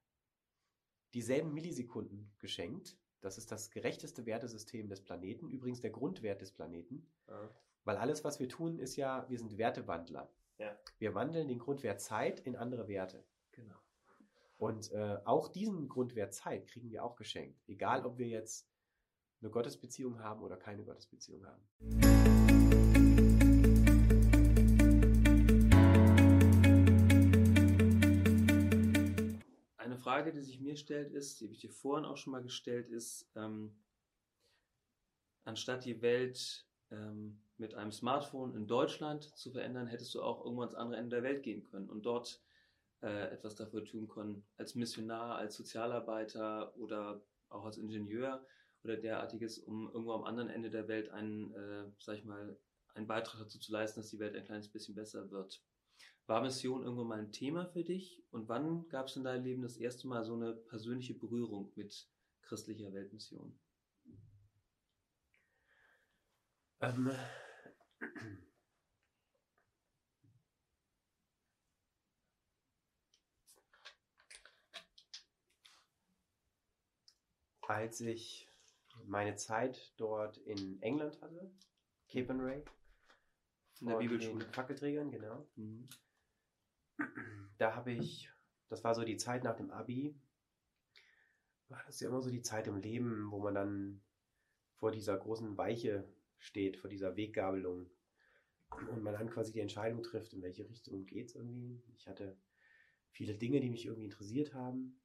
dieselben 1.15 1.53
Millisekunden 1.55 2.31
geschenkt. 2.39 2.97
Das 3.21 3.39
ist 3.39 3.51
das 3.51 3.71
gerechteste 3.71 4.27
Wertesystem 4.27 4.89
des 4.89 5.01
Planeten, 5.03 5.49
übrigens 5.51 5.81
der 5.81 5.91
Grundwert 5.91 6.41
des 6.41 6.53
Planeten, 6.53 7.07
Ah. 7.27 7.49
weil 7.85 7.97
alles, 7.97 8.23
was 8.25 8.39
wir 8.39 8.49
tun, 8.49 8.79
ist 8.79 8.97
ja, 8.97 9.29
wir 9.29 9.39
sind 9.39 9.59
Wertewandler. 9.59 10.31
Ja. 10.59 10.77
Wir 10.99 11.15
wandeln 11.15 11.49
den 11.49 11.59
Grundwert 11.59 12.01
Zeit 12.01 12.41
in 12.41 12.57
andere 12.57 12.87
Werte. 12.89 13.25
Genau. 13.53 13.77
Und 14.59 14.91
äh, 14.93 15.19
auch 15.25 15.49
diesen 15.49 15.89
Grundwert 15.89 16.35
Zeit 16.35 16.67
kriegen 16.67 16.91
wir 16.91 17.05
auch 17.05 17.17
geschenkt, 17.17 17.61
egal 17.69 18.05
ob 18.05 18.19
wir 18.19 18.27
jetzt 18.29 18.69
eine 19.41 19.51
Gottesbeziehung 19.51 20.19
haben 20.21 20.43
oder 20.43 20.57
keine 20.57 20.85
Gottesbeziehung 20.85 21.45
haben. 21.47 22.18
Eine 29.99 30.05
Frage, 30.05 30.33
die 30.33 30.43
sich 30.43 30.61
mir 30.61 30.77
stellt, 30.77 31.11
ist, 31.11 31.41
die 31.41 31.47
habe 31.47 31.55
ich 31.55 31.61
dir 31.61 31.73
vorhin 31.73 32.05
auch 32.05 32.17
schon 32.17 32.31
mal 32.31 32.41
gestellt, 32.41 32.89
ist, 32.89 33.29
ähm, 33.35 33.75
anstatt 35.43 35.85
die 35.85 36.01
Welt 36.03 36.69
ähm, 36.93 37.41
mit 37.57 37.75
einem 37.75 37.91
Smartphone 37.91 38.55
in 38.55 38.69
Deutschland 38.69 39.25
zu 39.37 39.51
verändern, 39.51 39.89
hättest 39.89 40.15
du 40.15 40.23
auch 40.23 40.45
irgendwo 40.45 40.63
ans 40.63 40.77
andere 40.77 41.01
Ende 41.01 41.17
der 41.17 41.25
Welt 41.25 41.43
gehen 41.43 41.65
können 41.65 41.91
und 41.91 42.07
dort 42.07 42.41
äh, 43.03 43.33
etwas 43.33 43.57
dafür 43.57 43.85
tun 43.85 44.07
können, 44.07 44.47
als 44.57 44.77
Missionar, 44.77 45.35
als 45.35 45.57
Sozialarbeiter 45.57 46.77
oder 46.77 47.21
auch 47.49 47.65
als 47.65 47.77
Ingenieur 47.77 48.47
oder 48.85 48.99
derartiges, 48.99 49.59
um 49.59 49.89
irgendwo 49.89 50.13
am 50.13 50.23
anderen 50.23 50.49
Ende 50.49 50.71
der 50.71 50.87
Welt 50.87 51.09
einen, 51.11 51.53
äh, 51.55 51.91
sag 51.99 52.19
ich 52.19 52.25
mal, 52.25 52.57
einen 52.95 53.09
Beitrag 53.09 53.41
dazu 53.41 53.59
zu 53.59 53.73
leisten, 53.73 53.99
dass 53.99 54.11
die 54.11 54.21
Welt 54.21 54.37
ein 54.37 54.45
kleines 54.45 54.69
bisschen 54.69 54.95
besser 54.95 55.29
wird. 55.33 55.61
War 56.27 56.43
Mission 56.43 56.83
irgendwann 56.83 57.07
mal 57.07 57.19
ein 57.19 57.33
Thema 57.33 57.67
für 57.67 57.85
dich? 57.85 58.23
Und 58.31 58.49
wann 58.49 58.89
gab 58.89 59.07
es 59.07 59.17
in 59.17 59.25
deinem 59.25 59.45
Leben 59.45 59.63
das 59.63 59.77
erste 59.77 60.07
Mal 60.09 60.25
so 60.25 60.35
eine 60.35 60.53
persönliche 60.55 61.15
Berührung 61.15 61.73
mit 61.75 62.07
christlicher 62.43 62.93
Weltmission? 62.93 63.59
Ähm, 66.81 67.11
als 77.63 78.01
ich 78.01 78.49
meine 79.07 79.37
Zeit 79.37 79.93
dort 79.97 80.39
in 80.39 80.81
England 80.83 81.21
hatte, 81.21 81.51
Cape 82.09 82.31
and 82.31 82.43
Ray, 82.43 82.65
In 83.81 83.89
der 83.89 83.97
Bibelschule. 83.97 84.45
den 84.45 84.53
Fackelträgern, 84.53 85.11
genau. 85.11 85.49
Mhm. 85.57 85.89
Da 87.59 87.75
habe 87.75 87.93
ich, 87.93 88.31
das 88.69 88.85
war 88.85 88.95
so 88.95 89.05
die 89.05 89.17
Zeit 89.17 89.45
nach 89.45 89.57
dem 89.57 89.71
Abi, 89.71 90.15
war 91.69 91.83
das 91.87 92.01
ja 92.01 92.09
immer 92.09 92.23
so 92.23 92.31
die 92.31 92.43
Zeit 92.43 92.67
im 92.67 92.77
Leben, 92.77 93.31
wo 93.31 93.39
man 93.41 93.55
dann 93.55 94.01
vor 94.77 94.91
dieser 94.91 95.17
großen 95.17 95.57
Weiche 95.57 96.09
steht, 96.39 96.77
vor 96.77 96.89
dieser 96.89 97.17
Weggabelung 97.17 97.91
und 98.71 99.03
man 99.03 99.15
dann 99.15 99.31
quasi 99.31 99.53
die 99.53 99.61
Entscheidung 99.61 100.03
trifft, 100.03 100.33
in 100.33 100.43
welche 100.43 100.69
Richtung 100.69 101.07
geht 101.07 101.29
es 101.29 101.35
irgendwie. 101.35 101.83
Ich 101.97 102.07
hatte 102.07 102.37
viele 103.11 103.35
Dinge, 103.35 103.61
die 103.61 103.71
mich 103.71 103.87
irgendwie 103.87 104.05
interessiert 104.05 104.55
haben. 104.55 105.01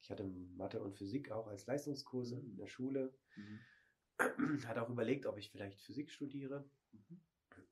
Ich 0.00 0.10
hatte 0.10 0.24
Mathe 0.24 0.80
und 0.80 0.96
Physik 0.96 1.30
auch 1.30 1.46
als 1.46 1.66
Leistungskurse 1.66 2.40
in 2.40 2.56
der 2.56 2.66
Schule. 2.66 3.14
Mhm. 3.36 4.66
Hatte 4.66 4.82
auch 4.82 4.90
überlegt, 4.90 5.26
ob 5.26 5.38
ich 5.38 5.50
vielleicht 5.50 5.80
Physik 5.80 6.10
studiere. 6.10 6.68
Mhm. 6.92 7.20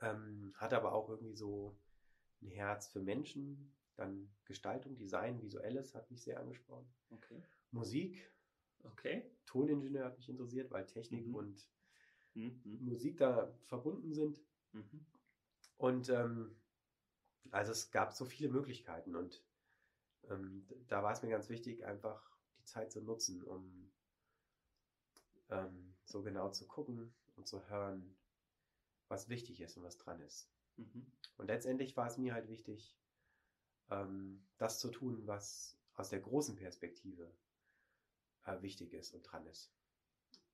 Ähm, 0.01 0.53
hatte 0.57 0.77
aber 0.77 0.93
auch 0.93 1.09
irgendwie 1.09 1.37
so 1.37 1.77
ein 2.43 2.49
Herz 2.49 2.89
für 2.89 3.01
Menschen. 3.01 3.75
Dann 3.97 4.31
Gestaltung, 4.45 4.97
Design, 4.97 5.43
Visuelles 5.43 5.95
hat 5.95 6.11
mich 6.11 6.23
sehr 6.23 6.41
angesprochen. 6.41 6.87
Okay. 7.11 7.43
Musik. 7.71 8.33
Okay. 8.83 9.31
Toningenieur 9.47 10.07
hat 10.07 10.17
mich 10.17 10.29
interessiert, 10.29 10.71
weil 10.71 10.87
Technik 10.87 11.27
Mhm. 11.27 11.35
und 11.35 11.69
Mhm. 12.35 12.79
Musik 12.81 13.19
da 13.19 13.53
verbunden 13.67 14.13
sind. 14.15 14.39
Mhm. 14.73 15.05
Und 15.77 16.09
ähm, 16.09 16.57
also 17.51 17.73
es 17.73 17.91
gab 17.91 18.13
so 18.13 18.25
viele 18.25 18.49
Möglichkeiten 18.49 19.17
und 19.17 19.43
ähm, 20.29 20.67
da 20.89 21.03
war 21.03 21.13
es 21.13 21.23
mir 21.23 21.31
ganz 21.31 21.49
wichtig, 21.49 21.85
einfach 21.85 22.31
die 22.59 22.65
Zeit 22.65 22.93
zu 22.93 23.01
nutzen, 23.01 23.43
um 23.43 23.91
ähm, 25.49 25.95
so 26.05 26.23
genau 26.23 26.51
zu 26.51 26.67
gucken 26.67 27.13
und 27.37 27.47
zu 27.47 27.69
hören, 27.69 28.15
was 29.11 29.29
wichtig 29.29 29.61
ist 29.61 29.77
und 29.77 29.83
was 29.83 29.99
dran 29.99 30.21
ist. 30.21 30.49
Mhm. 30.77 31.07
Und 31.37 31.47
letztendlich 31.47 31.97
war 31.97 32.07
es 32.07 32.17
mir 32.17 32.33
halt 32.33 32.49
wichtig, 32.49 32.97
ähm, 33.91 34.47
das 34.57 34.79
zu 34.79 34.89
tun, 34.91 35.27
was 35.27 35.77
aus 35.95 36.09
der 36.11 36.21
großen 36.21 36.57
Perspektive 36.57 37.31
äh, 38.45 38.63
wichtig 38.63 38.93
ist 38.95 39.13
und 39.13 39.23
dran 39.25 39.47
ist. 39.47 39.73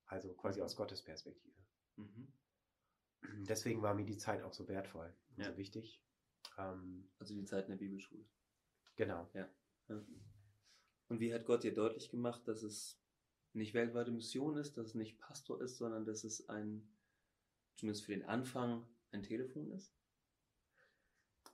Also 0.07 0.33
quasi 0.33 0.61
aus 0.61 0.75
Gottes 0.75 1.01
Perspektive. 1.03 1.55
Mhm. 1.95 2.33
Deswegen 3.47 3.81
war 3.81 3.93
mir 3.93 4.05
die 4.05 4.17
Zeit 4.17 4.41
auch 4.41 4.53
so 4.53 4.67
wertvoll 4.67 5.13
und 5.35 5.43
Ja. 5.43 5.51
so 5.51 5.57
wichtig. 5.57 6.01
Ähm, 6.57 7.09
Also 7.19 7.33
die 7.33 7.45
Zeit 7.45 7.65
in 7.65 7.71
der 7.71 7.77
Bibelschule. 7.77 8.25
genau. 8.95 9.29
Ja. 9.33 9.49
Und 11.09 11.19
wie 11.21 11.33
hat 11.33 11.45
Gott 11.45 11.63
dir 11.63 11.73
deutlich 11.73 12.09
gemacht, 12.09 12.47
dass 12.47 12.63
es 12.63 12.99
nicht 13.53 13.73
weltweite 13.73 14.11
Mission 14.11 14.57
ist, 14.57 14.77
dass 14.77 14.87
es 14.87 14.95
nicht 14.95 15.17
Pastor 15.19 15.61
ist, 15.61 15.77
sondern 15.77 16.03
dass 16.05 16.23
es 16.25 16.49
ein, 16.49 16.89
zumindest 17.77 18.05
für 18.05 18.11
den 18.13 18.25
Anfang, 18.25 18.85
ein 19.11 19.23
Telefon 19.23 19.71
ist? 19.71 19.93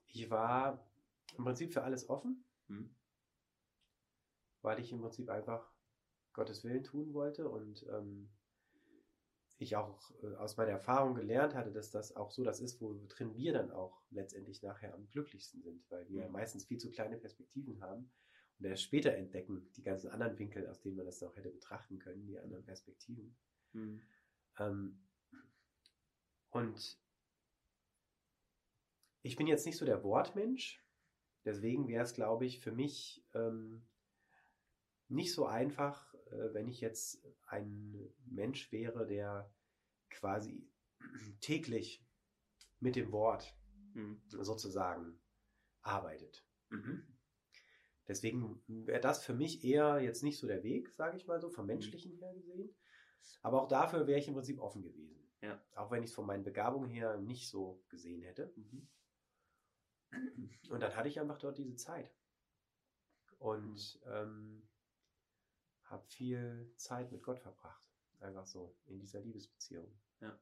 Ich 0.07 0.29
war 0.29 0.89
im 1.37 1.43
Prinzip 1.43 1.73
für 1.73 1.83
alles 1.83 2.09
offen, 2.09 2.43
Hm? 2.67 2.95
weil 4.61 4.79
ich 4.79 4.91
im 4.91 5.01
Prinzip 5.01 5.29
einfach 5.29 5.71
Gottes 6.33 6.63
Willen 6.63 6.83
tun 6.83 7.13
wollte 7.13 7.49
und 7.49 7.85
ähm, 7.89 8.29
ich 9.59 9.75
auch 9.75 10.11
äh, 10.23 10.35
aus 10.35 10.57
meiner 10.57 10.71
Erfahrung 10.71 11.15
gelernt 11.15 11.53
hatte, 11.55 11.71
dass 11.71 11.91
das 11.91 12.15
auch 12.15 12.31
so 12.31 12.43
das 12.43 12.59
ist, 12.59 12.81
wo 12.81 12.99
drin 13.07 13.35
wir 13.35 13.53
dann 13.53 13.71
auch 13.71 14.03
letztendlich 14.09 14.61
nachher 14.61 14.93
am 14.93 15.07
glücklichsten 15.09 15.61
sind, 15.61 15.89
weil 15.89 16.07
wir 16.09 16.27
Mhm. 16.27 16.31
meistens 16.31 16.65
viel 16.65 16.79
zu 16.79 16.89
kleine 16.91 17.17
Perspektiven 17.17 17.81
haben 17.81 18.11
und 18.59 18.65
erst 18.65 18.83
später 18.83 19.13
entdecken 19.15 19.71
die 19.75 19.83
ganzen 19.83 20.09
anderen 20.09 20.37
Winkel, 20.39 20.67
aus 20.67 20.81
denen 20.81 20.95
man 20.95 21.05
das 21.05 21.21
auch 21.23 21.35
hätte 21.35 21.49
betrachten 21.49 21.99
können, 21.99 22.25
die 22.25 22.39
anderen 22.39 22.65
Perspektiven. 22.65 23.35
Hm. 23.73 24.01
Ähm, 24.59 24.99
und 26.53 26.99
ich 29.21 29.35
bin 29.35 29.47
jetzt 29.47 29.65
nicht 29.65 29.77
so 29.77 29.85
der 29.85 30.03
Wortmensch, 30.03 30.83
deswegen 31.45 31.87
wäre 31.87 32.03
es, 32.03 32.13
glaube 32.13 32.45
ich, 32.45 32.59
für 32.59 32.71
mich 32.71 33.25
ähm, 33.33 33.85
nicht 35.07 35.33
so 35.33 35.45
einfach, 35.45 36.13
äh, 36.31 36.53
wenn 36.53 36.67
ich 36.67 36.81
jetzt 36.81 37.25
ein 37.47 38.13
Mensch 38.25 38.71
wäre, 38.71 39.05
der 39.05 39.53
quasi 40.09 40.67
täglich 41.41 42.05
mit 42.79 42.95
dem 42.95 43.11
Wort 43.11 43.55
Hm. 43.93 44.21
sozusagen 44.27 45.19
arbeitet. 45.81 46.43
Mhm. 46.69 47.05
Deswegen 48.07 48.61
wäre 48.67 48.99
das 48.99 49.23
für 49.23 49.33
mich 49.33 49.63
eher 49.63 49.99
jetzt 50.01 50.23
nicht 50.23 50.37
so 50.37 50.47
der 50.47 50.63
Weg, 50.63 50.89
sage 50.95 51.15
ich 51.15 51.27
mal 51.27 51.39
so, 51.39 51.49
vom 51.49 51.67
menschlichen 51.67 52.17
her 52.17 52.33
gesehen. 52.33 52.75
Aber 53.41 53.61
auch 53.61 53.67
dafür 53.67 54.07
wäre 54.07 54.19
ich 54.19 54.27
im 54.27 54.33
Prinzip 54.33 54.59
offen 54.59 54.81
gewesen. 54.81 55.22
Ja. 55.43 55.59
Auch 55.75 55.91
wenn 55.91 56.03
ich 56.03 56.09
es 56.09 56.15
von 56.15 56.25
meinen 56.25 56.43
Begabungen 56.43 56.89
her 56.89 57.17
nicht 57.17 57.49
so 57.49 57.83
gesehen 57.89 58.21
hätte. 58.21 58.53
Mhm. 58.55 58.87
Und 60.69 60.79
dann 60.79 60.95
hatte 60.95 61.09
ich 61.09 61.19
einfach 61.19 61.37
dort 61.37 61.57
diese 61.57 61.75
Zeit. 61.75 62.15
Und 63.39 63.99
ähm, 64.05 64.65
habe 65.83 66.05
viel 66.05 66.71
Zeit 66.77 67.11
mit 67.11 67.21
Gott 67.21 67.39
verbracht. 67.39 67.83
Einfach 68.21 68.45
so 68.45 68.73
in 68.85 68.99
dieser 68.99 69.19
Liebesbeziehung. 69.19 69.91
Ja. 70.21 70.39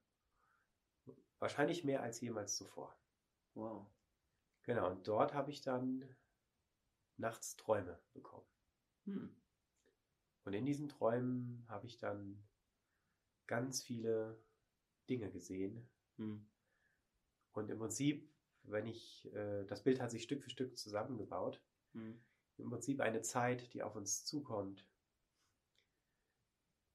Wahrscheinlich 1.40 1.84
mehr 1.84 2.04
als 2.04 2.22
jemals 2.22 2.56
zuvor. 2.56 2.96
Wow. 3.56 3.88
Genau, 4.62 4.92
und 4.92 5.08
dort 5.08 5.34
habe 5.34 5.50
ich 5.50 5.62
dann 5.62 6.16
nachts 7.18 7.56
Träume 7.56 8.00
bekommen. 8.14 8.46
Hm. 9.06 9.36
Und 10.44 10.54
in 10.54 10.66
diesen 10.66 10.90
Träumen 10.90 11.66
habe 11.68 11.88
ich 11.88 11.98
dann 11.98 12.48
ganz 13.48 13.82
viele 13.82 14.40
Dinge 15.10 15.32
gesehen. 15.32 15.90
Hm. 16.18 16.46
Und 17.54 17.70
im 17.70 17.80
Prinzip, 17.80 18.30
wenn 18.64 18.88
ich, 18.88 19.32
äh, 19.34 19.66
das 19.66 19.84
Bild 19.84 20.00
hat 20.00 20.12
sich 20.12 20.24
Stück 20.24 20.44
für 20.44 20.50
Stück 20.50 20.78
zusammengebaut. 20.78 21.62
Hm. 21.94 22.24
Im 22.58 22.70
Prinzip 22.70 23.00
eine 23.02 23.22
Zeit, 23.22 23.74
die 23.74 23.84
auf 23.84 23.96
uns 23.96 24.26
zukommt, 24.26 24.88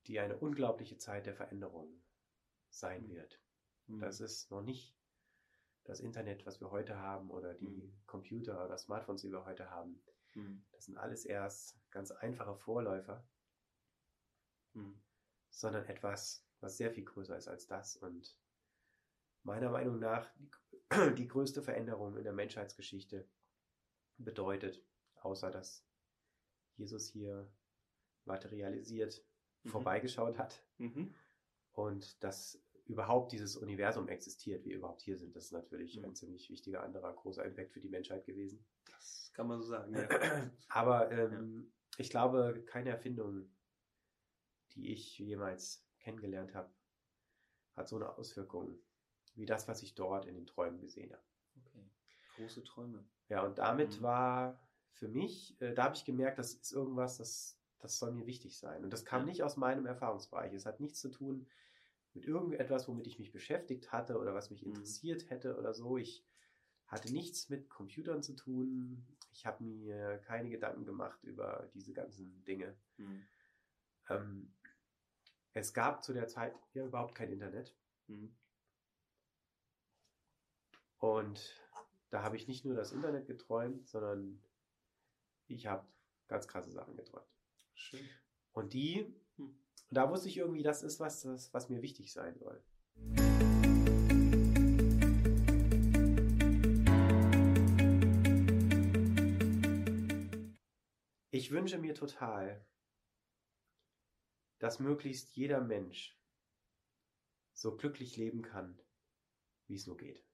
die 0.06 0.20
eine 0.20 0.38
unglaubliche 0.38 0.98
Zeit 0.98 1.26
der 1.26 1.34
Veränderung 1.34 2.02
sein 2.68 3.08
Mhm. 3.08 3.10
wird. 3.10 3.40
Hm. 3.86 3.98
Das 3.98 4.20
ist 4.20 4.50
noch 4.50 4.62
nicht 4.62 4.96
das 5.84 6.00
Internet, 6.00 6.46
was 6.46 6.60
wir 6.60 6.70
heute 6.70 6.96
haben, 6.98 7.30
oder 7.30 7.54
die 7.54 7.66
Mhm. 7.66 7.92
Computer 8.06 8.64
oder 8.64 8.78
Smartphones, 8.78 9.22
die 9.22 9.30
wir 9.30 9.44
heute 9.44 9.70
haben. 9.70 10.02
Hm. 10.32 10.64
Das 10.72 10.84
sind 10.86 10.96
alles 10.96 11.24
erst 11.24 11.78
ganz 11.90 12.10
einfache 12.10 12.56
Vorläufer, 12.56 13.28
Hm. 14.74 15.02
sondern 15.50 15.86
etwas, 15.86 16.45
was 16.66 16.76
sehr 16.76 16.90
viel 16.90 17.04
größer 17.04 17.36
ist 17.36 17.48
als 17.48 17.66
das 17.66 17.96
und 17.96 18.36
meiner 19.44 19.70
Meinung 19.70 19.98
nach 20.00 20.28
die, 20.34 20.50
die 21.16 21.28
größte 21.28 21.62
Veränderung 21.62 22.16
in 22.16 22.24
der 22.24 22.32
Menschheitsgeschichte 22.32 23.26
bedeutet, 24.18 24.84
außer 25.20 25.50
dass 25.50 25.86
Jesus 26.76 27.08
hier 27.08 27.50
materialisiert 28.24 29.24
Mhm. 29.62 29.70
vorbeigeschaut 29.70 30.38
hat 30.38 30.62
Mhm. 30.78 31.14
und 31.72 32.22
dass 32.22 32.62
überhaupt 32.84 33.32
dieses 33.32 33.56
Universum 33.56 34.08
existiert, 34.08 34.64
wir 34.64 34.76
überhaupt 34.76 35.02
hier 35.02 35.16
sind. 35.18 35.34
Das 35.34 35.46
ist 35.46 35.52
natürlich 35.52 35.96
Mhm. 35.96 36.04
ein 36.04 36.14
ziemlich 36.14 36.50
wichtiger 36.50 36.82
anderer 36.82 37.12
großer 37.14 37.44
Impact 37.44 37.72
für 37.72 37.80
die 37.80 37.88
Menschheit 37.88 38.24
gewesen. 38.26 38.64
Das 38.86 39.30
kann 39.34 39.46
man 39.48 39.60
so 39.60 39.66
sagen. 39.68 39.94
Ja. 39.94 40.08
Aber 40.68 41.10
ähm, 41.10 41.72
ich 41.98 42.10
glaube, 42.10 42.62
keine 42.66 42.90
Erfindung, 42.90 43.50
die 44.74 44.92
ich 44.92 45.18
jemals 45.18 45.85
kennengelernt 46.06 46.54
habe, 46.54 46.70
hat 47.74 47.88
so 47.88 47.96
eine 47.96 48.16
Auswirkung 48.16 48.78
wie 49.34 49.44
das, 49.44 49.66
was 49.66 49.82
ich 49.82 49.96
dort 49.96 50.24
in 50.26 50.36
den 50.36 50.46
Träumen 50.46 50.80
gesehen 50.80 51.12
habe. 51.12 51.24
Okay. 51.66 51.84
Große 52.36 52.62
Träume. 52.62 53.04
Ja, 53.28 53.42
und 53.42 53.58
damit 53.58 53.98
Mhm. 53.98 54.02
war 54.04 54.60
für 54.92 55.08
mich, 55.08 55.60
äh, 55.60 55.74
da 55.74 55.84
habe 55.84 55.96
ich 55.96 56.04
gemerkt, 56.04 56.38
das 56.38 56.54
ist 56.54 56.72
irgendwas, 56.72 57.18
das, 57.18 57.58
das 57.80 57.98
soll 57.98 58.12
mir 58.12 58.24
wichtig 58.24 58.56
sein. 58.56 58.84
Und 58.84 58.92
das 58.92 59.04
kam 59.04 59.22
Ja. 59.22 59.26
nicht 59.26 59.42
aus 59.42 59.56
meinem 59.56 59.84
Erfahrungsbereich. 59.84 60.52
Es 60.54 60.64
hat 60.64 60.78
nichts 60.78 61.00
zu 61.00 61.08
tun 61.10 61.48
mit 62.14 62.24
irgendetwas, 62.24 62.86
womit 62.86 63.08
ich 63.08 63.18
mich 63.18 63.32
beschäftigt 63.32 63.90
hatte 63.90 64.16
oder 64.18 64.32
was 64.32 64.50
mich 64.50 64.62
Mhm. 64.62 64.68
interessiert 64.74 65.28
hätte 65.28 65.58
oder 65.58 65.74
so. 65.74 65.98
Ich 65.98 66.24
hatte 66.86 67.12
nichts 67.12 67.48
mit 67.48 67.68
Computern 67.68 68.22
zu 68.22 68.34
tun. 68.34 69.04
Ich 69.32 69.44
habe 69.44 69.64
mir 69.64 70.18
keine 70.18 70.50
Gedanken 70.50 70.84
gemacht 70.84 71.24
über 71.24 71.68
diese 71.74 71.92
ganzen 71.92 72.44
Dinge. 72.44 72.76
Hm. 72.96 73.26
Ähm, 74.08 74.52
es 75.56 75.72
gab 75.72 76.04
zu 76.04 76.12
der 76.12 76.28
Zeit 76.28 76.54
ja 76.74 76.84
überhaupt 76.84 77.14
kein 77.14 77.32
Internet. 77.32 77.74
Hm. 78.08 78.36
Und 80.98 81.58
da 82.10 82.22
habe 82.22 82.36
ich 82.36 82.46
nicht 82.46 82.66
nur 82.66 82.74
das 82.74 82.92
Internet 82.92 83.26
geträumt, 83.26 83.88
sondern 83.88 84.42
ich 85.48 85.66
habe 85.66 85.86
ganz 86.28 86.46
krasse 86.46 86.70
Sachen 86.70 86.94
geträumt. 86.94 87.26
Schön. 87.72 88.06
Und 88.52 88.74
die, 88.74 89.14
Hm. 89.36 89.58
da 89.90 90.10
wusste 90.10 90.28
ich 90.28 90.36
irgendwie, 90.36 90.62
das 90.62 90.82
ist 90.82 91.00
was, 91.00 91.22
das, 91.22 91.54
was 91.54 91.70
mir 91.70 91.80
wichtig 91.80 92.12
sein 92.12 92.36
soll. 92.38 92.62
Ich 101.30 101.50
wünsche 101.50 101.78
mir 101.78 101.94
total, 101.94 102.62
dass 104.66 104.80
möglichst 104.80 105.36
jeder 105.36 105.60
Mensch 105.60 106.20
so 107.52 107.76
glücklich 107.76 108.16
leben 108.16 108.42
kann, 108.42 108.76
wie 109.68 109.76
es 109.76 109.86
nur 109.86 109.96
geht. 109.96 110.26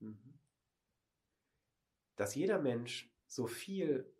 Mhm. 0.00 0.40
Dass 2.16 2.34
jeder 2.34 2.60
Mensch 2.60 3.08
so 3.28 3.46
viel 3.46 4.12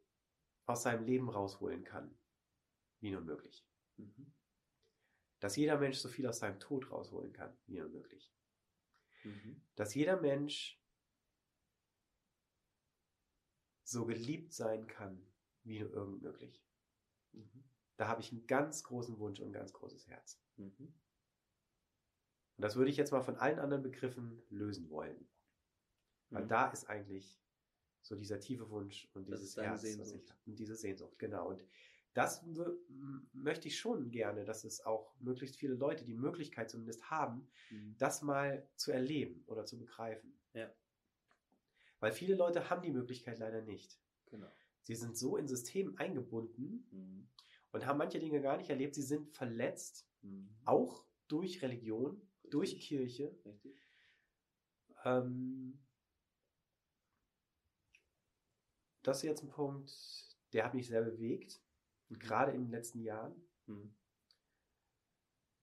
aus 0.65 0.85
seinem 0.85 1.03
Leben 1.07 1.29
rausholen 1.29 1.83
kann, 1.83 2.17
wie 3.01 3.11
nur 3.11 3.23
möglich. 3.23 3.67
Mhm. 3.97 4.33
Dass 5.41 5.57
jeder 5.57 5.77
Mensch 5.77 5.99
so 5.99 6.09
viel 6.09 6.29
aus 6.29 6.39
seinem 6.39 6.61
Tod 6.61 6.89
rausholen 6.93 7.33
kann, 7.33 7.59
wie 7.67 7.81
nur 7.81 7.89
möglich. 7.89 8.33
Mhm. 9.25 9.61
Dass 9.75 9.93
jeder 9.93 10.21
Mensch 10.21 10.81
so 13.83 14.07
geliebt 14.07 14.53
sein 14.53 14.87
kann, 14.87 15.27
wie 15.65 15.81
nur 15.81 15.91
irgend 15.91 16.23
möglich. 16.23 16.65
Mhm. 17.33 17.65
Da 18.01 18.09
habe 18.09 18.23
ich 18.23 18.33
einen 18.33 18.47
ganz 18.47 18.83
großen 18.83 19.19
Wunsch 19.19 19.41
und 19.41 19.49
ein 19.49 19.53
ganz 19.53 19.75
großes 19.75 20.07
Herz. 20.09 20.41
Mhm. 20.57 20.73
Und 20.79 20.93
das 22.57 22.77
würde 22.77 22.91
ich 22.91 22.97
jetzt 22.97 23.13
mal 23.13 23.21
von 23.21 23.37
allen 23.37 23.59
anderen 23.59 23.83
Begriffen 23.83 24.43
lösen 24.49 24.89
wollen. 24.89 25.29
Weil 26.31 26.45
Mhm. 26.45 26.49
da 26.49 26.71
ist 26.71 26.89
eigentlich 26.89 27.39
So 28.03 28.17
dieser 28.17 28.41
tiefe 28.41 28.71
Wunsch 28.71 29.07
und 29.13 29.29
dieses 29.29 29.55
Herz, 29.59 29.75
was 29.75 29.83
Sehnsucht. 29.83 30.23
ich 30.25 30.31
habe. 30.31 30.41
Und 30.47 30.59
diese 30.59 30.75
Sehnsucht, 30.75 31.19
genau. 31.19 31.51
Und 31.51 31.63
das 32.15 32.43
möchte 33.35 33.69
ich 33.69 33.79
schon 33.79 34.11
gerne, 34.11 34.47
dass 34.47 34.65
es 34.65 34.81
auch 34.87 35.15
möglichst 35.21 35.57
viele 35.57 35.75
Leute 35.75 36.07
die 36.07 36.15
Möglichkeit 36.15 36.71
zumindest 36.71 37.11
haben, 37.11 37.47
Mhm. 37.69 37.97
das 37.99 38.23
mal 38.23 38.67
zu 38.77 38.91
erleben 38.93 39.45
oder 39.47 39.67
zu 39.67 39.79
begreifen. 39.79 40.33
Ja. 40.55 40.73
Weil 41.99 42.13
viele 42.13 42.35
Leute 42.37 42.71
haben 42.71 42.81
die 42.81 42.91
Möglichkeit 42.91 43.39
leider 43.39 43.61
nicht. 43.61 44.01
Genau. 44.25 44.51
Sie 44.85 44.95
sind 44.95 45.19
so 45.19 45.37
in 45.37 45.47
System 45.47 45.99
eingebunden 45.99 46.89
Mhm. 46.91 47.29
Und 47.73 47.87
haben 47.87 47.99
manche 47.99 48.19
Dinge 48.19 48.41
gar 48.41 48.57
nicht 48.57 48.71
erlebt. 48.71 48.95
Sie 48.95 49.03
sind 49.03 49.29
verletzt, 49.29 50.07
Mhm. 50.23 50.49
auch 50.65 51.07
durch 51.29 51.63
Religion, 51.63 52.21
durch 52.51 52.73
Richtig. 52.73 52.89
Kirche. 52.89 53.39
Richtig. 53.45 53.81
Ähm, 55.05 55.79
das 59.03 59.19
ist 59.19 59.23
jetzt 59.23 59.43
ein 59.43 59.49
Punkt, 59.51 59.93
der 60.53 60.65
hat 60.65 60.75
mich 60.75 60.89
sehr 60.89 61.03
bewegt. 61.03 61.63
Und 62.09 62.19
gerade 62.19 62.53
in 62.53 62.63
den 62.65 62.71
letzten 62.71 63.01
Jahren. 63.01 63.35
Mhm. 63.67 63.95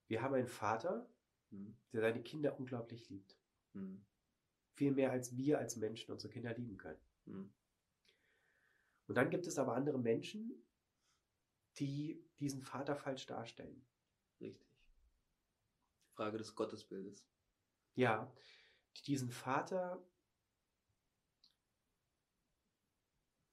Wir 0.08 0.22
haben 0.22 0.34
einen 0.34 0.48
Vater, 0.48 1.08
Mhm. 1.50 1.76
der 1.92 2.00
seine 2.00 2.22
Kinder 2.22 2.58
unglaublich 2.58 3.08
liebt. 3.10 3.36
Mhm. 3.74 4.04
Viel 4.72 4.92
mehr 4.92 5.10
als 5.10 5.36
wir 5.36 5.58
als 5.58 5.76
Menschen 5.76 6.12
unsere 6.12 6.32
Kinder 6.32 6.54
lieben 6.54 6.78
können. 6.78 7.00
Mhm. 7.26 7.52
Und 9.06 9.14
dann 9.14 9.30
gibt 9.30 9.46
es 9.46 9.58
aber 9.58 9.74
andere 9.74 9.98
Menschen, 9.98 10.62
die 11.78 12.24
diesen 12.38 12.62
Vater 12.62 12.96
falsch 12.96 13.26
darstellen. 13.26 13.86
Richtig. 14.40 14.66
Frage 16.14 16.38
des 16.38 16.54
Gottesbildes. 16.54 17.26
Ja, 17.94 18.32
die 18.96 19.02
diesen 19.02 19.30
Vater 19.30 20.02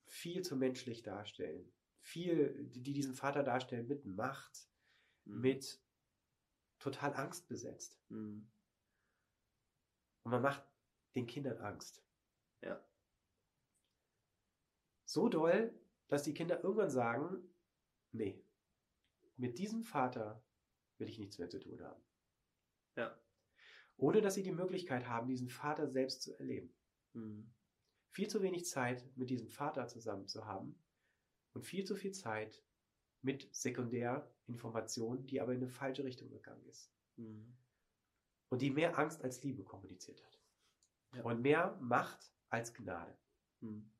viel 0.08 0.44
zu 0.44 0.56
menschlich 0.56 1.04
darstellen. 1.04 1.72
Viel, 2.02 2.66
die 2.70 2.94
diesen 2.94 3.16
Vater 3.16 3.44
darstellen 3.44 3.88
mit 3.88 4.06
Macht, 4.06 4.70
Mhm. 5.26 5.42
mit 5.42 5.82
total 6.80 7.14
Angst 7.16 7.48
besetzt. 7.48 8.00
Mhm. 8.10 8.48
Und 10.24 10.32
man 10.32 10.42
macht 10.42 10.64
den 11.16 11.28
Kindern 11.28 11.58
Angst. 11.58 12.04
Ja. 12.62 12.84
So 15.06 15.30
doll, 15.30 15.74
dass 16.08 16.24
die 16.24 16.34
Kinder 16.34 16.64
irgendwann 16.64 16.90
sagen, 16.90 17.55
nee, 18.16 18.44
mit 19.38 19.58
diesem 19.60 19.84
Vater 19.84 20.44
will 20.98 21.10
ich 21.10 21.20
nichts 21.20 21.38
mehr 21.38 21.50
zu 21.50 21.60
tun 21.60 21.82
haben. 21.84 22.02
Ja. 22.96 23.20
Ohne 23.98 24.22
dass 24.22 24.36
sie 24.36 24.44
die 24.44 24.52
Möglichkeit 24.52 25.08
haben, 25.08 25.28
diesen 25.28 25.50
Vater 25.50 25.90
selbst 25.90 26.22
zu 26.22 26.38
erleben. 26.38 26.74
Mhm. 27.14 27.54
Viel 28.12 28.28
zu 28.30 28.42
wenig 28.42 28.66
Zeit 28.66 29.06
mit 29.18 29.30
diesem 29.30 29.50
Vater 29.50 29.88
zusammen 29.88 30.28
zu 30.28 30.46
haben 30.46 30.82
und 31.54 31.66
viel 31.66 31.84
zu 31.84 31.96
viel 31.96 32.12
Zeit 32.12 32.64
mit 33.22 33.54
Sekundärinformationen, 33.54 35.26
die 35.28 35.42
aber 35.42 35.54
in 35.54 35.62
eine 35.62 35.70
falsche 35.70 36.04
Richtung 36.04 36.30
gegangen 36.30 36.66
ist. 36.68 36.92
Mhm. 37.18 37.58
Und 38.50 38.62
die 38.62 38.70
mehr 38.70 38.98
Angst 38.98 39.24
als 39.24 39.44
Liebe 39.44 39.64
kommuniziert 39.64 40.24
hat. 40.24 40.40
Ja. 41.16 41.24
Und 41.24 41.42
mehr 41.42 41.78
Macht 41.82 42.32
als 42.50 42.74
Gnade. 42.74 43.18
Mhm. 43.60 43.92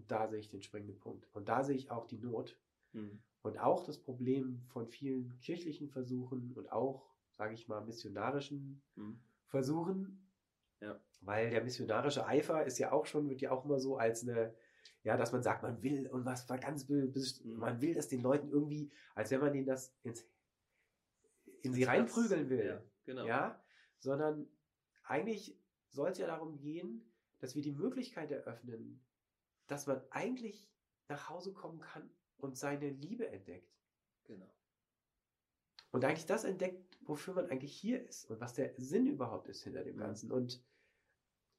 Und 0.00 0.10
da 0.10 0.28
sehe 0.28 0.38
ich 0.38 0.48
den 0.48 0.62
springenden 0.62 0.98
Punkt. 0.98 1.28
Und 1.34 1.48
da 1.50 1.62
sehe 1.62 1.76
ich 1.76 1.90
auch 1.90 2.06
die 2.06 2.18
Not 2.18 2.58
Mhm. 2.92 3.20
und 3.42 3.58
auch 3.60 3.84
das 3.84 3.98
Problem 3.98 4.62
von 4.68 4.88
vielen 4.88 5.38
kirchlichen 5.40 5.88
Versuchen 5.90 6.52
und 6.54 6.72
auch, 6.72 7.06
sage 7.32 7.52
ich 7.54 7.68
mal, 7.68 7.84
missionarischen 7.84 8.82
Mhm. 8.96 9.20
Versuchen. 9.46 10.26
Ja. 10.80 10.98
Weil 11.20 11.50
der 11.50 11.62
missionarische 11.62 12.26
Eifer 12.26 12.64
ist 12.64 12.78
ja 12.78 12.92
auch 12.92 13.04
schon, 13.04 13.28
wird 13.28 13.42
ja 13.42 13.50
auch 13.50 13.64
immer 13.66 13.78
so 13.78 13.98
als 13.98 14.26
eine, 14.26 14.54
ja, 15.04 15.16
dass 15.18 15.32
man 15.32 15.42
sagt, 15.42 15.62
man 15.62 15.82
will 15.82 16.08
und 16.08 16.24
was 16.24 16.48
war 16.48 16.58
ganz 16.58 16.88
Mhm. 16.88 17.58
man 17.58 17.82
will 17.82 17.92
das 17.94 18.08
den 18.08 18.22
Leuten 18.22 18.48
irgendwie, 18.48 18.90
als 19.14 19.30
wenn 19.30 19.40
man 19.40 19.52
denen 19.52 19.66
das 19.66 19.94
ins, 20.02 20.26
in 21.62 21.74
sie 21.74 21.84
reinprügeln 21.84 22.48
will. 22.48 22.64
Ja, 22.64 22.82
genau. 23.04 23.26
Ja, 23.26 23.62
sondern 23.98 24.48
eigentlich 25.04 25.60
soll 25.90 26.10
es 26.10 26.18
ja 26.18 26.26
darum 26.26 26.58
gehen, 26.58 27.04
dass 27.38 27.54
wir 27.54 27.62
die 27.62 27.72
Möglichkeit 27.72 28.30
eröffnen, 28.30 29.02
dass 29.70 29.86
man 29.86 30.02
eigentlich 30.10 30.68
nach 31.08 31.28
Hause 31.28 31.52
kommen 31.52 31.80
kann 31.80 32.10
und 32.38 32.56
seine 32.56 32.90
Liebe 32.90 33.28
entdeckt. 33.28 33.72
Genau. 34.24 34.52
Und 35.92 36.04
eigentlich 36.04 36.26
das 36.26 36.44
entdeckt, 36.44 36.98
wofür 37.02 37.34
man 37.34 37.50
eigentlich 37.50 37.76
hier 37.76 38.04
ist 38.04 38.24
und 38.30 38.40
was 38.40 38.54
der 38.54 38.74
Sinn 38.78 39.06
überhaupt 39.06 39.48
ist 39.48 39.62
hinter 39.62 39.84
dem 39.84 39.96
Mhm. 39.96 40.00
Ganzen 40.00 40.32
und 40.32 40.62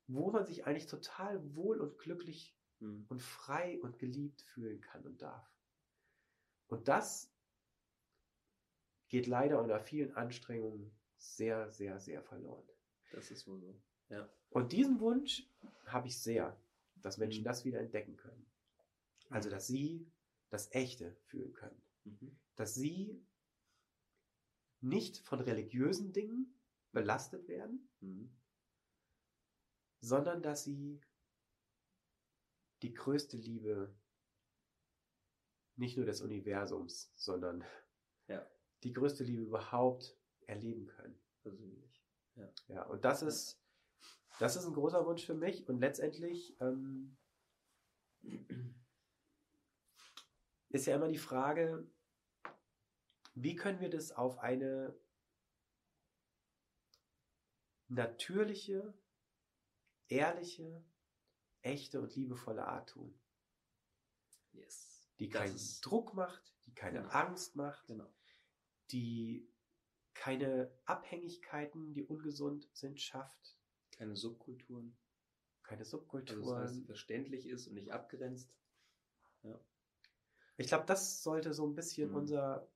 wo 0.08 0.32
man 0.32 0.46
sich 0.46 0.66
eigentlich 0.66 0.88
total 0.88 1.56
wohl 1.56 1.80
und 1.80 1.98
glücklich 1.98 2.58
Mhm. 2.80 3.06
und 3.10 3.22
frei 3.22 3.80
und 3.82 4.00
geliebt 4.00 4.42
fühlen 4.42 4.82
kann 4.82 5.06
und 5.06 5.22
darf. 5.22 5.50
Und 6.68 6.88
das 6.88 7.32
geht 9.10 9.28
leider 9.28 9.62
unter 9.62 9.80
vielen 9.80 10.16
Anstrengungen 10.16 10.92
sehr, 11.18 11.70
sehr, 11.70 12.00
sehr 12.00 12.24
verloren. 12.24 12.68
Das 13.12 13.30
ist 13.30 13.48
wohl 13.48 13.60
so. 13.60 13.82
Ja. 14.10 14.28
Und 14.50 14.72
diesen 14.72 15.00
Wunsch 15.00 15.48
habe 15.86 16.08
ich 16.08 16.18
sehr, 16.18 16.61
dass 17.02 17.18
Menschen 17.18 17.42
Mhm. 17.42 17.46
das 17.46 17.66
wieder 17.66 17.80
entdecken 17.80 18.18
können. 18.18 18.46
Also, 19.30 19.50
dass 19.50 19.68
sie 19.68 20.12
das 20.50 20.72
Echte 20.74 21.16
fühlen 21.28 21.54
können. 21.54 21.82
Mhm. 22.04 22.40
Dass 22.56 22.76
sie 22.76 23.26
nicht 24.82 25.20
von 25.20 25.40
religiösen 25.40 26.12
Dingen 26.12 26.60
belastet 26.92 27.48
werden, 27.48 27.90
Mhm. 28.02 28.36
sondern 30.02 30.42
dass 30.42 30.64
sie 30.64 31.00
die 32.82 32.94
größte 32.94 33.38
Liebe 33.38 33.96
nicht 35.76 35.98
nur 35.98 36.06
des 36.06 36.22
Universums, 36.22 37.12
sondern 37.16 37.64
Ja. 38.28 38.46
die 38.84 38.92
größte 38.94 39.24
Liebe 39.24 39.44
überhaupt 39.44 40.18
erleben 40.48 40.88
können. 40.88 41.22
Persönlich. 41.44 42.04
Ja, 42.68 42.84
und 42.84 43.06
das 43.06 43.22
ist, 43.22 43.61
das 44.42 44.56
ist 44.56 44.66
ein 44.66 44.74
großer 44.74 45.06
Wunsch 45.06 45.24
für 45.24 45.36
mich. 45.36 45.70
Und 45.70 45.80
letztendlich 45.80 46.60
ähm, 46.60 47.16
ist 50.70 50.88
ja 50.88 50.96
immer 50.96 51.10
die 51.10 51.20
Frage, 51.20 51.88
wie 53.36 53.56
können 53.56 53.80
wir 53.80 53.92
das 53.92 54.12
auf 54.12 54.40
eine 54.40 55.00
natürliche, 57.88 58.96
ehrliche, 60.08 60.84
echte 61.62 62.02
und 62.02 62.16
liebevolle 62.16 62.66
Art 62.66 62.90
tun, 62.90 63.14
Yes. 64.54 65.08
die 65.20 65.30
keinen 65.30 65.60
Druck 65.82 66.16
macht, 66.16 66.52
die 66.66 66.74
keine 66.74 67.02
Genau. 67.02 67.12
Angst 67.14 67.56
macht, 67.56 67.86
Genau. 67.86 68.12
die 68.90 69.48
keine 70.16 70.76
Abhängigkeiten, 70.86 71.94
die 71.94 72.04
ungesund 72.04 72.68
sind, 72.74 73.00
schafft, 73.00 73.61
Keine 74.02 74.16
Subkulturen. 74.16 74.98
keine 75.62 75.82
Also 75.82 75.98
Subkulturen. 76.00 76.42
das 76.42 76.52
alles 76.52 76.80
verständlich 76.88 77.46
ist 77.48 77.68
und 77.68 77.76
nicht 77.76 77.92
abgrenzt. 77.92 78.52
Ich 80.58 80.68
glaube, 80.68 80.86
das 80.88 81.22
sollte 81.22 81.54
so 81.54 81.66
ein 81.68 81.76
bisschen 81.76 82.10
Mhm. 82.10 82.16
unser, 82.16 82.68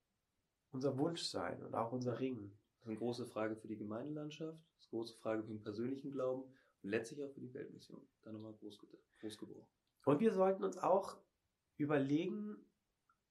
unser 0.71 0.95
Wunsch 0.99 1.23
sein 1.23 1.63
und 1.63 1.73
auch 1.73 1.91
unser 1.91 2.11
Ja. 2.13 2.17
Ringen. 2.19 2.51
Das 2.75 2.81
ist 2.83 2.87
eine 2.89 2.97
große 2.97 3.25
Frage 3.25 3.55
für 3.55 3.67
die 3.67 3.75
Gemeindelandschaft, 3.77 4.59
das 4.75 4.85
ist 4.85 4.93
eine 4.93 4.99
große 4.99 5.17
Frage 5.17 5.41
für 5.43 5.49
den 5.49 5.61
persönlichen 5.61 6.11
Glauben 6.11 6.43
und 6.83 6.89
letztlich 6.91 7.23
auch 7.23 7.31
für 7.31 7.41
die 7.41 7.53
Weltmission. 7.55 8.07
Da 8.21 8.31
nochmal 8.31 8.53
groß, 8.53 8.79
groß 9.19 9.37
gebrochen. 9.39 9.67
Und 10.05 10.19
wir 10.19 10.31
sollten 10.31 10.63
uns 10.63 10.77
auch 10.77 11.17
überlegen, 11.77 12.55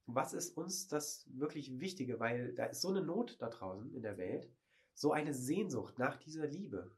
was 0.06 0.34
ist 0.34 0.56
uns 0.56 0.88
das 0.88 1.26
wirklich 1.38 1.78
Wichtige, 1.78 2.18
weil 2.18 2.54
da 2.56 2.66
ist 2.66 2.80
so 2.82 2.88
eine 2.88 3.02
Not 3.02 3.36
da 3.40 3.48
draußen 3.48 3.94
in 3.94 4.02
der 4.02 4.18
Welt, 4.18 4.50
so 4.94 5.12
eine 5.12 5.32
Sehnsucht 5.32 5.98
nach 6.00 6.16
dieser 6.16 6.46
Liebe, 6.48 6.90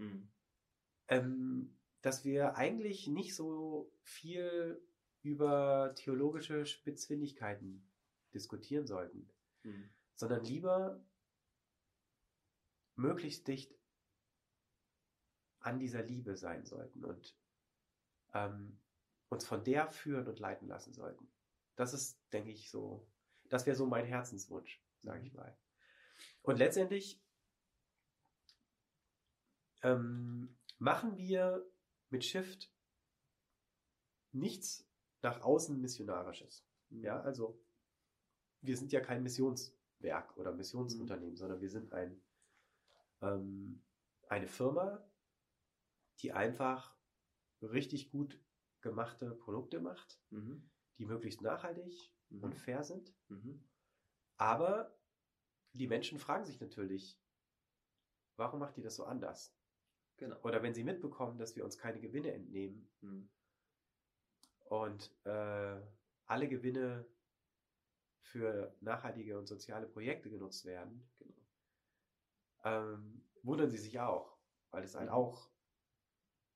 Mhm. 0.00 0.28
ähm, 1.08 1.76
dass 2.02 2.24
wir 2.24 2.56
eigentlich 2.56 3.06
nicht 3.06 3.34
so 3.34 3.92
viel 4.02 4.82
über 5.22 5.92
theologische 5.94 6.64
Spitzfindigkeiten 6.64 7.86
diskutieren 8.32 8.86
sollten. 8.86 9.30
Mhm. 9.62 9.90
sondern 10.14 10.44
lieber 10.44 11.04
möglichst 12.96 13.46
dicht 13.48 13.74
an 15.60 15.78
dieser 15.78 16.02
Liebe 16.02 16.36
sein 16.36 16.64
sollten 16.64 17.04
und 17.04 17.36
ähm, 18.34 18.78
uns 19.28 19.46
von 19.46 19.64
der 19.64 19.90
führen 19.90 20.26
und 20.26 20.38
leiten 20.38 20.68
lassen 20.68 20.92
sollten. 20.92 21.30
Das 21.76 21.94
ist, 21.94 22.18
denke 22.32 22.50
ich, 22.50 22.70
so, 22.70 23.06
das 23.48 23.66
wäre 23.66 23.76
so 23.76 23.86
mein 23.86 24.04
Herzenswunsch, 24.04 24.82
sage 25.02 25.24
ich 25.24 25.32
mal. 25.32 25.56
Und 26.42 26.58
letztendlich 26.58 27.22
ähm, 29.82 30.56
machen 30.78 31.16
wir 31.16 31.66
mit 32.10 32.24
Shift 32.24 32.72
nichts 34.32 34.88
nach 35.22 35.40
außen 35.42 35.80
Missionarisches. 35.80 36.66
Mhm. 36.90 37.04
Ja, 37.04 37.20
also 37.20 37.60
wir 38.60 38.76
sind 38.76 38.92
ja 38.92 39.00
kein 39.00 39.22
Missionswerk 39.22 40.36
oder 40.36 40.52
Missionsunternehmen, 40.52 41.36
sondern 41.36 41.60
wir 41.60 41.70
sind 41.70 41.92
ein, 41.92 42.20
ähm, 43.22 43.82
eine 44.28 44.46
Firma, 44.46 45.04
die 46.20 46.32
einfach 46.32 46.96
richtig 47.62 48.10
gut 48.10 48.42
gemachte 48.80 49.34
Produkte 49.34 49.80
macht, 49.80 50.20
mhm. 50.30 50.70
die 50.98 51.06
möglichst 51.06 51.42
nachhaltig 51.42 52.12
mhm. 52.28 52.44
und 52.44 52.54
fair 52.54 52.82
sind. 52.82 53.14
Mhm. 53.28 53.64
Aber 54.36 54.96
die 55.72 55.86
Menschen 55.86 56.18
fragen 56.18 56.44
sich 56.44 56.60
natürlich, 56.60 57.20
warum 58.36 58.60
macht 58.60 58.76
die 58.76 58.82
das 58.82 58.96
so 58.96 59.04
anders? 59.04 59.54
Genau. 60.20 60.36
Oder 60.42 60.62
wenn 60.62 60.74
sie 60.74 60.84
mitbekommen, 60.84 61.38
dass 61.38 61.56
wir 61.56 61.64
uns 61.64 61.78
keine 61.78 61.98
Gewinne 61.98 62.32
entnehmen 62.32 62.86
mhm. 63.00 63.30
und 64.66 65.10
äh, 65.24 65.80
alle 66.26 66.46
Gewinne 66.46 67.06
für 68.20 68.76
nachhaltige 68.80 69.38
und 69.38 69.46
soziale 69.46 69.86
Projekte 69.86 70.28
genutzt 70.28 70.66
werden, 70.66 71.10
genau. 71.18 71.34
ähm, 72.64 73.24
wundern 73.42 73.70
sie 73.70 73.78
sich 73.78 73.98
auch, 73.98 74.38
weil 74.70 74.84
es 74.84 74.94
halt 74.94 75.08
mhm. 75.08 75.14
auch 75.14 75.50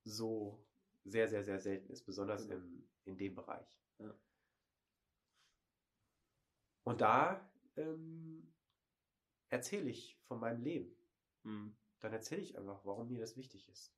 so 0.03 0.63
sehr, 1.03 1.27
sehr, 1.27 1.43
sehr 1.43 1.59
selten 1.59 1.91
ist, 1.91 2.03
besonders 2.03 2.47
genau. 2.47 2.63
im, 2.63 2.87
in 3.05 3.17
dem 3.17 3.33
Bereich. 3.33 3.81
Ja. 3.97 4.13
Und 6.83 7.01
da 7.01 7.51
ähm, 7.77 8.53
erzähle 9.49 9.89
ich 9.89 10.19
von 10.21 10.39
meinem 10.39 10.61
Leben. 10.61 10.95
Mhm. 11.41 11.75
Dann 11.99 12.13
erzähle 12.13 12.41
ich 12.41 12.57
einfach, 12.57 12.85
warum 12.85 13.09
mir 13.09 13.19
das 13.19 13.37
wichtig 13.37 13.69
ist. 13.69 13.93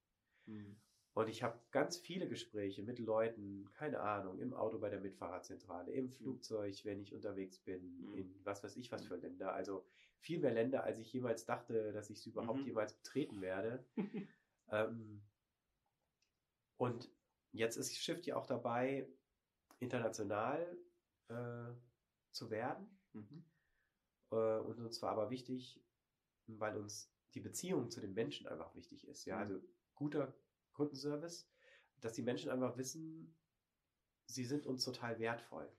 Mhm. 0.46 0.78
Und 1.14 1.30
ich 1.30 1.42
habe 1.42 1.60
ganz 1.72 1.98
viele 1.98 2.28
Gespräche 2.28 2.84
mit 2.84 3.00
Leuten, 3.00 3.68
keine 3.74 4.00
Ahnung, 4.02 4.40
im 4.40 4.54
Auto 4.54 4.78
bei 4.78 4.90
der 4.90 5.00
Mitfahrerzentrale, 5.00 5.92
im 5.92 6.06
mhm. 6.06 6.12
Flugzeug, 6.12 6.86
wenn 6.86 7.02
ich 7.02 7.12
unterwegs 7.12 7.58
bin, 7.58 7.98
mhm. 7.98 8.14
in 8.14 8.46
was 8.46 8.64
weiß 8.64 8.78
ich 8.78 8.92
was 8.92 9.04
für 9.04 9.16
Länder. 9.16 9.52
Also 9.52 9.84
viel 10.20 10.40
mehr 10.40 10.54
Länder, 10.54 10.84
als 10.84 11.00
ich 11.00 11.12
jemals 11.12 11.46
dachte, 11.46 11.92
dass 11.92 12.12
ich 12.12 12.22
sie 12.22 12.30
überhaupt 12.30 12.60
mhm. 12.60 12.68
jemals 12.68 12.94
betreten 12.94 13.42
werde. 13.42 13.84
ähm, 14.70 15.24
und 16.78 17.12
jetzt 17.52 17.78
ist 17.78 17.98
Shift 17.98 18.28
ja 18.28 18.36
auch 18.36 18.46
dabei, 18.46 19.10
international 19.80 20.78
äh, 21.30 21.74
zu 22.32 22.52
werden. 22.52 23.00
Mhm. 23.14 23.44
Äh, 24.32 24.60
und 24.60 24.80
uns 24.80 25.02
war 25.02 25.14
aber 25.14 25.30
wichtig, 25.32 25.84
weil 26.46 26.78
uns 26.78 27.12
die 27.38 27.44
Beziehung 27.44 27.92
zu 27.92 28.02
den 28.02 28.16
Menschen 28.16 28.48
einfach 28.48 28.74
wichtig 28.74 29.08
ist. 29.08 29.26
Ja, 29.26 29.36
mhm. 29.36 29.42
also 29.42 29.62
guter 29.94 30.34
Kundenservice, 30.74 31.48
dass 32.02 32.14
die 32.14 32.24
Menschen 32.24 32.50
einfach 32.50 32.78
wissen, 32.78 33.38
sie 34.26 34.44
sind 34.44 34.66
uns 34.66 34.84
total 34.84 35.20
wertvoll. 35.20 35.72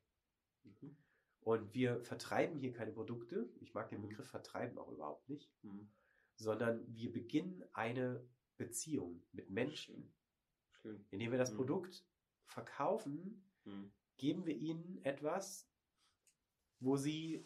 Mhm. 0.62 0.96
Und 1.40 1.74
wir 1.74 2.00
vertreiben 2.04 2.60
hier 2.60 2.72
keine 2.72 2.92
Produkte. 2.92 3.50
Ich 3.60 3.74
mag 3.74 3.88
den 3.88 4.02
mhm. 4.02 4.08
Begriff 4.08 4.28
vertreiben 4.28 4.78
auch 4.78 4.90
überhaupt 4.92 5.28
nicht. 5.28 5.52
Mhm. 5.62 5.90
Sondern 6.36 6.84
wir 6.94 7.12
beginnen 7.12 7.64
eine 7.72 8.24
Beziehung 8.56 9.24
mit 9.32 9.50
Menschen. 9.50 10.14
Schön. 10.80 11.04
Indem 11.10 11.32
wir 11.32 11.38
das 11.38 11.50
mhm. 11.50 11.56
Produkt 11.56 12.06
verkaufen, 12.44 13.50
mhm. 13.64 13.92
geben 14.16 14.46
wir 14.46 14.56
ihnen 14.56 15.04
etwas, 15.04 15.68
wo 16.78 16.96
sie 16.96 17.44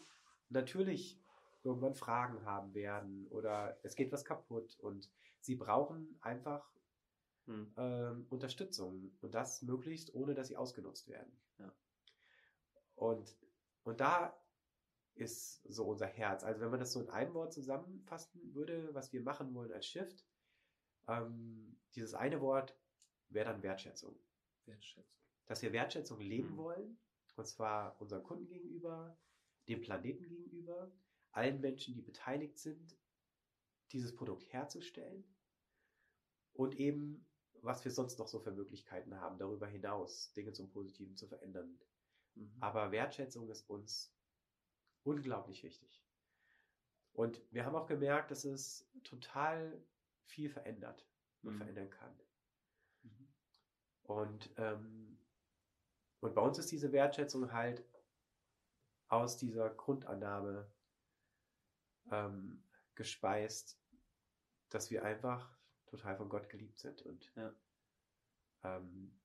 natürlich 0.49 1.19
irgendwann 1.63 1.95
Fragen 1.95 2.45
haben 2.45 2.73
werden 2.73 3.27
oder 3.27 3.77
es 3.83 3.95
geht 3.95 4.11
was 4.11 4.25
kaputt 4.25 4.77
und 4.79 5.09
sie 5.39 5.55
brauchen 5.55 6.17
einfach 6.21 6.69
hm. 7.45 7.73
ähm, 7.77 8.27
Unterstützung 8.29 9.11
und 9.21 9.33
das 9.33 9.61
möglichst 9.61 10.13
ohne, 10.13 10.33
dass 10.33 10.47
sie 10.47 10.57
ausgenutzt 10.57 11.07
werden. 11.07 11.31
Ja. 11.59 11.73
Und, 12.95 13.35
und 13.83 13.99
da 13.99 14.37
ist 15.15 15.61
so 15.63 15.85
unser 15.85 16.07
Herz. 16.07 16.43
Also 16.43 16.61
wenn 16.61 16.71
man 16.71 16.79
das 16.79 16.91
so 16.91 17.01
in 17.01 17.09
einem 17.09 17.33
Wort 17.33 17.53
zusammenfassen 17.53 18.53
würde, 18.53 18.93
was 18.93 19.13
wir 19.13 19.21
machen 19.21 19.53
wollen 19.53 19.71
als 19.71 19.85
Shift, 19.85 20.25
ähm, 21.07 21.77
dieses 21.95 22.13
eine 22.13 22.41
Wort 22.41 22.75
wäre 23.29 23.51
dann 23.51 23.63
Wertschätzung. 23.63 24.15
Wertschätzung. 24.65 25.05
Dass 25.45 25.61
wir 25.61 25.73
Wertschätzung 25.73 26.19
leben 26.19 26.49
hm. 26.49 26.57
wollen, 26.57 26.97
und 27.35 27.47
zwar 27.47 27.99
unseren 27.99 28.23
Kunden 28.23 28.47
gegenüber, 28.47 29.17
dem 29.67 29.81
Planeten 29.81 30.27
gegenüber, 30.27 30.91
allen 31.33 31.59
Menschen, 31.61 31.93
die 31.93 32.01
beteiligt 32.01 32.57
sind, 32.57 32.97
dieses 33.91 34.15
Produkt 34.15 34.51
herzustellen 34.51 35.23
und 36.53 36.75
eben, 36.79 37.25
was 37.61 37.83
wir 37.83 37.91
sonst 37.91 38.19
noch 38.19 38.27
so 38.27 38.39
für 38.39 38.51
Möglichkeiten 38.51 39.19
haben, 39.19 39.37
darüber 39.37 39.67
hinaus 39.67 40.31
Dinge 40.33 40.53
zum 40.53 40.69
Positiven 40.69 41.15
zu 41.15 41.27
verändern. 41.27 41.79
Mhm. 42.35 42.57
Aber 42.59 42.91
Wertschätzung 42.91 43.49
ist 43.49 43.69
uns 43.69 44.15
unglaublich 45.03 45.63
wichtig. 45.63 46.03
Und 47.13 47.41
wir 47.51 47.65
haben 47.65 47.75
auch 47.75 47.87
gemerkt, 47.87 48.31
dass 48.31 48.43
es 48.43 48.89
total 49.03 49.83
viel 50.25 50.49
verändert 50.49 51.07
und 51.43 51.53
mhm. 51.53 51.57
verändern 51.57 51.89
kann. 51.89 52.19
Mhm. 53.03 53.27
Und, 54.03 54.49
ähm, 54.57 55.19
und 56.21 56.33
bei 56.33 56.41
uns 56.41 56.57
ist 56.57 56.71
diese 56.71 56.91
Wertschätzung 56.91 57.51
halt 57.51 57.83
aus 59.07 59.37
dieser 59.37 59.69
Grundannahme 59.69 60.72
ähm, 62.11 62.63
gespeist, 62.95 63.79
dass 64.69 64.91
wir 64.91 65.03
einfach 65.03 65.49
total 65.87 66.15
von 66.15 66.29
Gott 66.29 66.49
geliebt 66.49 66.79
sind 66.79 67.01
und 67.03 67.31
ja. 67.35 67.53
Ähm, 68.63 69.19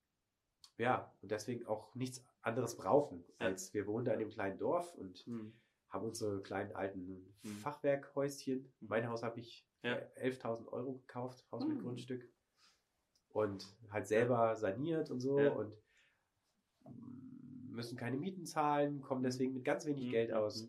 ja, 0.76 1.12
und 1.22 1.30
deswegen 1.32 1.66
auch 1.66 1.94
nichts 1.94 2.24
anderes 2.40 2.76
brauchen, 2.76 3.24
als 3.38 3.74
wir 3.74 3.86
wohnen 3.86 4.04
da 4.04 4.12
in 4.12 4.20
einem 4.20 4.30
kleinen 4.30 4.58
Dorf 4.58 4.94
und 4.94 5.26
mhm. 5.26 5.52
haben 5.88 6.06
unsere 6.06 6.40
kleinen 6.42 6.74
alten 6.74 7.36
mhm. 7.42 7.56
Fachwerkhäuschen. 7.58 8.72
Mhm. 8.80 8.88
Mein 8.88 9.08
Haus 9.08 9.22
habe 9.22 9.40
ich 9.40 9.66
ja. 9.82 9.96
11.000 10.16 10.68
Euro 10.68 10.94
gekauft, 10.94 11.44
Haus 11.50 11.66
mit 11.66 11.78
mhm. 11.78 11.82
Grundstück 11.82 12.28
und 13.30 13.66
halt 13.90 14.06
selber 14.06 14.56
saniert 14.56 15.10
und 15.10 15.20
so 15.20 15.38
ja. 15.38 15.50
und 15.50 15.74
müssen 17.70 17.96
keine 17.96 18.16
Mieten 18.16 18.44
zahlen, 18.44 19.00
kommen 19.00 19.22
deswegen 19.22 19.54
mit 19.54 19.64
ganz 19.64 19.86
wenig 19.86 20.06
mhm. 20.06 20.10
Geld 20.10 20.32
aus. 20.32 20.68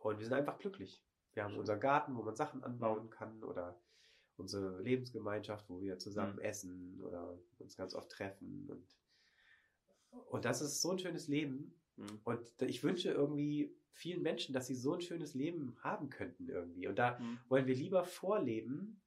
Und 0.00 0.18
wir 0.18 0.24
sind 0.24 0.34
einfach 0.34 0.58
glücklich. 0.58 1.05
Wir 1.36 1.44
haben 1.44 1.58
unseren 1.58 1.80
Garten, 1.80 2.16
wo 2.16 2.22
man 2.22 2.34
Sachen 2.34 2.64
anbauen 2.64 3.10
kann 3.10 3.44
oder 3.44 3.78
unsere 4.38 4.80
Lebensgemeinschaft, 4.80 5.68
wo 5.68 5.82
wir 5.82 5.98
zusammen 5.98 6.36
mhm. 6.36 6.42
essen 6.42 7.00
oder 7.02 7.38
uns 7.58 7.76
ganz 7.76 7.94
oft 7.94 8.10
treffen. 8.10 8.66
Und, 8.70 8.86
und 10.30 10.44
das 10.46 10.62
ist 10.62 10.80
so 10.80 10.92
ein 10.92 10.98
schönes 10.98 11.28
Leben. 11.28 11.74
Mhm. 11.96 12.20
Und 12.24 12.62
ich 12.62 12.82
wünsche 12.82 13.10
irgendwie 13.10 13.76
vielen 13.92 14.22
Menschen, 14.22 14.54
dass 14.54 14.66
sie 14.66 14.74
so 14.74 14.94
ein 14.94 15.02
schönes 15.02 15.34
Leben 15.34 15.76
haben 15.82 16.08
könnten 16.08 16.48
irgendwie. 16.48 16.88
Und 16.88 16.98
da 16.98 17.18
mhm. 17.18 17.38
wollen 17.48 17.66
wir 17.66 17.74
lieber 17.74 18.04
vorleben 18.04 19.02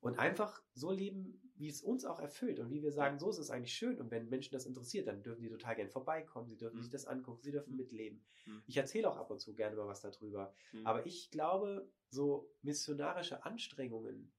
und 0.00 0.18
einfach 0.18 0.62
so 0.74 0.92
leben, 0.92 1.43
wie 1.56 1.68
es 1.68 1.82
uns 1.82 2.04
auch 2.04 2.18
erfüllt 2.18 2.58
und 2.58 2.70
wie 2.70 2.82
wir 2.82 2.90
sagen, 2.90 3.18
so 3.18 3.30
ist 3.30 3.38
es 3.38 3.50
eigentlich 3.50 3.74
schön. 3.74 4.00
Und 4.00 4.10
wenn 4.10 4.28
Menschen 4.28 4.52
das 4.52 4.66
interessiert, 4.66 5.06
dann 5.06 5.22
dürfen 5.22 5.42
die 5.42 5.48
total 5.48 5.76
gern 5.76 5.88
vorbeikommen, 5.88 6.48
sie 6.48 6.56
dürfen 6.56 6.78
mhm. 6.78 6.82
sich 6.82 6.90
das 6.90 7.06
angucken, 7.06 7.42
sie 7.42 7.52
dürfen 7.52 7.72
mhm. 7.72 7.76
mitleben. 7.76 8.24
Mhm. 8.46 8.62
Ich 8.66 8.76
erzähle 8.76 9.08
auch 9.08 9.16
ab 9.16 9.30
und 9.30 9.40
zu 9.40 9.54
gerne 9.54 9.76
mal 9.76 9.86
was 9.86 10.00
darüber. 10.00 10.52
Mhm. 10.72 10.86
Aber 10.86 11.06
ich 11.06 11.30
glaube, 11.30 11.88
so 12.10 12.50
missionarische 12.62 13.44
Anstrengungen, 13.44 14.32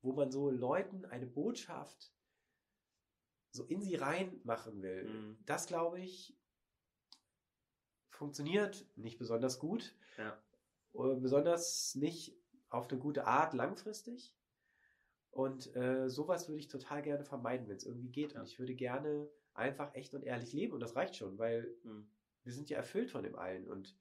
wo 0.00 0.12
man 0.12 0.30
so 0.30 0.50
Leuten 0.50 1.04
eine 1.04 1.26
Botschaft 1.26 2.12
so 3.50 3.64
in 3.64 3.82
sie 3.82 3.96
reinmachen 3.96 4.82
will, 4.82 5.04
mhm. 5.04 5.38
das 5.44 5.66
glaube 5.66 5.98
ich, 6.00 6.36
funktioniert 8.10 8.86
nicht 8.96 9.18
besonders 9.18 9.58
gut. 9.58 9.94
Ja. 10.16 10.40
Besonders 10.92 11.94
nicht 11.94 12.36
auf 12.70 12.88
eine 12.88 12.98
gute 12.98 13.26
Art 13.26 13.54
langfristig. 13.54 14.34
Und 15.30 15.74
äh, 15.76 16.08
sowas 16.08 16.48
würde 16.48 16.60
ich 16.60 16.68
total 16.68 17.02
gerne 17.02 17.24
vermeiden, 17.24 17.68
wenn 17.68 17.76
es 17.76 17.86
irgendwie 17.86 18.10
geht. 18.10 18.32
Ja. 18.32 18.40
Und 18.40 18.48
ich 18.48 18.58
würde 18.58 18.74
gerne 18.74 19.28
einfach 19.54 19.94
echt 19.94 20.14
und 20.14 20.24
ehrlich 20.24 20.52
leben. 20.52 20.72
Und 20.72 20.80
das 20.80 20.96
reicht 20.96 21.16
schon, 21.16 21.38
weil 21.38 21.74
mhm. 21.84 22.08
wir 22.44 22.52
sind 22.52 22.70
ja 22.70 22.76
erfüllt 22.76 23.10
von 23.10 23.22
dem 23.22 23.36
allen. 23.36 23.68
Und 23.68 23.96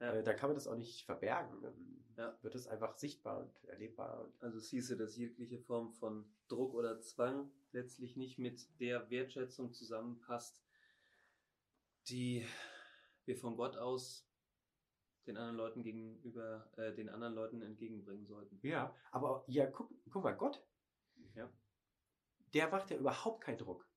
ja. 0.00 0.12
äh, 0.12 0.22
dann 0.22 0.36
kann 0.36 0.48
man 0.48 0.56
das 0.56 0.66
auch 0.66 0.76
nicht 0.76 1.04
verbergen. 1.04 1.60
Dann 1.62 2.04
ja. 2.16 2.38
wird 2.42 2.54
es 2.54 2.66
einfach 2.66 2.96
sichtbar 2.96 3.40
und 3.40 3.64
erlebbar. 3.68 4.24
Und 4.24 4.42
also 4.42 4.58
siehst 4.58 4.90
du, 4.90 4.96
dass 4.96 5.16
jegliche 5.16 5.58
Form 5.58 5.92
von 5.92 6.24
Druck 6.48 6.74
oder 6.74 7.00
Zwang 7.00 7.50
letztlich 7.72 8.16
nicht 8.16 8.38
mit 8.38 8.80
der 8.80 9.10
Wertschätzung 9.10 9.72
zusammenpasst, 9.72 10.62
die 12.08 12.44
wir 13.26 13.36
von 13.36 13.56
Gott 13.56 13.76
aus 13.76 14.26
den 15.26 15.36
anderen 15.36 15.56
Leuten 15.56 15.82
gegenüber, 15.82 16.68
äh, 16.76 16.92
den 16.92 17.08
anderen 17.08 17.34
Leuten 17.34 17.62
entgegenbringen 17.62 18.26
sollten. 18.26 18.58
Ja, 18.62 18.94
aber 19.12 19.44
ja, 19.46 19.66
guck, 19.66 19.90
guck 20.10 20.24
mal, 20.24 20.32
Gott, 20.32 20.62
ja. 21.34 21.50
der 22.54 22.68
macht 22.68 22.90
ja 22.90 22.96
überhaupt 22.96 23.42
keinen 23.42 23.58
Druck. 23.58 23.88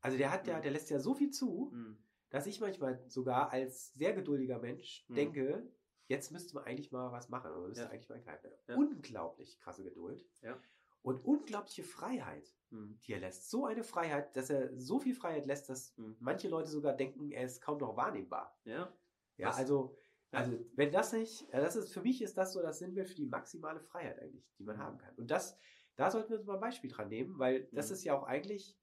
Also 0.00 0.18
der 0.18 0.30
hat 0.30 0.46
ja, 0.46 0.58
mhm. 0.58 0.62
der 0.62 0.70
lässt 0.70 0.90
ja 0.90 1.00
so 1.00 1.14
viel 1.14 1.30
zu, 1.30 1.70
mhm. 1.72 1.98
dass 2.30 2.46
ich 2.46 2.60
manchmal 2.60 3.02
sogar 3.08 3.50
als 3.50 3.92
sehr 3.94 4.12
geduldiger 4.12 4.58
Mensch 4.58 5.04
mhm. 5.08 5.14
denke, 5.14 5.72
jetzt 6.06 6.30
müsste 6.30 6.54
man 6.54 6.64
eigentlich 6.64 6.92
mal 6.92 7.10
was 7.12 7.28
machen 7.28 7.50
oder 7.52 7.68
müsste 7.68 7.84
ja. 7.84 7.90
eigentlich 7.90 8.08
mal 8.08 8.20
greifen. 8.20 8.50
Ja. 8.68 8.76
Unglaublich 8.76 9.58
krasse 9.58 9.82
Geduld. 9.82 10.24
Ja. 10.42 10.60
Und 11.02 11.24
unglaubliche 11.24 11.84
Freiheit, 11.84 12.52
mhm. 12.70 12.98
die 13.04 13.12
er 13.12 13.20
lässt. 13.20 13.50
So 13.50 13.66
eine 13.66 13.84
Freiheit, 13.84 14.36
dass 14.36 14.50
er 14.50 14.76
so 14.78 14.98
viel 14.98 15.14
Freiheit 15.14 15.46
lässt, 15.46 15.68
dass 15.68 15.96
mhm. 15.96 16.16
manche 16.20 16.48
Leute 16.48 16.68
sogar 16.68 16.94
denken, 16.94 17.30
er 17.30 17.44
ist 17.44 17.60
kaum 17.60 17.78
noch 17.78 17.96
wahrnehmbar. 17.96 18.56
Ja. 18.64 18.92
Ja, 19.36 19.48
was? 19.48 19.56
also 19.56 19.96
Also, 20.32 20.58
wenn 20.74 20.92
das 20.92 21.12
nicht, 21.12 21.46
das 21.52 21.76
ist, 21.76 21.92
für 21.92 22.02
mich 22.02 22.20
ist 22.20 22.36
das 22.36 22.52
so 22.52 22.60
das 22.60 22.78
Sinnbild 22.78 23.08
für 23.08 23.14
die 23.14 23.26
maximale 23.26 23.80
Freiheit 23.80 24.20
eigentlich, 24.20 24.52
die 24.58 24.64
man 24.64 24.78
haben 24.78 24.98
kann. 24.98 25.14
Und 25.16 25.30
das, 25.30 25.56
da 25.94 26.10
sollten 26.10 26.30
wir 26.30 26.38
uns 26.38 26.46
mal 26.46 26.54
ein 26.54 26.60
Beispiel 26.60 26.90
dran 26.90 27.08
nehmen, 27.08 27.38
weil 27.38 27.68
das 27.72 27.88
mhm. 27.88 27.94
ist 27.94 28.04
ja 28.04 28.18
auch 28.18 28.24
eigentlich, 28.24 28.76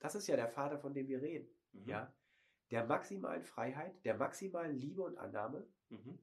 das 0.00 0.14
ist 0.14 0.26
ja 0.26 0.36
der 0.36 0.48
Vater, 0.48 0.78
von 0.78 0.92
dem 0.92 1.08
wir 1.08 1.22
reden. 1.22 1.48
Mhm. 1.72 1.88
Ja? 1.88 2.14
Der 2.70 2.84
maximalen 2.84 3.44
Freiheit, 3.44 4.04
der 4.04 4.16
maximalen 4.16 4.76
Liebe 4.76 5.02
und 5.02 5.16
Annahme, 5.18 5.66
mhm. 5.88 6.18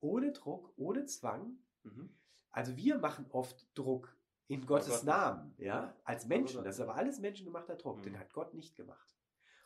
ohne 0.00 0.32
Druck, 0.32 0.72
ohne 0.76 1.04
Zwang. 1.06 1.58
Mhm. 1.82 2.16
Also 2.50 2.76
wir 2.76 2.98
machen 2.98 3.26
oft 3.30 3.68
Druck 3.74 4.16
in 4.46 4.64
Gottes 4.64 5.02
Namen, 5.02 5.54
ja, 5.58 5.94
als 6.04 6.26
Menschen. 6.26 6.64
Das 6.64 6.76
ist 6.76 6.80
aber 6.80 6.94
alles 6.94 7.20
menschengemachter 7.20 7.76
Druck. 7.76 8.02
Den 8.02 8.14
mhm. 8.14 8.20
hat 8.20 8.32
Gott 8.32 8.54
nicht 8.54 8.74
gemacht. 8.76 9.14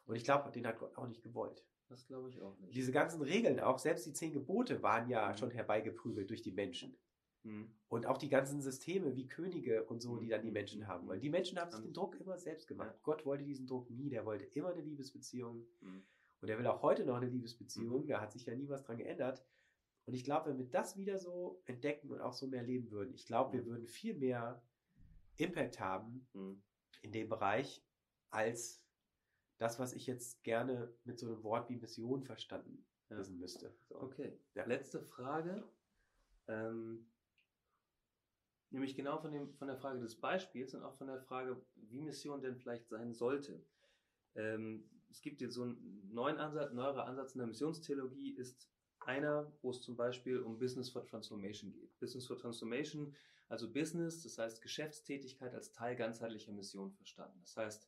Und 0.05 0.17
ich 0.17 0.25
glaube, 0.25 0.51
den 0.51 0.67
hat 0.67 0.79
Gott 0.79 0.97
auch 0.97 1.07
nicht 1.07 1.23
gewollt. 1.23 1.65
Das 1.93 2.07
glaube 2.07 2.31
ich 2.31 2.41
auch 2.41 2.59
nicht. 2.59 2.75
Diese 2.75 2.91
ganzen 2.91 3.21
Regeln, 3.21 3.61
auch 3.61 3.79
selbst 3.79 4.07
die 4.07 4.15
zehn 4.15 4.33
Gebote, 4.33 4.83
waren 4.83 5.11
ja 5.11 5.29
mhm. 5.29 5.37
schon 5.37 5.51
herbeigeprügelt 5.51 6.31
durch 6.31 6.41
die 6.41 6.53
Menschen. 6.53 6.97
Mhm. 7.43 7.71
Und 7.89 8.07
auch 8.07 8.17
die 8.17 8.31
ganzen 8.31 8.63
Systeme 8.63 9.15
wie 9.15 9.29
Könige 9.29 9.85
und 9.85 10.01
so, 10.01 10.17
die 10.17 10.29
dann 10.29 10.41
die 10.41 10.49
mhm. 10.49 10.55
Menschen 10.55 10.87
haben. 10.87 11.07
Weil 11.07 11.21
die 11.21 11.29
Menschen 11.29 11.59
haben 11.59 11.71
sich 11.71 11.83
den 11.83 11.93
Druck 11.93 12.19
immer 12.19 12.39
selbst 12.39 12.67
gemacht. 12.67 12.95
Ja. 12.95 13.01
Gott 13.03 13.27
wollte 13.27 13.45
diesen 13.45 13.67
Druck 13.67 13.91
nie. 13.91 14.09
Der 14.09 14.25
wollte 14.25 14.47
immer 14.47 14.71
eine 14.71 14.81
Liebesbeziehung. 14.81 15.67
Mhm. 15.81 16.03
Und 16.41 16.49
er 16.49 16.59
will 16.59 16.67
auch 16.67 16.81
heute 16.81 17.05
noch 17.05 17.17
eine 17.17 17.27
Liebesbeziehung. 17.27 18.05
Mhm. 18.05 18.07
Da 18.07 18.23
hat 18.23 18.33
sich 18.33 18.47
ja 18.47 18.55
nie 18.55 18.71
was 18.71 18.85
dran 18.85 18.97
geändert. 18.97 19.45
Und 20.07 20.15
ich 20.15 20.25
glaube, 20.25 20.49
wenn 20.49 20.59
wir 20.59 20.71
das 20.71 20.97
wieder 20.97 21.19
so 21.19 21.61
entdecken 21.67 22.11
und 22.11 22.23
auch 22.23 22.33
so 22.33 22.47
mehr 22.47 22.63
leben 22.63 22.91
würden, 22.91 23.13
ich 23.13 23.27
glaube, 23.27 23.53
wir 23.53 23.67
würden 23.67 23.87
viel 23.87 24.15
mehr 24.15 24.63
Impact 25.37 25.79
haben 25.79 26.27
mhm. 26.33 26.63
in 27.03 27.13
dem 27.13 27.29
Bereich, 27.29 27.85
als 28.31 28.82
das, 29.63 29.79
was 29.79 29.93
ich 29.93 30.07
jetzt 30.09 30.43
gerne 30.43 30.93
mit 31.05 31.21
so 31.21 31.27
einem 31.27 31.43
Wort 31.45 31.71
wie 31.71 31.77
Mission 31.77 32.25
verstanden 32.25 32.85
ja. 33.09 33.17
wissen 33.17 33.39
müsste. 33.39 33.73
So. 33.89 34.01
Okay. 34.01 34.37
Ja. 34.55 34.65
Letzte 34.67 35.01
Frage. 35.01 35.63
Ähm, 36.49 37.07
nämlich 38.71 38.97
genau 38.97 39.19
von, 39.19 39.31
dem, 39.31 39.55
von 39.55 39.69
der 39.69 39.77
Frage 39.77 40.01
des 40.01 40.17
Beispiels 40.17 40.75
und 40.75 40.83
auch 40.83 40.97
von 40.97 41.07
der 41.07 41.21
Frage, 41.21 41.65
wie 41.77 42.01
Mission 42.01 42.43
denn 42.43 42.57
vielleicht 42.57 42.89
sein 42.89 43.15
sollte. 43.15 43.65
Ähm, 44.35 44.91
es 45.11 45.21
gibt 45.21 45.41
jetzt 45.41 45.55
so 45.55 45.63
einen 45.63 46.11
neuen 46.13 46.39
Ansatz, 46.39 46.73
neuerer 46.73 47.07
Ansatz 47.07 47.35
in 47.35 47.39
der 47.39 47.47
Missionstheologie 47.47 48.33
ist 48.33 48.69
einer, 48.99 49.53
wo 49.63 49.71
es 49.71 49.81
zum 49.81 49.97
Beispiel 49.97 50.41
um 50.41 50.59
Business 50.59 50.91
for 50.91 51.05
Transformation 51.07 51.71
geht. 51.73 51.97
Business 52.01 52.27
for 52.27 52.37
Transformation 52.39 53.15
also 53.53 53.71
Business, 53.71 54.23
das 54.23 54.39
heißt 54.39 54.63
Geschäftstätigkeit 54.63 55.55
als 55.55 55.73
Teil 55.73 55.95
ganzheitlicher 55.95 56.53
Mission 56.53 56.91
verstanden. 56.91 57.39
Das 57.43 57.55
heißt, 57.55 57.87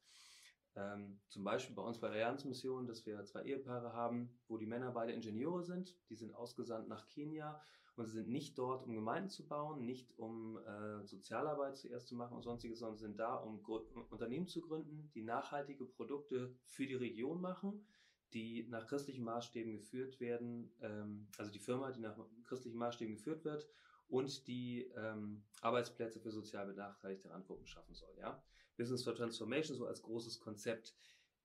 ähm, 0.77 1.20
zum 1.29 1.45
Beispiel 1.45 1.75
bei 1.75 1.83
uns 1.83 1.99
bei 1.99 2.09
der 2.09 2.18
Jans-Mission, 2.18 2.87
dass 2.87 3.07
wir 3.07 3.25
zwei 3.25 3.43
Ehepaare 3.43 3.93
haben, 3.93 4.39
wo 4.49 4.57
die 4.59 4.66
Männer 4.66 4.91
beide 4.93 5.12
Ingenieure 5.12 5.62
sind. 5.62 5.97
Die 6.09 6.16
sind 6.16 6.35
ausgesandt 6.35 6.89
nach 6.89 7.09
Kenia 7.09 7.61
und 7.97 8.07
sie 8.07 8.12
sind 8.12 8.29
nicht 8.29 8.59
dort, 8.59 8.85
um 8.85 8.95
Gemeinden 8.95 9.31
zu 9.31 9.47
bauen, 9.47 9.85
nicht 9.85 10.18
um 10.18 10.59
äh, 10.59 11.05
Sozialarbeit 11.05 11.77
zuerst 11.77 12.09
zu 12.09 12.16
machen 12.16 12.37
und 12.37 12.43
sonstiges, 12.43 12.81
sondern 12.81 12.99
sind 12.99 13.18
da, 13.18 13.37
um 13.37 13.62
Gr 13.62 13.83
Unternehmen 14.11 14.49
zu 14.49 14.61
gründen, 14.61 15.11
die 15.14 15.22
nachhaltige 15.22 15.85
Produkte 15.85 16.57
für 16.66 16.87
die 16.87 16.95
Region 16.95 17.41
machen, 17.41 17.87
die 18.33 18.66
nach 18.68 18.87
christlichen 18.89 19.22
Maßstäben 19.22 19.72
geführt 19.72 20.18
werden, 20.18 20.72
ähm, 20.81 21.29
also 21.39 21.53
die 21.53 21.61
Firma, 21.61 21.93
die 21.93 22.01
nach 22.01 22.18
christlichen 22.45 22.79
Maßstäben 22.79 23.14
geführt 23.14 23.45
wird 23.45 23.68
und 24.09 24.47
die 24.49 24.91
ähm, 24.97 25.45
Arbeitsplätze 25.61 26.18
für 26.18 26.33
sozial 26.33 26.66
benachteiligte 26.66 27.31
Randgruppen 27.31 27.66
schaffen 27.66 27.95
soll. 27.95 28.14
Ja? 28.18 28.43
Business 28.77 29.05
for 29.05 29.14
Transformation, 29.14 29.77
so 29.77 29.87
als 29.87 30.03
großes 30.03 30.41
Konzept, 30.41 30.95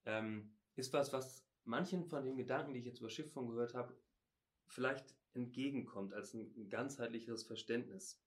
ähm, 0.05 0.51
ist 0.75 0.93
was, 0.93 1.13
was 1.13 1.45
manchen 1.63 2.05
von 2.05 2.23
den 2.23 2.35
Gedanken, 2.35 2.73
die 2.73 2.79
ich 2.79 2.85
jetzt 2.85 2.99
über 2.99 3.09
Schiffung 3.09 3.47
gehört 3.47 3.73
habe, 3.73 3.95
vielleicht 4.67 5.15
entgegenkommt 5.33 6.13
als 6.13 6.33
ein, 6.33 6.69
ganzheitliches 6.69 7.43
Verständnis. 7.43 8.21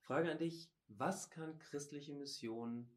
Frage 0.00 0.30
an 0.30 0.38
dich, 0.38 0.70
was 0.88 1.30
kann 1.30 1.58
christliche 1.58 2.14
Mission 2.14 2.90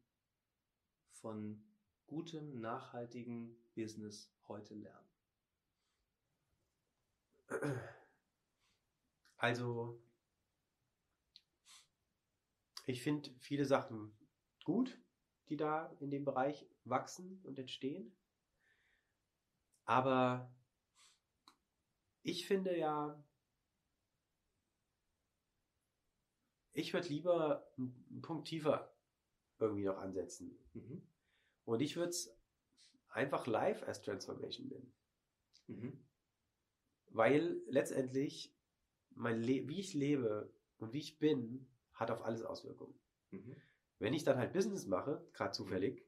von 1.10 1.62
gutem, 2.06 2.60
nachhaltigen 2.60 3.56
Business 3.74 4.32
heute 4.48 4.74
lernen? 4.74 5.08
Also 9.36 10.00
ich 12.86 13.02
finde 13.02 13.30
viele 13.40 13.64
Sachen 13.64 14.16
gut, 14.64 15.01
die 15.52 15.58
da 15.58 15.94
in 16.00 16.10
dem 16.10 16.24
Bereich 16.24 16.66
wachsen 16.84 17.38
und 17.42 17.58
entstehen. 17.58 18.16
Aber 19.84 20.50
ich 22.22 22.46
finde 22.46 22.74
ja, 22.74 23.22
ich 26.72 26.94
würde 26.94 27.08
lieber 27.08 27.70
einen 27.76 28.22
Punkt 28.22 28.48
tiefer 28.48 28.96
irgendwie 29.58 29.84
noch 29.84 29.98
ansetzen. 29.98 30.58
Mhm. 30.72 31.02
Und 31.66 31.82
ich 31.82 31.96
würde 31.96 32.08
es 32.08 32.34
einfach 33.10 33.46
live 33.46 33.82
as 33.82 34.00
Transformation 34.00 34.68
nennen. 34.68 34.94
Mhm. 35.66 36.02
Weil 37.10 37.60
letztendlich 37.66 38.56
mein 39.10 39.42
Le 39.42 39.68
wie 39.68 39.80
ich 39.80 39.92
lebe 39.92 40.50
und 40.78 40.94
wie 40.94 41.00
ich 41.00 41.18
bin, 41.18 41.68
hat 41.92 42.10
auf 42.10 42.22
alles 42.22 42.42
Auswirkungen. 42.42 42.98
Mhm. 43.32 43.54
Wenn 44.02 44.14
ich 44.14 44.24
dann 44.24 44.36
halt 44.36 44.52
Business 44.52 44.88
mache, 44.88 45.24
gerade 45.32 45.52
zufällig, 45.52 46.04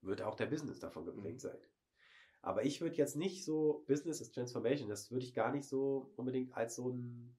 wird 0.00 0.20
auch 0.20 0.34
der 0.34 0.46
Business 0.46 0.80
davon 0.80 1.04
geprägt 1.04 1.36
mhm. 1.36 1.48
sein. 1.48 1.58
Aber 2.42 2.64
ich 2.64 2.80
würde 2.80 2.96
jetzt 2.96 3.14
nicht 3.14 3.44
so 3.44 3.84
Business 3.86 4.20
is 4.20 4.32
Transformation, 4.32 4.88
das 4.88 5.12
würde 5.12 5.24
ich 5.24 5.32
gar 5.32 5.52
nicht 5.52 5.68
so 5.68 6.12
unbedingt 6.16 6.56
als 6.56 6.74
so 6.74 6.90
ein 6.90 7.36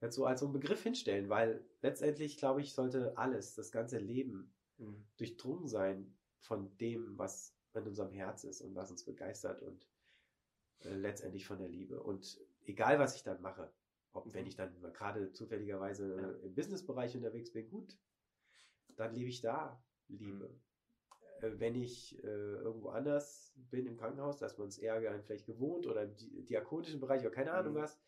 jetzt 0.00 0.16
so 0.16 0.24
als 0.24 0.40
so 0.40 0.46
einen 0.46 0.52
Begriff 0.52 0.82
hinstellen, 0.82 1.28
weil 1.28 1.64
letztendlich 1.80 2.38
glaube 2.38 2.60
ich 2.60 2.74
sollte 2.74 3.16
alles, 3.16 3.54
das 3.54 3.70
ganze 3.70 3.98
Leben 3.98 4.52
mhm. 4.78 5.06
durchdrungen 5.16 5.68
sein 5.68 6.12
von 6.40 6.76
dem, 6.78 7.16
was 7.18 7.54
in 7.74 7.86
unserem 7.86 8.12
Herz 8.12 8.42
ist 8.42 8.62
und 8.62 8.74
was 8.74 8.90
uns 8.90 9.04
begeistert 9.04 9.62
und 9.62 9.86
äh, 10.80 10.92
letztendlich 10.94 11.46
von 11.46 11.58
der 11.58 11.68
Liebe. 11.68 12.02
Und 12.02 12.40
egal 12.64 12.98
was 12.98 13.14
ich 13.14 13.22
dann 13.22 13.40
mache, 13.40 13.72
wenn 14.24 14.46
ich 14.46 14.56
dann 14.56 14.80
gerade 14.92 15.32
zufälligerweise 15.32 16.16
ja. 16.16 16.30
im 16.46 16.54
Businessbereich 16.54 17.16
unterwegs 17.16 17.52
bin, 17.52 17.68
gut, 17.68 17.96
dann 18.96 19.14
lebe 19.14 19.28
ich 19.28 19.40
da 19.40 19.82
Liebe. 20.08 20.48
Mhm. 20.48 20.60
Äh, 21.40 21.60
wenn 21.60 21.74
ich 21.74 22.22
äh, 22.22 22.26
irgendwo 22.26 22.90
anders 22.90 23.52
bin 23.70 23.86
im 23.86 23.96
Krankenhaus, 23.96 24.38
dass 24.38 24.58
man 24.58 24.68
es 24.68 24.78
eher 24.78 25.00
vielleicht 25.22 25.46
gewohnt 25.46 25.86
oder 25.86 26.02
im 26.02 26.16
di 26.16 26.44
diakonischen 26.44 27.00
Bereich 27.00 27.22
oder 27.22 27.30
keine 27.30 27.52
Ahnung 27.52 27.74
mhm. 27.74 27.78
was. 27.78 28.00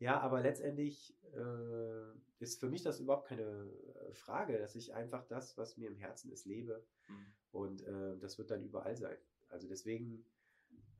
Ja, 0.00 0.20
aber 0.20 0.40
letztendlich 0.40 1.16
äh, 1.34 2.12
ist 2.38 2.60
für 2.60 2.68
mich 2.68 2.82
das 2.82 3.00
überhaupt 3.00 3.26
keine 3.26 3.42
äh, 3.42 4.14
Frage, 4.14 4.58
dass 4.58 4.76
ich 4.76 4.94
einfach 4.94 5.26
das, 5.26 5.58
was 5.58 5.76
mir 5.76 5.88
im 5.88 5.96
Herzen 5.96 6.30
ist, 6.30 6.46
lebe. 6.46 6.84
Mhm. 7.08 7.26
Und 7.50 7.82
äh, 7.82 8.16
das 8.18 8.38
wird 8.38 8.50
dann 8.50 8.62
überall 8.62 8.96
sein. 8.96 9.16
Also 9.48 9.66
deswegen, 9.66 10.24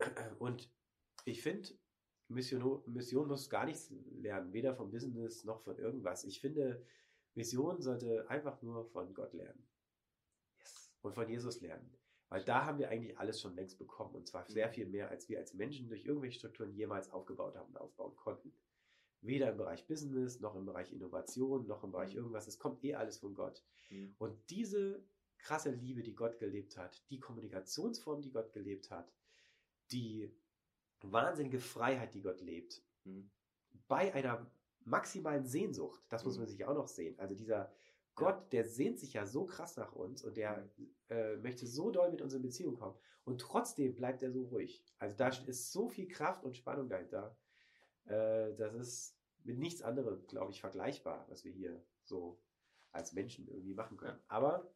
und 0.41 0.69
ich 1.25 1.43
finde, 1.43 1.69
Mission, 2.29 2.83
Mission 2.87 3.27
muss 3.27 3.49
gar 3.49 3.65
nichts 3.65 3.91
lernen, 4.21 4.53
weder 4.53 4.75
vom 4.75 4.91
Business 4.91 5.45
noch 5.45 5.63
von 5.63 5.79
irgendwas. 5.79 6.25
Ich 6.25 6.41
finde, 6.41 6.85
Mission 7.35 7.81
sollte 7.81 8.29
einfach 8.29 8.61
nur 8.63 8.85
von 8.85 9.15
Gott 9.15 9.33
lernen. 9.33 9.67
Yes. 10.59 10.93
Und 11.01 11.15
von 11.15 11.29
Jesus 11.29 11.61
lernen. 11.61 11.91
Weil 12.29 12.45
da 12.45 12.67
haben 12.67 12.79
wir 12.79 12.91
eigentlich 12.91 13.19
alles 13.19 13.41
schon 13.41 13.55
längst 13.55 13.79
bekommen. 13.79 14.15
Und 14.15 14.27
zwar 14.27 14.47
sehr 14.49 14.69
mhm. 14.69 14.73
viel 14.73 14.87
mehr, 14.87 15.09
als 15.09 15.29
wir 15.29 15.39
als 15.39 15.55
Menschen 15.55 15.89
durch 15.89 16.05
irgendwelche 16.05 16.39
Strukturen 16.39 16.75
jemals 16.75 17.11
aufgebaut 17.11 17.57
haben 17.57 17.69
und 17.71 17.79
aufbauen 17.79 18.15
konnten. 18.17 18.53
Weder 19.23 19.51
im 19.51 19.57
Bereich 19.57 19.87
Business, 19.87 20.39
noch 20.41 20.55
im 20.55 20.67
Bereich 20.67 20.93
Innovation, 20.93 21.67
noch 21.67 21.83
im 21.83 21.93
Bereich 21.93 22.13
mhm. 22.13 22.19
irgendwas. 22.19 22.47
Es 22.47 22.59
kommt 22.59 22.85
eh 22.85 22.95
alles 22.95 23.19
von 23.19 23.35
Gott. 23.35 23.65
Mhm. 23.89 24.15
Und 24.19 24.51
diese 24.51 25.03
krasse 25.39 25.71
Liebe, 25.71 26.03
die 26.03 26.15
Gott 26.15 26.39
gelebt 26.39 26.77
hat, 26.77 27.03
die 27.09 27.19
Kommunikationsform, 27.19 28.21
die 28.21 28.33
Gott 28.33 28.53
gelebt 28.53 28.91
hat, 28.91 29.11
die 29.91 30.31
wahnsinnige 31.03 31.61
Freiheit, 31.61 32.15
die 32.15 32.23
Gott 32.23 32.41
lebt, 32.41 32.83
mhm. 33.05 33.31
bei 33.87 34.13
einer 34.15 34.51
maximalen 34.85 35.47
Sehnsucht, 35.47 36.03
das 36.09 36.25
muss 36.25 36.35
mhm. 36.35 36.43
man 36.43 36.49
sich 36.49 36.65
auch 36.65 36.75
noch 36.75 36.89
sehen. 36.89 37.19
Also 37.19 37.35
dieser 37.35 37.71
Gott, 38.15 38.53
der 38.53 38.65
sehnt 38.65 38.99
sich 38.99 39.13
ja 39.13 39.27
so 39.27 39.47
krass 39.47 39.77
nach 39.77 39.93
uns 39.93 40.25
und 40.25 40.37
der 40.37 40.69
mhm. 40.77 40.91
äh, 41.09 41.37
möchte 41.37 41.67
so 41.67 41.91
doll 41.91 42.11
mit 42.11 42.21
uns 42.21 42.35
in 42.35 42.43
Beziehung 42.43 42.75
kommen. 42.75 42.99
Und 43.25 43.41
trotzdem 43.41 43.95
bleibt 43.95 44.23
er 44.23 44.33
so 44.33 44.45
ruhig. 44.45 44.83
Also 44.99 45.17
da 45.17 45.29
ist 45.29 45.71
so 45.71 45.89
viel 45.89 46.09
Kraft 46.09 46.45
und 46.45 46.57
Spannung 46.57 46.89
dahinter. 46.89 47.37
Äh, 48.07 48.55
das 48.57 48.75
ist 48.75 49.19
mit 49.45 49.59
nichts 49.59 49.83
anderem, 49.83 50.27
glaube 50.27 50.51
ich, 50.51 50.61
vergleichbar, 50.61 51.27
was 51.29 51.45
wir 51.45 51.53
hier 51.53 51.81
so 52.03 52.41
als 52.91 53.13
Menschen 53.13 53.47
irgendwie 53.47 53.75
machen 53.75 53.97
können. 53.97 54.19
Aber 54.27 54.69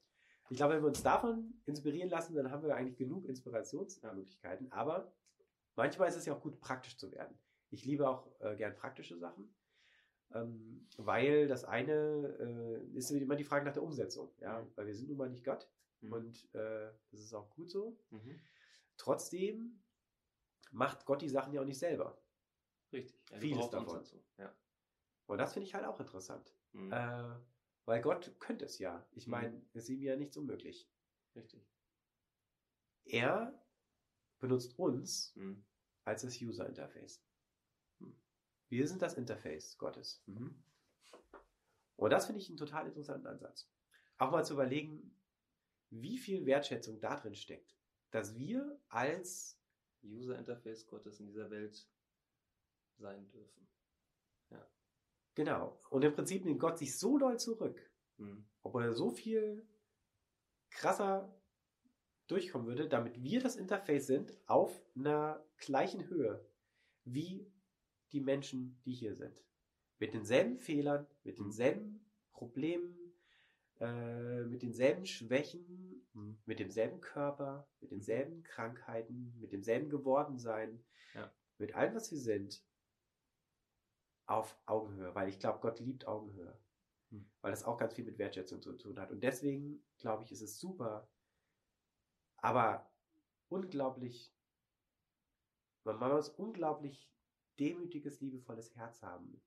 ich 0.51 0.57
glaube, 0.57 0.75
wenn 0.75 0.83
wir 0.83 0.89
uns 0.89 1.03
davon 1.03 1.55
inspirieren 1.65 2.11
lassen, 2.11 2.35
dann 2.35 2.51
haben 2.51 2.63
wir 2.63 2.77
eigentlich 2.77 2.97
genug 2.97 3.25
Inspirationsmöglichkeiten. 3.25 4.71
Aber 4.71 5.13
Manchmal 5.75 6.09
ist 6.09 6.17
es 6.17 6.27
ja 6.27 6.35
auch 6.35 6.41
gut, 6.41 6.61
praktisch 6.61 6.97
zu 6.97 7.11
werden. 7.13 7.39
Ich 7.71 7.85
liebe 7.85 8.09
auch 8.09 8.29
äh, 8.41 8.55
gern 8.57 8.77
praktische 8.77 9.17
Sachen, 9.17 9.55
ähm, 10.35 10.87
weil 10.99 11.49
das 11.49 11.65
eine 11.65 12.83
äh, 12.93 12.97
ist 12.97 13.11
immer 13.11 13.37
die 13.37 13.45
Frage 13.45 13.65
nach 13.65 13.73
der 13.73 13.83
Umsetzung. 13.83 14.35
Ja? 14.41 14.61
Mhm. 14.61 14.73
Weil 14.77 14.87
wir 14.87 14.95
sind 14.95 15.09
nun 15.09 15.19
mal 15.19 15.31
nicht 15.31 15.45
Gott 15.45 15.71
mhm. 16.01 16.13
und 16.13 16.55
äh, 16.55 16.93
das 17.11 17.21
ist 17.21 17.35
auch 17.35 17.51
gut 17.51 17.71
so. 17.71 17.99
Mhm. 18.11 18.39
Trotzdem 18.99 19.83
macht 20.71 21.07
Gott 21.07 21.23
die 21.23 21.29
Sachen 21.29 21.53
ja 21.53 21.61
auch 21.61 21.67
nicht 21.67 21.79
selber. 21.79 22.23
Richtig. 22.93 23.19
Ja, 23.31 23.39
Vieles 23.39 23.71
davon. 23.71 24.05
Ja. 24.39 24.55
Und 25.27 25.39
das 25.39 25.55
finde 25.55 25.67
ich 25.67 25.75
halt 25.75 25.87
auch 25.87 25.99
interessant. 25.99 26.55
Mhm. 26.73 26.93
Äh, 26.93 27.35
weil 27.85 28.03
Gott 28.03 28.35
könnte 28.39 28.67
es 28.67 28.79
ja. 28.79 29.07
Ich 29.13 29.27
meine, 29.27 29.57
mhm. 29.57 29.67
es 29.73 29.85
ist 29.85 29.91
ihm 29.91 30.03
ja 30.03 30.17
nichts 30.17 30.37
unmöglich. 30.37 30.91
Richtig. 31.35 31.67
Er 33.05 33.62
benutzt 34.43 34.79
uns 34.79 35.35
mhm. 35.37 35.65
als 36.05 36.23
das 36.23 36.39
User 36.43 36.69
Interface. 36.69 37.25
Mhm. 38.01 38.15
Wir 38.69 38.87
sind 38.87 39.01
das 39.01 39.15
Interface 39.15 39.79
Gottes. 39.79 40.23
Mhm. 40.27 40.63
Und 41.97 42.11
das 42.11 42.27
finde 42.27 42.41
ich 42.43 42.49
einen 42.49 42.59
total 42.59 42.87
interessanten 42.89 43.29
Ansatz. 43.29 43.71
Auch 44.19 44.33
mal 44.33 44.45
zu 44.45 44.55
überlegen, 44.55 45.17
wie 45.91 46.19
viel 46.19 46.45
Wertschätzung 46.45 47.01
da 47.01 47.17
drin 47.17 47.37
steckt, 47.37 47.79
dass 48.11 48.37
wir 48.37 48.81
als 48.89 49.59
User 50.03 50.39
Interface 50.39 50.87
Gottes 50.87 51.21
in 51.21 51.27
dieser 51.27 51.51
Welt 51.51 51.89
sein 52.99 53.29
dürfen. 53.29 53.69
Ja. 54.51 54.69
Genau. 55.35 55.79
Und 55.89 56.03
im 56.03 56.13
Prinzip 56.13 56.45
nimmt 56.45 56.59
Gott 56.59 56.79
sich 56.79 56.99
so 56.99 57.17
doll 57.17 57.39
zurück, 57.39 57.81
mhm. 58.17 58.45
obwohl 58.63 58.83
er 58.83 58.93
so 58.93 59.13
viel 59.13 59.65
krasser 60.71 61.33
durchkommen 62.33 62.67
würde, 62.67 62.89
damit 62.89 63.23
wir 63.23 63.41
das 63.41 63.57
Interface 63.57 64.07
sind 64.07 64.33
auf 64.47 64.83
einer 64.97 65.45
gleichen 65.59 66.09
Höhe 66.09 66.45
wie 67.05 67.47
die 68.13 68.21
Menschen, 68.21 68.81
die 68.85 68.95
hier 68.95 69.15
sind. 69.15 69.45
Mit 69.99 70.15
denselben 70.15 70.59
Fehlern, 70.59 71.07
mit 71.25 71.39
mhm. 71.39 71.45
denselben 71.45 72.11
Problemen, 72.33 72.97
äh, 73.81 74.45
mit 74.45 74.63
denselben 74.63 75.05
Schwächen, 75.05 76.07
mhm. 76.15 76.39
mit 76.47 76.59
demselben 76.59 77.01
Körper, 77.01 77.69
mit 77.81 77.91
denselben 77.91 78.43
Krankheiten, 78.43 79.39
mit 79.39 79.53
demselben 79.53 79.91
Gewordensein, 79.91 80.83
ja. 81.15 81.31
mit 81.59 81.75
allem, 81.75 81.95
was 81.95 82.11
wir 82.11 82.19
sind, 82.19 82.65
auf 84.27 84.57
Augenhöhe, 84.65 85.15
weil 85.15 85.29
ich 85.29 85.39
glaube, 85.39 85.61
Gott 85.61 85.81
liebt 85.81 86.07
Augenhöhe. 86.07 86.57
Mhm. 87.11 87.29
Weil 87.43 87.51
das 87.51 87.65
auch 87.65 87.77
ganz 87.77 87.95
viel 87.95 88.05
mit 88.07 88.19
Wertschätzung 88.19 88.63
zu 88.63 88.73
tun 88.73 88.99
hat. 88.99 89.11
Und 89.11 89.23
deswegen, 89.23 89.85
glaube 89.99 90.25
ich, 90.25 90.33
ist 90.33 90.41
es 90.41 90.59
super, 90.59 91.09
aber 92.43 92.93
unglaublich, 93.49 94.35
man 95.85 95.99
muss 95.99 96.29
unglaublich 96.29 97.11
demütiges, 97.59 98.21
liebevolles 98.21 98.75
Herz 98.77 99.03
haben, 99.03 99.41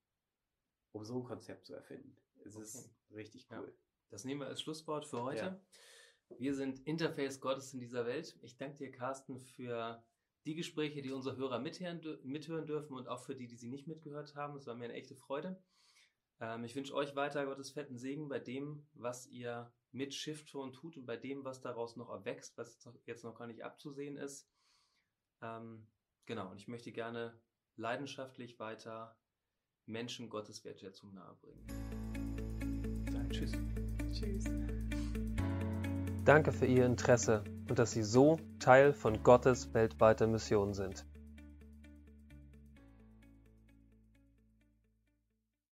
um 0.92 1.06
so 1.06 1.20
ein 1.20 1.24
Konzept 1.24 1.66
zu 1.66 1.74
erfinden. 1.74 2.18
Es 2.44 2.56
okay. 2.56 2.64
ist 2.64 2.96
richtig 3.12 3.48
cool. 3.52 3.68
Ja. 3.68 3.74
Das 4.10 4.24
nehmen 4.24 4.42
wir 4.42 4.48
als 4.48 4.62
Schlusswort 4.62 5.06
für 5.06 5.22
heute. 5.24 5.60
Ja. 6.30 6.40
Wir 6.40 6.56
sind 6.56 6.80
Interface 6.88 7.40
Gottes 7.40 7.74
in 7.74 7.80
dieser 7.80 8.06
Welt. 8.06 8.38
Ich 8.42 8.58
danke 8.58 8.78
dir, 8.78 8.92
Carsten, 8.92 9.40
für 9.40 10.04
die 10.46 10.56
Gespräche, 10.56 11.02
die 11.02 11.12
unsere 11.12 11.36
Hörer 11.38 11.60
mithören, 11.60 12.02
mithören 12.24 12.66
dürfen 12.66 12.96
und 12.96 13.08
auch 13.08 13.24
für 13.26 13.36
die, 13.36 13.48
die 13.48 13.58
sie 13.58 13.70
nicht 13.70 13.88
mitgehört 13.88 14.36
haben. 14.36 14.56
Es 14.56 14.68
war 14.68 14.76
mir 14.76 14.86
eine 14.86 14.94
echte 14.94 15.16
Freude. 15.16 15.62
Ähm, 16.40 16.64
ich 16.64 16.76
wünsche 16.76 16.94
euch 16.94 17.16
weiter 17.16 17.46
Gottes 17.46 17.72
fetten 17.72 17.98
Segen 17.98 18.30
bei 18.30 18.40
dem, 18.40 18.88
was 18.94 19.28
ihr 19.28 19.72
mit 19.96 20.14
Shiftton 20.14 20.74
tut 20.74 20.98
und 20.98 21.06
bei 21.06 21.16
dem, 21.16 21.46
was 21.46 21.62
daraus 21.62 21.96
noch 21.96 22.10
erwächst, 22.10 22.58
was 22.58 22.78
jetzt 23.06 23.24
noch 23.24 23.36
gar 23.36 23.48
nicht 23.48 23.64
abzusehen 23.64 24.18
ist. 24.18 24.48
Ähm, 25.42 25.88
genau, 26.26 26.52
und 26.52 26.58
ich 26.58 26.68
möchte 26.68 26.92
gerne 26.92 27.40
leidenschaftlich 27.78 28.60
weiter 28.60 29.18
Menschen 29.86 30.30
Gottes 30.30 30.66
Wertschätzung 30.66 31.14
nahebringen. 31.14 31.66
Dann 33.06 33.30
tschüss. 33.30 33.54
Tschüss. 34.12 34.44
Danke 36.26 36.52
für 36.52 36.66
Ihr 36.66 36.86
Interesse 36.86 37.44
und 37.70 37.80
dass 37.80 37.92
Sie 37.92 38.04
so 38.04 38.38
Teil 38.60 38.92
von 38.92 39.24
Gottes 39.24 39.74
weltweiter 39.74 40.28
Mission 40.28 40.74
sind. 40.74 41.06